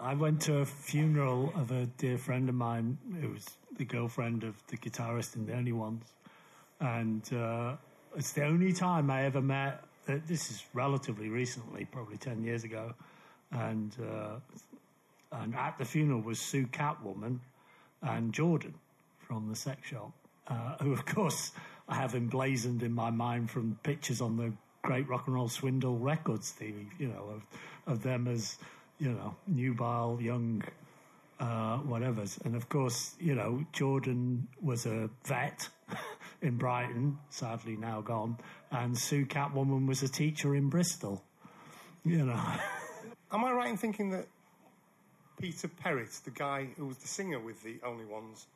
I 0.00 0.14
went 0.16 0.40
to 0.42 0.56
a 0.56 0.66
funeral 0.66 1.52
of 1.54 1.70
a 1.70 1.86
dear 1.86 2.18
friend 2.18 2.48
of 2.48 2.56
mine 2.56 2.98
who 3.20 3.28
was 3.28 3.46
the 3.78 3.84
girlfriend 3.84 4.42
of 4.42 4.56
the 4.66 4.76
guitarist 4.76 5.36
in 5.36 5.46
the 5.46 5.54
Only 5.54 5.70
Ones. 5.70 6.02
And 6.82 7.22
uh, 7.32 7.76
it's 8.16 8.32
the 8.32 8.44
only 8.44 8.72
time 8.72 9.08
I 9.08 9.24
ever 9.24 9.40
met, 9.40 9.84
uh, 10.08 10.16
this 10.26 10.50
is 10.50 10.64
relatively 10.74 11.28
recently, 11.28 11.84
probably 11.84 12.16
10 12.16 12.42
years 12.42 12.64
ago. 12.64 12.92
And, 13.52 13.94
uh, 14.02 14.40
and 15.30 15.54
at 15.54 15.78
the 15.78 15.84
funeral 15.84 16.20
was 16.20 16.40
Sue 16.40 16.66
Catwoman 16.66 17.38
and 18.02 18.32
Jordan 18.34 18.74
from 19.20 19.48
the 19.48 19.54
sex 19.56 19.86
shop. 19.88 20.12
uh, 20.48 20.76
who, 20.82 20.92
of 20.92 21.06
course, 21.06 21.52
I 21.88 21.94
have 21.94 22.14
emblazoned 22.14 22.82
in 22.82 22.92
my 22.92 23.10
mind 23.10 23.50
from 23.50 23.78
pictures 23.84 24.20
on 24.20 24.36
the 24.36 24.52
Great 24.82 25.08
Rock 25.08 25.26
and 25.26 25.36
Roll 25.36 25.48
Swindle 25.48 25.96
Records 25.98 26.52
TV, 26.58 26.86
you 26.98 27.08
know, 27.08 27.36
of, 27.86 27.92
of 27.92 28.02
them 28.02 28.26
as, 28.26 28.58
you 28.98 29.12
know, 29.12 29.36
nubile, 29.46 30.18
young, 30.20 30.64
uh, 31.38 31.78
whatever's. 31.78 32.38
And 32.44 32.56
of 32.56 32.68
course, 32.68 33.14
you 33.20 33.34
know, 33.36 33.64
Jordan 33.72 34.48
was 34.60 34.86
a 34.86 35.08
vet 35.24 35.68
in 36.42 36.56
Brighton, 36.56 37.18
sadly 37.30 37.76
now 37.76 38.00
gone, 38.00 38.36
and 38.70 38.98
Sue 38.98 39.24
Catwoman 39.24 39.86
was 39.86 40.02
a 40.02 40.08
teacher 40.08 40.54
in 40.54 40.68
Bristol, 40.68 41.22
you 42.04 42.24
know. 42.24 42.32
Am 43.32 43.44
I 43.44 43.52
right 43.52 43.68
in 43.70 43.76
thinking 43.76 44.10
that 44.10 44.26
Peter 45.40 45.68
Perrett, 45.68 46.22
the 46.24 46.30
guy 46.30 46.68
who 46.76 46.86
was 46.86 46.98
the 46.98 47.08
singer 47.08 47.40
with 47.40 47.62
the 47.62 47.76
Only 47.84 48.04
Ones, 48.04 48.46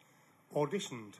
auditioned 0.55 1.14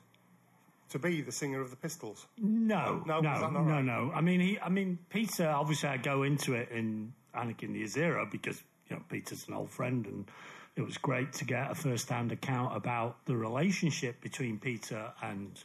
to 0.89 0.99
be 0.99 1.21
the 1.21 1.31
singer 1.31 1.61
of 1.61 1.69
the 1.69 1.75
Pistols? 1.75 2.27
No, 2.37 3.01
No, 3.05 3.19
no, 3.19 3.49
no, 3.49 3.59
right? 3.61 3.83
no. 3.83 4.11
I 4.13 4.21
mean, 4.21 4.39
he, 4.39 4.59
I 4.59 4.69
mean, 4.69 4.99
Peter. 5.09 5.47
Obviously, 5.49 5.89
I 5.89 5.97
go 5.97 6.23
into 6.23 6.53
it 6.53 6.69
in 6.69 7.13
Anarchy 7.33 7.65
in 7.65 7.73
the 7.73 7.79
Year 7.79 7.87
Zero 7.87 8.27
because 8.31 8.61
you 8.89 8.95
know 8.95 9.01
Peter's 9.09 9.47
an 9.47 9.53
old 9.55 9.69
friend, 9.69 10.05
and 10.05 10.29
it 10.75 10.83
was 10.83 10.97
great 10.97 11.33
to 11.33 11.45
get 11.45 11.71
a 11.71 11.75
first-hand 11.75 12.31
account 12.31 12.75
about 12.75 13.25
the 13.25 13.35
relationship 13.35 14.21
between 14.21 14.59
Peter 14.59 15.11
and 15.23 15.63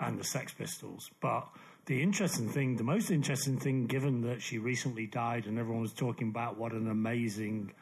and 0.00 0.18
the 0.18 0.24
Sex 0.24 0.52
Pistols. 0.52 1.10
But 1.20 1.46
the 1.86 2.02
interesting 2.02 2.48
thing, 2.48 2.76
the 2.76 2.84
most 2.84 3.10
interesting 3.10 3.58
thing, 3.58 3.86
given 3.86 4.22
that 4.22 4.42
she 4.42 4.58
recently 4.58 5.06
died, 5.06 5.46
and 5.46 5.58
everyone 5.58 5.82
was 5.82 5.92
talking 5.92 6.28
about 6.28 6.58
what 6.58 6.72
an 6.72 6.88
amazing 6.88 7.72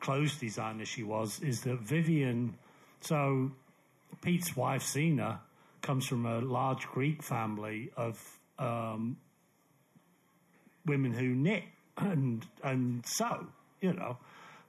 clothes 0.00 0.36
designer 0.38 0.84
she 0.84 1.02
was, 1.02 1.40
is 1.40 1.60
that 1.62 1.80
Vivienne. 1.80 2.54
So 3.00 3.50
Pete's 4.22 4.56
wife, 4.56 4.82
Zena, 4.82 5.40
comes 5.82 6.06
from 6.06 6.26
a 6.26 6.40
large 6.40 6.86
Greek 6.88 7.22
family 7.22 7.90
of 7.96 8.20
um, 8.58 9.16
women 10.86 11.12
who 11.12 11.28
knit 11.28 11.64
and 11.96 12.46
and 12.62 13.04
sew, 13.06 13.46
you 13.80 13.92
know. 13.92 14.18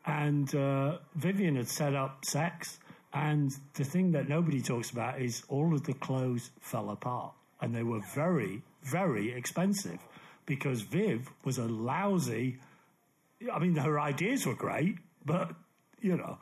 And 0.06 0.54
uh, 0.56 0.98
Vivienne 1.16 1.58
had 1.58 1.68
set 1.68 1.94
up 1.94 2.26
sex, 2.26 2.80
and 3.14 3.52
the 3.74 3.84
thing 3.84 4.12
that 4.12 4.30
nobody 4.30 4.62
talks 4.62 4.92
about 4.92 5.22
is 5.22 5.44
all 5.50 5.74
of 5.74 5.84
the 5.84 5.94
clothes 5.94 6.52
fell 6.60 6.92
apart, 6.92 7.34
and 7.62 7.76
they 7.76 7.84
were 7.84 8.02
very, 8.14 8.62
very 8.84 9.34
expensive 9.34 10.00
because 10.46 10.82
Viv 10.82 11.30
was 11.44 11.58
a 11.58 11.66
lousy. 11.66 12.58
I 13.52 13.60
mean, 13.60 13.76
her 13.76 14.00
ideas 14.00 14.46
were 14.46 14.56
great, 14.56 14.98
but 15.26 15.54
you 16.02 16.18
know, 16.18 16.38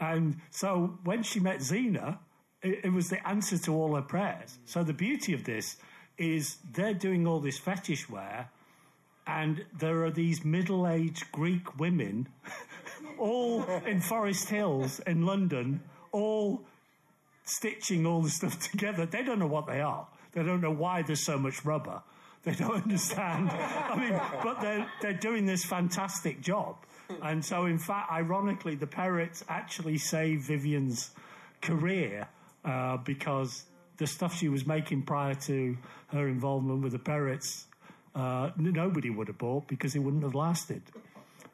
and 0.00 0.36
so 0.50 0.98
when 1.04 1.22
she 1.22 1.40
met 1.40 1.58
Xena, 1.58 2.18
it, 2.62 2.86
it 2.86 2.92
was 2.92 3.10
the 3.10 3.26
answer 3.26 3.58
to 3.58 3.74
all 3.74 3.94
her 3.94 4.02
prayers. 4.02 4.58
So 4.64 4.82
the 4.82 4.94
beauty 4.94 5.34
of 5.34 5.44
this 5.44 5.76
is 6.16 6.58
they're 6.72 6.94
doing 6.94 7.26
all 7.26 7.40
this 7.40 7.58
fetish 7.58 8.08
wear, 8.08 8.50
and 9.26 9.64
there 9.76 10.04
are 10.04 10.10
these 10.10 10.44
middle-aged 10.44 11.32
Greek 11.32 11.78
women, 11.78 12.28
all 13.18 13.64
in 13.86 14.00
Forest 14.00 14.48
Hills 14.48 15.00
in 15.00 15.26
London, 15.26 15.80
all 16.14 16.62
stitching 17.44 18.06
all 18.06 18.22
the 18.22 18.30
stuff 18.30 18.58
together. 18.70 19.04
They 19.04 19.22
don't 19.22 19.38
know 19.38 19.46
what 19.46 19.66
they 19.66 19.80
are. 19.80 20.06
They 20.32 20.42
don't 20.42 20.60
know 20.60 20.72
why 20.72 21.02
there's 21.02 21.24
so 21.24 21.38
much 21.38 21.64
rubber. 21.64 22.02
They 22.44 22.52
don't 22.54 22.74
understand. 22.82 23.50
I 23.50 23.96
mean, 23.96 24.20
but 24.42 24.60
they're 24.60 24.86
they're 25.02 25.12
doing 25.12 25.46
this 25.46 25.64
fantastic 25.64 26.40
job. 26.40 26.76
And 27.22 27.44
so, 27.44 27.66
in 27.66 27.78
fact, 27.78 28.10
ironically, 28.10 28.76
the 28.76 28.86
Perretts 28.86 29.42
actually 29.48 29.98
saved 29.98 30.46
Vivienne's 30.46 31.10
career 31.60 32.26
uh, 32.64 32.96
because 32.98 33.64
the 33.98 34.06
stuff 34.06 34.34
she 34.34 34.48
was 34.48 34.66
making 34.66 35.02
prior 35.02 35.34
to 35.34 35.76
her 36.08 36.28
involvement 36.28 36.82
with 36.82 36.92
the 36.92 36.98
Perretts, 36.98 37.64
uh, 38.14 38.50
nobody 38.56 39.10
would 39.10 39.28
have 39.28 39.36
bought 39.36 39.68
because 39.68 39.94
it 39.94 39.98
wouldn't 39.98 40.22
have 40.22 40.34
lasted. 40.34 40.82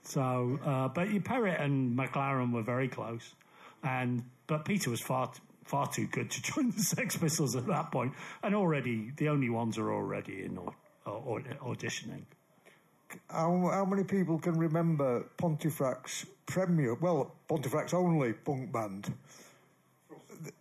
So, 0.03 0.59
uh, 0.65 0.89
but 0.89 1.09
Perrett 1.09 1.61
and 1.61 1.99
McLaren 1.99 2.53
were 2.53 2.63
very 2.63 2.89
close, 2.89 3.35
and 3.83 4.23
but 4.51 4.65
Peter 4.65 4.91
was 4.91 5.01
far 5.01 5.31
far 5.65 5.87
too 5.87 6.09
good 6.09 6.29
to 6.33 6.43
join 6.53 6.73
the 6.73 6.83
Sex 6.83 7.17
Pistols 7.17 7.55
at 7.55 7.67
that 7.69 7.93
point, 7.93 8.13
and 8.43 8.55
already 8.55 9.13
the 9.17 9.29
only 9.29 9.49
ones 9.49 9.79
are 9.79 9.93
already 9.93 10.45
in 10.45 10.59
au- 10.59 10.75
au- 11.07 11.41
auditioning. 11.63 12.25
How, 13.29 13.71
how 13.73 13.85
many 13.85 14.03
people 14.05 14.39
can 14.39 14.59
remember 14.59 15.25
Pontefract's 15.37 16.27
premier, 16.47 16.95
well, 16.95 17.33
Pontefract's 17.49 17.95
only 17.95 18.33
punk 18.33 18.73
band, 18.73 19.15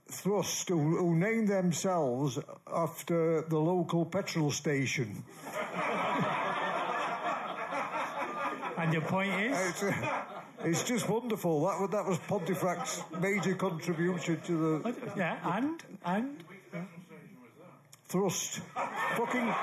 Thrust, 0.07 0.69
who, 0.69 0.97
who 0.97 1.15
named 1.15 1.47
themselves 1.47 2.39
after 2.71 3.41
the 3.41 3.57
local 3.57 4.05
petrol 4.05 4.51
station? 4.51 5.23
And 8.77 8.93
your 8.93 9.03
point 9.03 9.33
is, 9.33 9.83
It's, 10.63 10.83
just 10.83 11.07
wonderful. 11.07 11.65
That 11.65 11.79
was, 11.79 11.89
that 11.91 12.05
was 12.05 12.17
Pontefract's 12.19 13.03
major 13.19 13.55
contribution 13.55 14.41
to 14.41 14.81
the 14.81 14.95
yeah, 15.15 15.37
and 15.57 15.81
and 16.05 16.43
thrust. 18.07 18.59
Fucking, 19.15 19.53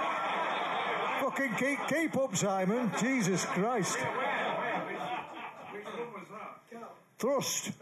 fucking 1.21 1.55
keep, 1.59 1.79
keep 1.89 2.17
up, 2.17 2.37
Simon. 2.37 2.91
Jesus 3.01 3.45
Christ. 3.45 3.99
Thrust. 7.19 7.73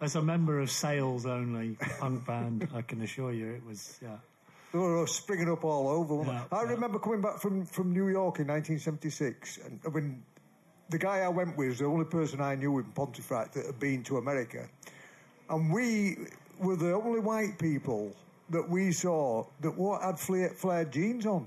as 0.00 0.16
a 0.16 0.22
member 0.22 0.60
of 0.60 0.70
Sales 0.70 1.26
only 1.26 1.76
punk 1.98 2.26
band, 2.26 2.68
I 2.74 2.82
can 2.82 3.02
assure 3.02 3.32
you 3.32 3.52
it 3.52 3.66
was 3.66 3.98
yeah. 4.02 4.16
They 4.72 4.78
were 4.78 5.06
springing 5.06 5.50
up 5.50 5.64
all 5.64 5.88
over. 5.88 6.30
Yeah, 6.30 6.44
I 6.52 6.62
yeah. 6.62 6.70
remember 6.70 6.98
coming 6.98 7.22
back 7.22 7.38
from, 7.38 7.64
from 7.64 7.92
New 7.92 8.08
York 8.08 8.38
in 8.38 8.48
1976, 8.48 9.58
and 9.64 9.94
when 9.94 10.22
the 10.90 10.98
guy 10.98 11.20
I 11.20 11.28
went 11.28 11.56
with 11.56 11.68
was 11.68 11.78
the 11.78 11.86
only 11.86 12.04
person 12.04 12.40
I 12.40 12.54
knew 12.54 12.78
in 12.78 12.84
Pontefract 12.84 13.54
that 13.54 13.66
had 13.66 13.78
been 13.78 14.02
to 14.04 14.18
America, 14.18 14.68
and 15.50 15.72
we 15.72 16.16
were 16.58 16.76
the 16.76 16.92
only 16.94 17.20
white 17.20 17.58
people 17.58 18.14
that 18.50 18.68
we 18.68 18.92
saw 18.92 19.44
that 19.60 19.70
wore, 19.76 20.00
had 20.00 20.18
flare, 20.18 20.50
flared 20.50 20.92
jeans 20.92 21.26
on, 21.26 21.46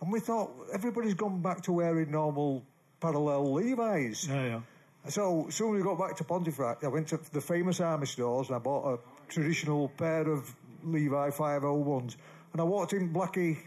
and 0.00 0.12
we 0.12 0.20
thought 0.20 0.50
everybody's 0.72 1.14
gone 1.14 1.40
back 1.40 1.62
to 1.62 1.72
wearing 1.72 2.10
normal 2.10 2.62
parallel 3.00 3.52
Levi's. 3.52 4.28
Yeah, 4.28 4.44
yeah. 4.44 4.60
So 5.08 5.46
soon 5.50 5.74
we 5.74 5.82
got 5.82 5.98
back 5.98 6.16
to 6.16 6.24
Pontefract, 6.24 6.82
I 6.84 6.88
went 6.88 7.08
to 7.08 7.20
the 7.32 7.40
famous 7.40 7.80
army 7.80 8.06
stores 8.06 8.48
and 8.48 8.56
I 8.56 8.58
bought 8.58 8.94
a 8.94 8.98
traditional 9.28 9.88
pair 9.90 10.28
of 10.28 10.52
Levi 10.82 11.30
501s. 11.30 12.16
And 12.52 12.60
I 12.60 12.64
walked 12.64 12.92
in 12.92 13.12
Blackie, 13.12 13.58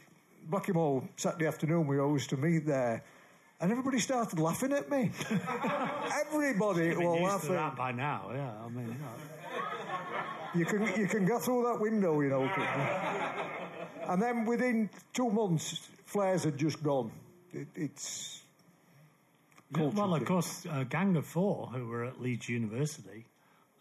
Blackie 0.49 0.73
Mall 0.73 1.07
Saturday 1.15 1.47
afternoon. 1.47 1.87
We 1.87 1.99
always 1.99 2.23
used 2.23 2.31
to 2.31 2.37
meet 2.37 2.65
there. 2.65 3.03
And 3.61 3.71
everybody 3.71 3.99
started 3.99 4.39
laughing 4.39 4.71
at 4.71 4.89
me. 4.89 5.11
everybody 6.25 6.95
were 6.95 7.19
laughing. 7.19 7.55
that 7.55 7.75
by 7.75 7.91
now, 7.91 8.29
yeah. 8.33 8.53
I 8.65 8.69
mean, 8.69 8.95
yeah. 8.99 9.59
You 10.55 10.65
can 10.65 10.81
you 10.99 11.07
can 11.07 11.25
go 11.25 11.39
through 11.39 11.63
that 11.63 11.79
window, 11.79 12.19
you 12.21 12.29
know. 12.29 12.49
and 14.07 14.21
then 14.21 14.45
within 14.45 14.89
two 15.13 15.29
months, 15.29 15.89
flares 16.05 16.43
had 16.45 16.57
just 16.57 16.81
gone. 16.81 17.11
It, 17.53 17.67
it's 17.75 18.41
Yeah, 19.77 19.83
well, 19.87 20.15
of 20.15 20.25
course, 20.25 20.65
uh, 20.65 20.83
Gang 20.85 21.15
of 21.17 21.25
Four, 21.25 21.67
who 21.67 21.87
were 21.87 22.05
at 22.05 22.19
Leeds 22.19 22.49
University, 22.49 23.25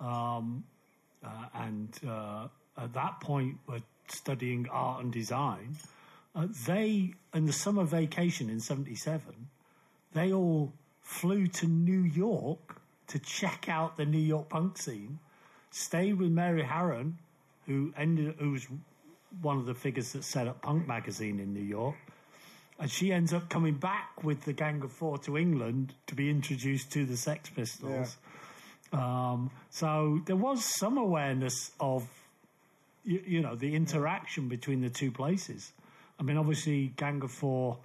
um, 0.00 0.64
uh, 1.24 1.28
and 1.54 1.88
uh, 2.06 2.48
at 2.76 2.92
that 2.92 3.20
point 3.20 3.56
were 3.66 3.80
studying 4.08 4.68
art 4.70 5.02
and 5.04 5.12
design. 5.12 5.76
Uh, 6.34 6.48
they, 6.66 7.14
in 7.32 7.46
the 7.46 7.52
summer 7.52 7.84
vacation 7.84 8.50
in 8.50 8.60
'77, 8.60 9.22
they 10.18 10.32
all 10.32 10.72
flew 11.00 11.46
to 11.46 11.66
New 11.66 12.02
York 12.02 12.80
to 13.08 13.18
check 13.18 13.68
out 13.68 13.96
the 13.96 14.04
New 14.04 14.18
York 14.18 14.48
punk 14.48 14.76
scene. 14.76 15.18
Stayed 15.70 16.14
with 16.14 16.30
Mary 16.30 16.62
Harron, 16.62 17.14
who 17.66 17.92
ended, 17.96 18.34
who 18.38 18.52
was 18.52 18.66
one 19.42 19.58
of 19.58 19.66
the 19.66 19.74
figures 19.74 20.12
that 20.12 20.24
set 20.24 20.48
up 20.48 20.62
Punk 20.62 20.86
magazine 20.88 21.38
in 21.38 21.52
New 21.52 21.62
York 21.62 21.94
and 22.78 22.90
she 22.90 23.12
ends 23.12 23.32
up 23.32 23.48
coming 23.48 23.74
back 23.74 24.22
with 24.22 24.44
the 24.44 24.52
Gang 24.52 24.82
of 24.82 24.92
Four 24.92 25.18
to 25.18 25.36
England 25.36 25.94
to 26.06 26.14
be 26.14 26.30
introduced 26.30 26.92
to 26.92 27.04
the 27.04 27.16
Sex 27.16 27.50
Pistols. 27.50 28.16
Um, 28.92 29.50
so 29.70 30.20
there 30.26 30.36
was 30.36 30.64
some 30.64 30.96
awareness 30.96 31.72
of, 31.80 32.08
you, 33.04 33.22
you 33.26 33.40
know, 33.40 33.56
the 33.56 33.74
interaction 33.74 34.48
between 34.48 34.80
the 34.80 34.90
two 34.90 35.10
places. 35.10 35.72
I 36.20 36.22
mean, 36.22 36.36
obviously, 36.36 36.92
Gang 36.96 37.22
of 37.22 37.32
Four, 37.32 37.78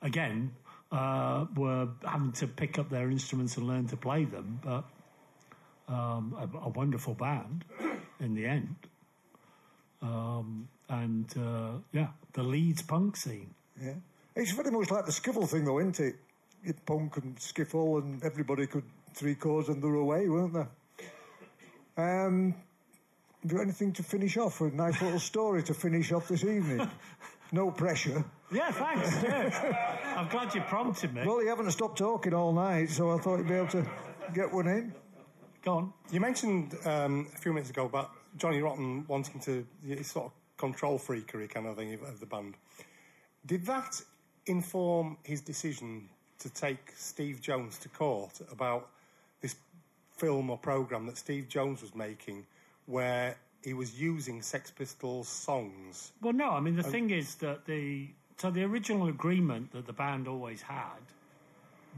again, 0.00 0.52
uh, 0.90 1.46
were 1.54 1.88
having 2.04 2.32
to 2.32 2.46
pick 2.46 2.78
up 2.78 2.90
their 2.90 3.10
instruments 3.10 3.56
and 3.56 3.66
learn 3.66 3.86
to 3.88 3.96
play 3.96 4.24
them, 4.24 4.60
but 4.62 4.84
um, 5.88 6.34
a, 6.38 6.66
a 6.66 6.68
wonderful 6.68 7.14
band 7.14 7.64
in 8.20 8.34
the 8.34 8.46
end. 8.46 8.76
Um, 10.00 10.68
and 10.88 11.26
uh, 11.36 11.78
yeah, 11.92 12.08
the 12.32 12.42
Leeds 12.42 12.82
punk 12.82 13.16
scene. 13.16 13.54
Yeah. 13.80 13.94
It's 14.34 14.52
very 14.52 14.70
much 14.70 14.90
like 14.90 15.04
the 15.04 15.12
skiffle 15.12 15.48
thing, 15.48 15.64
though, 15.64 15.80
isn't 15.80 16.00
it? 16.00 16.16
You 16.64 16.74
punk 16.86 17.16
and 17.16 17.36
skiffle, 17.36 18.02
and 18.02 18.22
everybody 18.24 18.66
could 18.66 18.84
three 19.14 19.34
chords 19.34 19.68
and 19.68 19.82
they 19.82 19.88
were 19.88 19.96
away, 19.96 20.28
weren't 20.28 20.54
they? 20.54 20.66
Um, 21.96 22.54
have 23.42 23.50
you 23.50 23.56
got 23.58 23.64
anything 23.64 23.92
to 23.94 24.02
finish 24.02 24.36
off? 24.36 24.60
A 24.60 24.70
nice 24.70 25.00
little 25.02 25.18
story 25.18 25.62
to 25.64 25.74
finish 25.74 26.12
off 26.12 26.28
this 26.28 26.44
evening. 26.44 26.78
No 27.52 27.70
pressure. 27.70 28.24
Yeah, 28.52 28.70
thanks. 28.70 29.22
yeah. 29.22 29.96
I'm 30.16 30.28
glad 30.28 30.54
you 30.54 30.60
prompted 30.62 31.14
me. 31.14 31.22
Well, 31.26 31.42
you 31.42 31.48
haven't 31.48 31.70
stopped 31.70 31.98
talking 31.98 32.34
all 32.34 32.52
night, 32.52 32.90
so 32.90 33.10
I 33.10 33.18
thought 33.18 33.38
you'd 33.38 33.48
be 33.48 33.54
able 33.54 33.68
to 33.68 33.86
get 34.34 34.52
one 34.52 34.66
in. 34.68 34.94
Go 35.62 35.72
on. 35.74 35.92
You 36.10 36.20
mentioned 36.20 36.76
um, 36.84 37.28
a 37.34 37.38
few 37.38 37.52
minutes 37.52 37.70
ago 37.70 37.86
about 37.86 38.10
Johnny 38.36 38.60
Rotten 38.60 39.04
wanting 39.08 39.40
to 39.40 39.66
sort 40.02 40.26
of 40.26 40.32
control 40.56 40.98
freakery 40.98 41.48
kind 41.48 41.66
of 41.66 41.76
thing 41.76 41.94
of, 41.94 42.02
of 42.02 42.20
the 42.20 42.26
band. 42.26 42.54
Did 43.46 43.64
that 43.66 44.00
inform 44.46 45.16
his 45.22 45.40
decision 45.40 46.08
to 46.38 46.50
take 46.50 46.92
Steve 46.96 47.40
Jones 47.40 47.78
to 47.78 47.88
court 47.88 48.40
about 48.52 48.90
this 49.40 49.56
film 50.16 50.50
or 50.50 50.58
program 50.58 51.06
that 51.06 51.18
Steve 51.18 51.48
Jones 51.48 51.82
was 51.82 51.94
making, 51.94 52.46
where 52.86 53.36
he 53.62 53.74
was 53.74 54.00
using 54.00 54.42
Sex 54.42 54.70
Pistols 54.70 55.28
songs? 55.28 56.12
Well, 56.20 56.32
no. 56.32 56.50
I 56.50 56.60
mean, 56.60 56.76
the 56.76 56.86
oh. 56.86 56.90
thing 56.90 57.10
is 57.10 57.36
that 57.36 57.66
the 57.66 58.08
so 58.36 58.50
the 58.50 58.64
original 58.64 59.08
agreement 59.08 59.72
that 59.72 59.86
the 59.86 59.92
band 59.92 60.28
always 60.28 60.62
had 60.62 61.02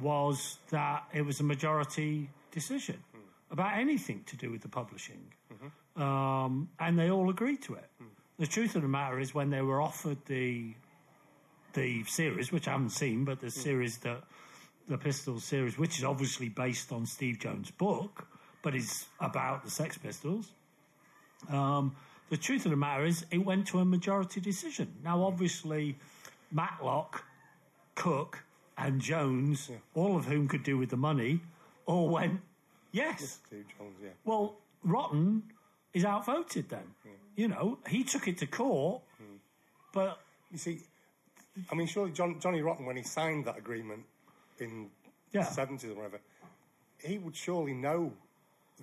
was 0.01 0.59
that 0.71 1.05
it 1.13 1.23
was 1.23 1.41
a 1.41 1.45
majority 1.45 2.31
decision 2.51 2.97
hmm. 3.13 3.21
about 3.51 3.77
anything 3.77 4.23
to 4.27 4.37
do 4.37 4.51
with 4.51 4.63
the 4.63 4.69
publishing, 4.69 5.23
mm-hmm. 5.53 6.03
um, 6.03 6.69
and 6.79 6.99
they 6.99 7.11
all 7.11 7.29
agreed 7.29 7.63
to 7.63 7.75
it. 7.75 7.91
Hmm. 7.99 8.07
The 8.39 8.47
truth 8.47 8.75
of 8.75 8.83
the 8.83 8.89
matter 8.89 9.21
is, 9.21 9.35
when 9.35 9.51
they 9.51 9.61
were 9.61 9.81
offered 9.81 10.19
the 10.27 10.75
the 11.75 12.03
series, 12.05 12.51
which 12.51 12.67
I 12.67 12.73
haven't 12.73 12.91
seen, 12.91 13.25
but 13.25 13.41
the 13.41 13.47
hmm. 13.47 13.61
series 13.61 13.99
that 13.99 14.23
the 14.89 14.99
Pistols 14.99 15.45
series, 15.45 15.79
which 15.79 15.99
is 15.99 16.05
obviously 16.05 16.49
based 16.49 16.91
on 16.91 17.07
Steve 17.07 17.39
Jones' 17.39 17.71
book, 17.71 18.27
but 18.63 18.75
is 18.75 19.07
about 19.21 19.65
the 19.65 19.71
Sex 19.71 19.97
Pistols. 19.97 20.53
Um, 21.49 21.95
the 22.29 22.37
truth 22.37 22.65
of 22.65 22.71
the 22.71 22.77
matter 22.77 23.05
is, 23.05 23.25
it 23.31 23.39
went 23.39 23.67
to 23.69 23.79
a 23.81 23.85
majority 23.85 24.41
decision. 24.41 24.93
Now, 25.03 25.23
obviously, 25.25 25.97
Matlock, 26.53 27.25
Cook, 27.95 28.45
and 28.79 29.01
Jones, 29.01 29.71
all 29.95 30.17
of 30.17 30.25
whom 30.27 30.49
could 30.49 30.63
do 30.63 30.79
with 30.79 30.91
the 30.91 30.97
money, 30.97 31.41
all 31.87 32.09
went 32.09 32.41
yes. 32.93 33.41
Steve 33.47 33.67
Jones, 33.79 33.97
yeah. 34.03 34.11
Well, 34.25 34.57
Rotten 34.85 35.43
is 35.93 36.05
outvoted 36.05 36.69
then. 36.69 36.85
You 37.37 37.49
know, 37.49 37.79
he 37.89 38.05
took 38.05 38.29
it 38.29 38.39
to 38.39 38.47
court, 38.47 39.03
but 39.93 40.21
You 40.53 40.59
see, 40.59 40.81
I 41.71 41.75
mean, 41.75 41.87
surely 41.87 42.11
John, 42.13 42.41
Johnny 42.41 42.61
Rotten, 42.63 42.87
when 42.87 42.97
he 42.97 43.03
signed 43.03 43.45
that 43.45 43.57
agreement 43.59 44.05
in 44.59 44.91
Yeah. 45.33 45.43
the 45.45 45.51
70s 45.51 45.91
or 45.91 45.95
whatever, 45.95 46.21
he 47.05 47.19
would 47.19 47.37
surely 47.37 47.73
know 47.75 48.13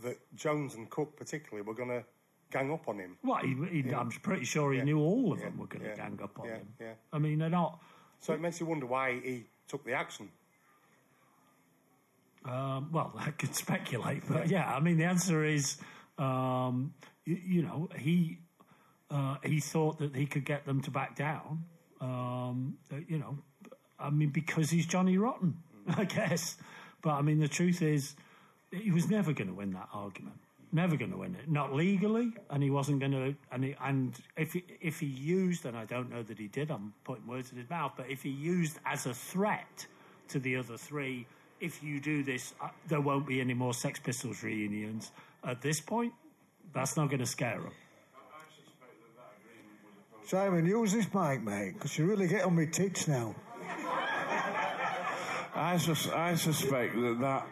that 0.03 0.17
Jones 0.35 0.75
and 0.75 0.89
Cook, 0.89 1.15
particularly, 1.17 1.65
were 1.67 1.73
going 1.73 1.89
to 1.89 2.05
gang 2.51 2.71
up 2.71 2.87
on 2.87 2.99
him. 2.99 3.17
well, 3.23 3.37
he, 3.43 3.81
he, 3.81 3.93
I'm 3.93 4.09
pretty 4.09 4.45
sure 4.45 4.71
he 4.71 4.77
Yeah. 4.79 4.83
knew 4.85 4.99
all 4.99 5.33
of 5.33 5.39
Yeah. 5.39 5.45
them 5.45 5.57
were 5.57 5.67
going 5.67 5.83
to 5.83 5.89
Yeah. 5.89 5.95
gang 5.95 6.19
up 6.23 6.39
on 6.39 6.45
Yeah. 6.47 6.55
him. 6.55 6.67
Yeah. 6.79 6.93
I 7.11 7.19
mean, 7.19 7.39
they're 7.39 7.49
not. 7.49 7.79
So 8.19 8.33
it 8.33 8.39
makes 8.41 8.59
you 8.59 8.65
wonder 8.65 8.85
why 8.85 9.19
he 9.19 9.45
took 9.67 9.83
the 9.83 9.93
action. 9.93 10.29
Um, 12.45 12.89
well, 12.91 13.13
I 13.17 13.31
could 13.31 13.55
speculate, 13.55 14.23
but 14.27 14.47
yeah, 14.49 14.73
I 14.73 14.79
mean, 14.79 14.97
the 14.97 15.05
answer 15.05 15.43
is, 15.43 15.77
um, 16.17 16.93
you, 17.25 17.35
you 17.45 17.61
know, 17.63 17.89
he 17.97 18.39
uh, 19.09 19.37
he 19.43 19.59
thought 19.59 19.99
that 19.99 20.15
he 20.15 20.25
could 20.25 20.45
get 20.45 20.65
them 20.65 20.81
to 20.81 20.91
back 20.91 21.15
down. 21.15 21.65
Um, 22.01 22.77
you 23.07 23.17
know, 23.17 23.37
I 23.99 24.09
mean, 24.09 24.29
because 24.29 24.69
he's 24.69 24.85
Johnny 24.85 25.17
Rotten, 25.17 25.57
I 25.87 26.05
guess. 26.05 26.57
But 27.01 27.11
I 27.11 27.21
mean, 27.21 27.39
the 27.39 27.47
truth 27.47 27.81
is, 27.81 28.15
he 28.71 28.91
was 28.91 29.09
never 29.09 29.33
going 29.33 29.47
to 29.47 29.53
win 29.53 29.73
that 29.73 29.89
argument. 29.93 30.37
Never 30.71 30.97
going 30.97 31.11
to 31.11 31.17
win 31.17 31.35
it. 31.35 31.49
Not 31.49 31.73
legally, 31.73 32.33
and 32.49 32.61
he 32.61 32.69
wasn't 32.69 32.99
going 32.99 33.13
to. 33.13 33.35
And 33.51 33.63
he, 33.63 33.75
and 33.81 34.13
if 34.35 34.53
he, 34.53 34.63
if 34.81 34.99
he 34.99 35.05
used, 35.05 35.65
and 35.65 35.77
I 35.77 35.85
don't 35.85 36.11
know 36.11 36.23
that 36.23 36.37
he 36.37 36.47
did, 36.47 36.71
I'm 36.71 36.93
putting 37.05 37.25
words 37.25 37.51
in 37.51 37.57
his 37.57 37.69
mouth. 37.69 37.93
But 37.95 38.09
if 38.09 38.21
he 38.21 38.29
used 38.29 38.77
as 38.85 39.05
a 39.05 39.13
threat 39.13 39.87
to 40.29 40.39
the 40.39 40.57
other 40.57 40.77
three, 40.77 41.25
if 41.61 41.81
you 41.81 42.01
do 42.01 42.21
this, 42.21 42.53
uh, 42.61 42.67
there 42.87 42.99
won't 42.99 43.25
be 43.25 43.39
any 43.39 43.53
more 43.53 43.73
Sex 43.73 43.99
Pistols 43.99 44.43
reunions. 44.43 45.11
At 45.43 45.61
this 45.61 45.79
point, 45.79 46.13
that's 46.73 46.97
not 46.97 47.07
going 47.07 47.19
to 47.19 47.25
scare 47.25 47.61
him. 47.61 47.71
Simon, 50.25 50.65
use 50.65 50.91
this 50.91 51.05
mic, 51.13 51.41
mate, 51.41 51.75
because 51.75 51.97
you 51.97 52.05
really 52.05 52.27
get 52.27 52.43
on 52.43 52.53
my 52.53 52.65
tits 52.65 53.07
now. 53.07 53.33
I, 55.55 55.77
sus- 55.77 56.09
I 56.09 56.35
suspect 56.35 56.95
that 56.95 57.17
that 57.21 57.47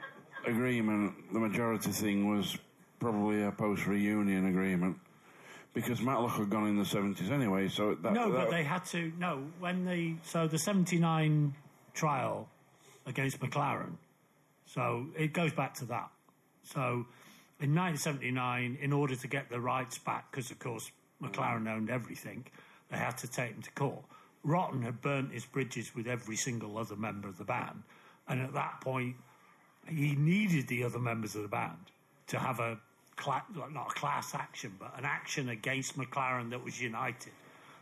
agreement, 0.45 1.31
the 1.31 1.39
majority 1.39 1.91
thing, 1.91 2.29
was 2.29 2.57
probably 2.99 3.43
a 3.43 3.51
post 3.51 3.85
reunion 3.87 4.47
agreement 4.47 4.97
because 5.75 6.01
Matlock 6.01 6.37
had 6.37 6.49
gone 6.49 6.67
in 6.67 6.77
the 6.77 6.83
70s 6.83 7.29
anyway. 7.29 7.67
So 7.67 7.95
that, 7.95 8.13
No, 8.13 8.31
that, 8.31 8.45
but 8.45 8.51
they 8.51 8.63
had 8.63 8.85
to. 8.85 9.11
No, 9.19 9.43
when 9.59 9.85
the 9.85 10.15
so 10.23 10.47
the 10.47 10.57
'79 10.57 11.53
trial 11.93 12.49
against 13.05 13.39
McLaren, 13.39 13.97
so 14.65 15.07
it 15.15 15.33
goes 15.33 15.53
back 15.53 15.75
to 15.75 15.85
that. 15.85 16.09
So 16.63 17.05
in 17.59 17.75
1979, 17.75 18.79
in 18.81 18.93
order 18.93 19.15
to 19.15 19.27
get 19.27 19.49
the 19.49 19.59
rights 19.59 19.99
back, 19.99 20.31
because 20.31 20.49
of 20.49 20.57
course 20.57 20.89
McLaren 21.21 21.69
owned 21.69 21.89
everything, 21.89 22.45
they 22.89 22.97
had 22.97 23.17
to 23.19 23.27
take 23.27 23.51
him 23.51 23.61
to 23.61 23.71
court. 23.71 24.03
Rotten 24.43 24.81
had 24.81 25.01
burnt 25.01 25.31
his 25.31 25.45
bridges 25.45 25.93
with 25.95 26.07
every 26.07 26.35
single 26.35 26.77
other 26.77 26.95
member 26.95 27.27
of 27.27 27.37
the 27.37 27.43
band, 27.43 27.83
and 28.27 28.41
at 28.41 28.53
that 28.53 28.79
point, 28.81 29.15
he 29.87 30.15
needed 30.15 30.67
the 30.67 30.83
other 30.83 30.99
members 30.99 31.35
of 31.35 31.41
the 31.41 31.47
band 31.47 31.91
to 32.27 32.39
have 32.39 32.59
a 32.59 32.77
cla- 33.15 33.45
not 33.71 33.91
a 33.91 33.93
class 33.93 34.33
action, 34.35 34.73
but 34.79 34.97
an 34.97 35.05
action 35.05 35.49
against 35.49 35.97
McLaren 35.97 36.49
that 36.51 36.63
was 36.63 36.81
united. 36.81 37.33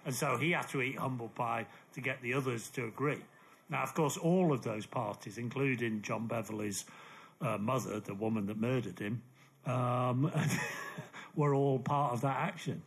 And 0.06 0.14
so 0.14 0.38
he 0.38 0.52
had 0.52 0.68
to 0.70 0.82
eat 0.82 0.98
humble 0.98 1.30
pie 1.30 1.66
to 1.94 2.02
get 2.02 2.22
the 2.22 2.34
others 2.34 2.70
to 2.72 2.86
agree. 2.86 3.22
Now, 3.70 3.84
of 3.84 3.94
course, 3.94 4.18
all 4.18 4.52
of 4.52 4.64
those 4.64 4.86
parties, 4.86 5.38
including 5.38 6.02
John 6.02 6.28
Beverley's 6.28 6.86
uh, 7.41 7.58
mother, 7.58 8.00
the 8.00 8.14
woman 8.14 8.46
that 8.48 8.60
murdered 8.60 9.00
him, 9.00 9.22
um, 9.66 10.32
were 11.36 11.56
all 11.56 11.80
part 11.80 12.14
of 12.14 12.22
that 12.22 12.38
action. 12.38 12.82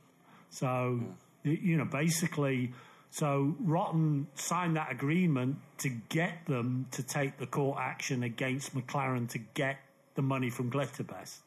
So, 0.50 1.00
y 1.44 1.58
you 1.62 1.76
know, 1.76 1.84
basically, 1.84 2.72
so 3.10 3.56
Rotten 3.60 4.26
signed 4.34 4.76
that 4.76 4.92
agreement 4.92 5.56
to 5.78 5.88
get 5.88 6.46
them 6.46 6.86
to 6.92 7.02
take 7.02 7.38
the 7.38 7.46
court 7.46 7.78
action 7.80 8.22
against 8.22 8.74
McLaren 8.74 9.28
to 9.30 9.38
get 9.38 9.78
the 10.16 10.22
money 10.22 10.50
from 10.50 10.70
Glitterbest. 10.70 11.38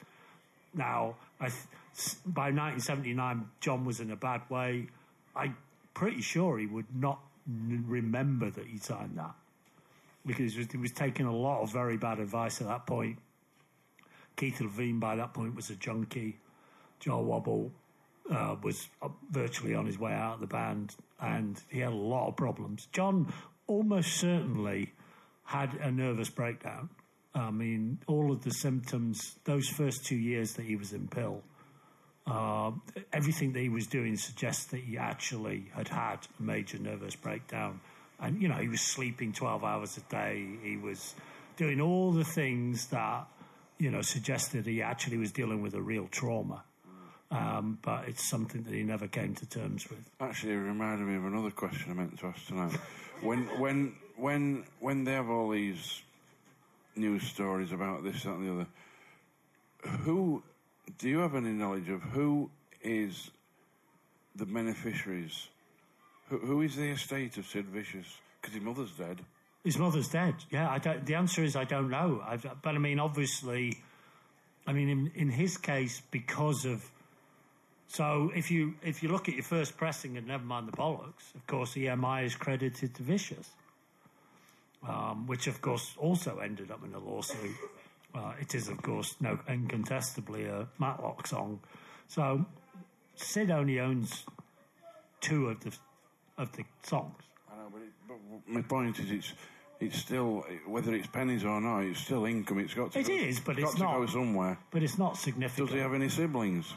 Now, 0.74 1.16
by 1.40 2.52
1979, 2.52 3.46
John 3.60 3.86
was 3.86 4.00
in 4.00 4.12
a 4.12 4.16
bad 4.16 4.42
way. 4.50 4.88
I'm 5.36 5.58
pretty 5.94 6.22
sure 6.22 6.58
he 6.58 6.68
would 6.68 6.96
not 6.96 7.20
n- 7.48 7.84
remember 7.88 8.50
that 8.50 8.66
he 8.66 8.78
signed 8.78 9.18
that 9.18 9.34
because 10.26 10.54
he 10.54 10.60
was, 10.60 10.72
he 10.72 10.78
was 10.78 10.92
taking 10.92 11.26
a 11.26 11.36
lot 11.36 11.62
of 11.62 11.72
very 11.72 11.98
bad 11.98 12.20
advice 12.20 12.62
at 12.62 12.68
that 12.68 12.86
point. 12.86 13.18
Keith 14.36 14.60
Levene, 14.60 15.00
by 15.00 15.16
that 15.16 15.34
point, 15.34 15.56
was 15.56 15.70
a 15.70 15.76
junkie. 15.76 16.38
Jah 17.00 17.18
Wobble 17.18 17.72
uh, 18.30 18.56
was 18.62 18.88
uh, 19.02 19.10
virtually 19.32 19.74
on 19.74 19.86
his 19.86 19.98
way 19.98 20.14
out 20.14 20.36
of 20.36 20.40
the 20.42 20.48
band, 20.48 20.96
and 21.20 21.60
he 21.70 21.80
had 21.80 21.92
a 21.92 21.96
lot 21.96 22.28
of 22.28 22.36
problems. 22.36 22.88
John 22.92 23.34
almost 23.68 24.18
certainly 24.18 24.94
had 25.46 25.74
a 25.76 25.92
nervous 25.92 26.30
breakdown. 26.30 26.90
I 27.34 27.52
mean, 27.52 28.00
all 28.08 28.32
of 28.32 28.44
the 28.44 28.52
symptoms, 28.52 29.36
those 29.44 29.68
first 29.68 30.06
two 30.06 30.16
years 30.16 30.54
that 30.54 30.66
he 30.66 30.76
was 30.76 30.94
in 30.94 31.08
PiL, 31.08 31.44
uh, 32.26 32.72
everything 33.14 33.54
that 33.54 33.60
he 33.60 33.70
was 33.70 33.88
doing 33.88 34.16
suggests 34.16 34.66
that 34.66 34.82
he 34.82 34.98
actually 34.98 35.66
had 35.74 35.88
had 35.88 36.28
a 36.40 36.44
major 36.44 36.78
nervous 36.78 37.16
breakdown. 37.16 37.80
And, 38.20 38.42
you 38.42 38.48
know, 38.48 38.56
he 38.56 38.68
was 38.68 38.82
sleeping 38.82 39.34
12 39.34 39.64
hours 39.64 39.98
a 39.98 40.02
day. 40.12 40.46
He 40.62 40.78
was 40.78 41.16
doing 41.56 41.82
all 41.82 42.12
the 42.12 42.26
things 42.26 42.88
that, 42.88 43.28
you 43.78 43.90
know, 43.90 44.02
suggested 44.02 44.66
he 44.66 44.82
actually 44.82 45.18
was 45.18 45.32
dealing 45.32 45.62
with 45.62 45.74
a 45.74 45.82
real 45.82 46.08
trauma. 46.08 46.64
Um, 47.32 47.78
but 47.84 48.08
it's 48.08 48.28
something 48.28 48.64
that 48.64 48.74
he 48.74 48.82
never 48.82 49.08
came 49.08 49.36
to 49.36 49.46
terms 49.48 49.88
with. 49.88 50.10
Actually, 50.20 50.54
it 50.54 50.58
reminded 50.58 51.08
me 51.08 51.16
of 51.16 51.26
another 51.26 51.52
question 51.52 51.92
I 51.92 51.94
meant 51.94 52.18
to 52.20 52.26
ask 52.26 52.48
tonight. 52.48 52.74
when, 53.22 53.44
when, 53.60 53.96
when, 54.18 54.66
when 54.80 55.04
they 55.04 55.14
have 55.14 55.30
all 55.30 55.50
these 55.50 56.02
news 56.96 57.24
stories 57.24 57.72
about 57.72 58.04
this, 58.04 58.24
that, 58.24 58.34
and 58.34 58.48
the 58.48 58.54
other, 58.54 59.98
who 60.04 60.44
do 60.98 61.10
you 61.10 61.20
have 61.20 61.36
any 61.36 61.52
knowledge 61.52 61.90
of 61.90 62.02
who 62.02 62.50
is 62.82 63.32
the 64.36 64.46
beneficiaries? 64.46 65.48
Who, 66.30 66.40
who 66.40 66.62
is 66.62 66.76
the 66.76 66.90
estate 66.90 67.38
of 67.38 67.46
Sid 67.46 67.66
Vicious? 67.68 68.08
Because 68.42 68.56
his 68.56 68.64
mother's 68.64 68.92
dead. 68.92 69.22
His 69.64 69.78
mother's 69.78 70.08
dead. 70.08 70.36
Yeah, 70.50 70.70
I 70.70 70.78
don't, 70.78 71.06
the 71.06 71.16
answer 71.16 71.44
is 71.44 71.56
I 71.56 71.66
don't 71.66 71.90
know. 71.90 72.24
I've, 72.26 72.46
but 72.62 72.76
I 72.76 72.78
mean, 72.78 73.00
obviously, 73.00 73.78
I 74.66 74.74
mean, 74.74 74.90
in, 74.90 75.12
in 75.16 75.30
his 75.30 75.58
case, 75.58 76.02
because 76.12 76.66
of 76.66 76.90
so 77.88 78.32
if 78.36 78.52
you 78.52 78.76
if 78.84 79.02
you 79.02 79.10
look 79.10 79.28
at 79.28 79.34
your 79.34 79.44
first 79.44 79.76
pressing 79.76 80.16
and 80.16 80.28
never 80.28 80.44
mind 80.44 80.68
the 80.68 80.72
bollocks, 80.78 81.34
of 81.36 81.46
course, 81.48 81.74
EMI 81.74 82.24
is 82.24 82.36
credited 82.36 82.94
to 82.96 83.04
Vicious, 83.04 83.50
um, 84.88 85.28
which 85.28 85.48
of 85.48 85.62
course 85.62 85.96
also 85.98 86.40
ended 86.40 86.72
up 86.72 86.84
in 86.84 86.94
a 86.94 87.00
lawsuit. 87.00 87.56
Uh, 88.14 88.34
it 88.40 88.56
is, 88.56 88.70
of 88.70 88.82
course, 88.82 89.16
no 89.20 89.38
incontestably 89.48 90.46
a 90.46 90.68
Matlock 90.80 91.28
song. 91.28 91.60
So 92.08 92.46
Sid 93.16 93.52
only 93.52 93.80
owns 93.80 94.26
two 95.22 95.50
of 95.50 95.60
the 95.60 95.72
of 96.38 96.52
the 96.54 96.64
songs. 96.84 97.14
I 97.52 97.56
know, 97.58 97.70
but, 97.72 97.82
it, 97.82 97.90
but 98.08 98.18
my 98.48 98.62
point 98.62 99.00
is, 99.00 99.12
it's 99.12 99.34
it's 99.80 99.98
still 99.98 100.44
whether 100.66 100.94
it's 100.96 101.08
pennies 101.08 101.44
or 101.44 101.62
not, 101.62 101.82
it's 101.82 102.00
still 102.00 102.26
income. 102.26 102.60
It's 102.60 102.74
got 102.74 102.92
to 102.94 103.00
It 103.00 103.08
go, 103.08 103.14
is, 103.14 103.40
but 103.40 103.60
it's 103.60 103.74
to 103.76 103.80
not- 103.84 103.98
go 103.98 104.06
somewhere. 104.08 104.58
But 104.72 104.82
it's 104.84 104.98
not 104.98 105.18
significant. 105.18 105.68
Does 105.68 105.76
he 105.76 105.82
have 105.82 105.94
any 105.94 106.10
siblings? 106.10 106.74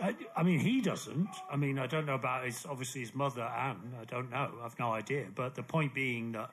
I, 0.00 0.14
I 0.36 0.44
mean, 0.44 0.60
he 0.60 0.80
doesn't. 0.80 1.28
I 1.50 1.56
mean, 1.56 1.76
I 1.78 1.88
don't 1.88 2.06
know 2.06 2.14
about 2.14 2.44
his 2.44 2.64
obviously 2.64 3.00
his 3.00 3.14
mother 3.14 3.42
Anne. 3.42 3.92
I 4.00 4.04
don't 4.04 4.30
know. 4.30 4.50
I've 4.62 4.78
no 4.78 4.92
idea. 4.92 5.26
But 5.34 5.56
the 5.56 5.62
point 5.64 5.92
being 5.92 6.32
that 6.32 6.50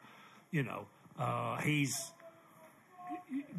you 0.55 0.63
know 0.63 0.85
uh, 1.19 1.57
he's 1.57 2.11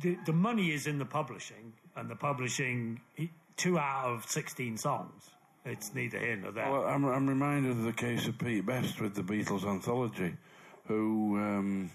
the 0.00 0.16
the 0.24 0.32
money 0.32 0.72
is 0.72 0.86
in 0.86 0.98
the 0.98 1.04
publishing, 1.04 1.72
and 1.96 2.08
the 2.08 2.16
publishing 2.16 3.00
two 3.56 3.78
out 3.78 4.06
of 4.06 4.24
sixteen 4.26 4.76
songs. 4.78 5.30
It's 5.64 5.92
neither 5.94 6.18
here 6.18 6.36
nor 6.36 6.52
there. 6.52 6.70
Well, 6.70 6.84
I'm, 6.84 7.04
I'm 7.04 7.28
reminded 7.28 7.72
of 7.72 7.82
the 7.82 7.92
case 7.92 8.28
of 8.28 8.38
Pete 8.38 8.64
Best 8.64 9.00
with 9.00 9.14
the 9.14 9.22
Beatles 9.22 9.64
anthology, 9.66 10.32
who 10.86 11.36
um, 11.38 11.90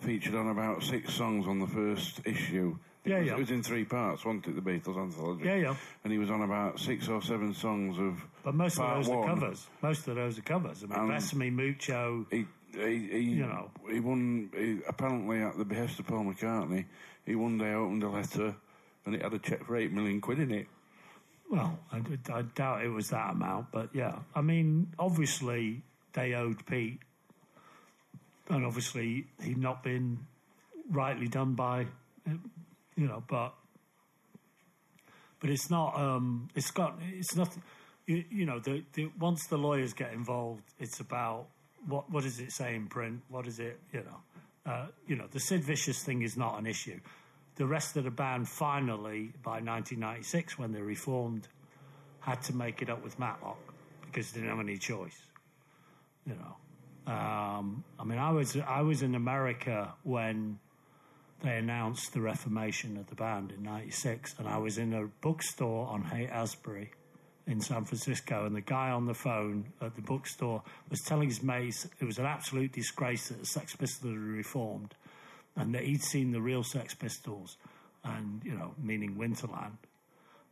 featured 0.00 0.34
on 0.34 0.48
about 0.48 0.82
six 0.82 1.12
songs 1.12 1.46
on 1.46 1.58
the 1.60 1.66
first 1.66 2.22
issue. 2.24 2.78
It 3.04 3.10
Yeah, 3.10 3.18
was, 3.18 3.26
yeah. 3.26 3.32
It 3.34 3.38
was 3.40 3.50
in 3.50 3.62
three 3.62 3.84
parts, 3.84 4.24
wasn't 4.24 4.46
it, 4.46 4.54
the 4.54 4.62
Beatles 4.62 4.96
anthology? 4.96 5.44
Yeah, 5.44 5.56
yeah. 5.56 5.74
And 6.02 6.12
he 6.14 6.18
was 6.18 6.30
on 6.30 6.40
about 6.42 6.80
six 6.80 7.08
or 7.08 7.20
seven 7.20 7.52
songs 7.52 7.98
of. 7.98 8.24
but 8.42 8.54
most 8.54 8.78
of 8.78 8.88
those 8.96 9.08
one. 9.08 9.18
are 9.18 9.34
covers. 9.34 9.66
Most 9.82 10.08
of 10.08 10.16
those 10.16 10.38
are 10.38 10.42
covers. 10.42 10.82
I 10.82 10.86
mean, 10.86 11.10
Besame, 11.12 11.52
Mucho. 11.52 12.24
He, 12.30 12.46
he, 12.74 13.08
he, 13.10 13.18
You 13.20 13.46
know. 13.46 13.70
he 13.90 14.00
won. 14.00 14.50
He, 14.56 14.78
apparently, 14.88 15.42
at 15.42 15.56
the 15.58 15.64
behest 15.64 15.98
of 15.98 16.06
Paul 16.06 16.24
McCartney, 16.24 16.86
he 17.26 17.34
one 17.34 17.58
day 17.58 17.72
opened 17.72 18.02
a 18.02 18.08
letter, 18.08 18.54
and 19.04 19.14
it 19.14 19.22
had 19.22 19.32
a 19.32 19.38
cheque 19.38 19.64
for 19.64 19.76
eight 19.76 19.92
million 19.92 20.20
quid 20.20 20.38
in 20.38 20.50
it. 20.52 20.66
Well, 21.50 21.78
I, 21.90 22.00
I 22.32 22.42
doubt 22.42 22.84
it 22.84 22.88
was 22.88 23.08
that 23.08 23.30
amount, 23.30 23.72
but 23.72 23.90
yeah. 23.92 24.20
I 24.34 24.40
mean, 24.40 24.92
obviously 24.98 25.82
they 26.12 26.34
owed 26.34 26.64
Pete, 26.66 27.00
and 28.48 28.64
obviously 28.64 29.26
he'd 29.42 29.58
not 29.58 29.82
been 29.82 30.18
rightly 30.90 31.26
done 31.26 31.54
by, 31.54 31.86
you 32.96 33.06
know. 33.06 33.22
But 33.26 33.54
but 35.40 35.50
it's 35.50 35.70
not. 35.70 35.98
Um, 35.98 36.48
it's 36.54 36.70
got. 36.70 36.98
It's 37.12 37.34
not. 37.34 37.48
You, 38.06 38.24
you 38.30 38.46
know, 38.46 38.60
the, 38.60 38.84
the 38.94 39.10
once 39.18 39.46
the 39.46 39.56
lawyers 39.58 39.92
get 39.92 40.12
involved, 40.12 40.62
it's 40.78 41.00
about 41.00 41.46
what 41.86 42.10
what 42.10 42.22
does 42.24 42.40
it 42.40 42.52
say 42.52 42.74
in 42.74 42.86
print? 42.86 43.22
What 43.28 43.46
is 43.46 43.58
it? 43.58 43.78
You 43.92 44.00
know, 44.00 44.70
uh, 44.70 44.86
you 45.06 45.16
know, 45.16 45.26
the 45.30 45.40
Sid 45.40 45.64
Vicious 45.64 46.02
thing 46.02 46.22
is 46.22 46.36
not 46.36 46.58
an 46.58 46.66
issue. 46.66 47.00
The 47.56 47.66
rest 47.66 47.96
of 47.96 48.04
the 48.04 48.10
band 48.10 48.48
finally, 48.48 49.32
by 49.42 49.60
1996, 49.60 50.58
when 50.58 50.72
they 50.72 50.80
reformed, 50.80 51.48
had 52.20 52.42
to 52.44 52.54
make 52.54 52.82
it 52.82 52.88
up 52.88 53.02
with 53.02 53.18
Matlock 53.18 53.58
because 54.06 54.30
they 54.32 54.40
didn't 54.40 54.56
have 54.56 54.64
any 54.64 54.78
choice. 54.78 55.20
You 56.26 56.34
know, 56.34 57.12
um, 57.12 57.84
I 57.98 58.04
mean, 58.04 58.18
I 58.18 58.30
was 58.30 58.56
I 58.56 58.82
was 58.82 59.02
in 59.02 59.14
America 59.14 59.94
when 60.02 60.58
they 61.42 61.56
announced 61.56 62.12
the 62.12 62.20
reformation 62.20 62.96
of 62.98 63.06
the 63.08 63.14
band 63.14 63.52
in 63.52 63.62
'96, 63.62 64.36
and 64.38 64.46
I 64.46 64.58
was 64.58 64.78
in 64.78 64.92
a 64.92 65.06
bookstore 65.20 65.88
on 65.88 66.04
Haight 66.04 66.30
Ashbury 66.30 66.92
in 67.46 67.60
San 67.60 67.84
Francisco, 67.84 68.46
and 68.46 68.54
the 68.54 68.60
guy 68.60 68.90
on 68.90 69.06
the 69.06 69.14
phone 69.14 69.64
at 69.80 69.94
the 69.96 70.02
bookstore 70.02 70.62
was 70.88 71.00
telling 71.00 71.28
his 71.28 71.42
mates 71.42 71.86
it 71.98 72.04
was 72.04 72.18
an 72.18 72.26
absolute 72.26 72.72
disgrace 72.72 73.28
that 73.28 73.40
the 73.40 73.46
Sex 73.46 73.74
Pistols 73.74 74.12
had 74.12 74.20
reformed, 74.20 74.94
and 75.56 75.74
that 75.74 75.84
he'd 75.84 76.02
seen 76.02 76.32
the 76.32 76.40
real 76.40 76.62
Sex 76.62 76.94
Pistols, 76.94 77.56
and 78.04 78.42
you 78.44 78.52
know, 78.52 78.74
meaning 78.78 79.16
Winterland, 79.16 79.78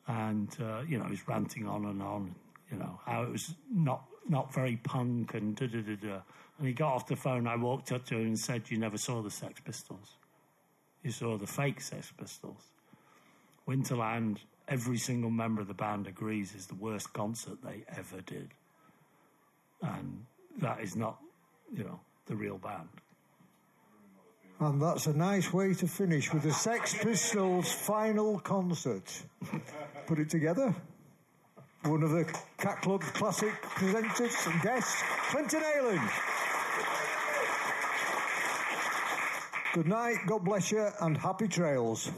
and 0.06 0.54
uh, 0.60 0.82
you 0.88 0.98
know, 0.98 1.04
he's 1.04 1.26
ranting 1.28 1.66
on 1.66 1.84
and 1.84 2.02
on, 2.02 2.34
you 2.70 2.78
know, 2.78 2.98
how 3.04 3.22
it 3.22 3.30
was 3.30 3.54
not 3.72 4.04
not 4.28 4.52
very 4.52 4.76
punk 4.76 5.34
and 5.34 5.56
da 5.56 5.66
da 5.66 5.80
da 5.80 5.96
da. 5.96 6.20
And 6.58 6.66
he 6.66 6.72
got 6.72 6.94
off 6.94 7.06
the 7.06 7.16
phone. 7.16 7.46
I 7.46 7.56
walked 7.56 7.92
up 7.92 8.04
to 8.06 8.16
him 8.16 8.26
and 8.26 8.38
said, 8.38 8.70
"You 8.70 8.78
never 8.78 8.98
saw 8.98 9.22
the 9.22 9.30
Sex 9.30 9.60
Pistols. 9.60 10.16
You 11.02 11.12
saw 11.12 11.38
the 11.38 11.46
fake 11.46 11.80
Sex 11.80 12.12
Pistols." 12.18 12.72
Winterland, 13.68 14.38
every 14.68 14.98
single 14.98 15.30
member 15.30 15.60
of 15.60 15.68
the 15.68 15.74
band 15.74 16.06
agrees, 16.06 16.54
is 16.54 16.66
the 16.66 16.74
worst 16.74 17.12
concert 17.12 17.58
they 17.64 17.84
ever 17.96 18.20
did, 18.20 18.50
and 19.82 20.24
that 20.58 20.80
is 20.80 20.94
not, 20.96 21.18
you 21.72 21.84
know, 21.84 22.00
the 22.26 22.36
real 22.36 22.58
band. 22.58 22.88
And 24.60 24.82
that's 24.82 25.06
a 25.06 25.16
nice 25.16 25.52
way 25.52 25.72
to 25.74 25.86
finish 25.86 26.32
with 26.32 26.42
the 26.42 26.52
Sex 26.52 26.94
Pistols' 27.00 27.72
final 27.72 28.40
concert. 28.40 29.22
Put 30.06 30.18
it 30.18 30.28
together. 30.28 30.74
One 31.84 32.02
of 32.02 32.10
the 32.10 32.24
Cat 32.58 32.82
Club 32.82 33.02
classic 33.02 33.54
presenters 33.62 34.52
and 34.52 34.60
guests, 34.62 35.00
Clinton 35.30 35.60
Heylin. 35.60 36.10
Good 39.74 39.86
night, 39.86 40.16
God 40.26 40.44
bless 40.44 40.72
you, 40.72 40.88
and 41.00 41.16
happy 41.16 41.46
trails. 41.46 42.10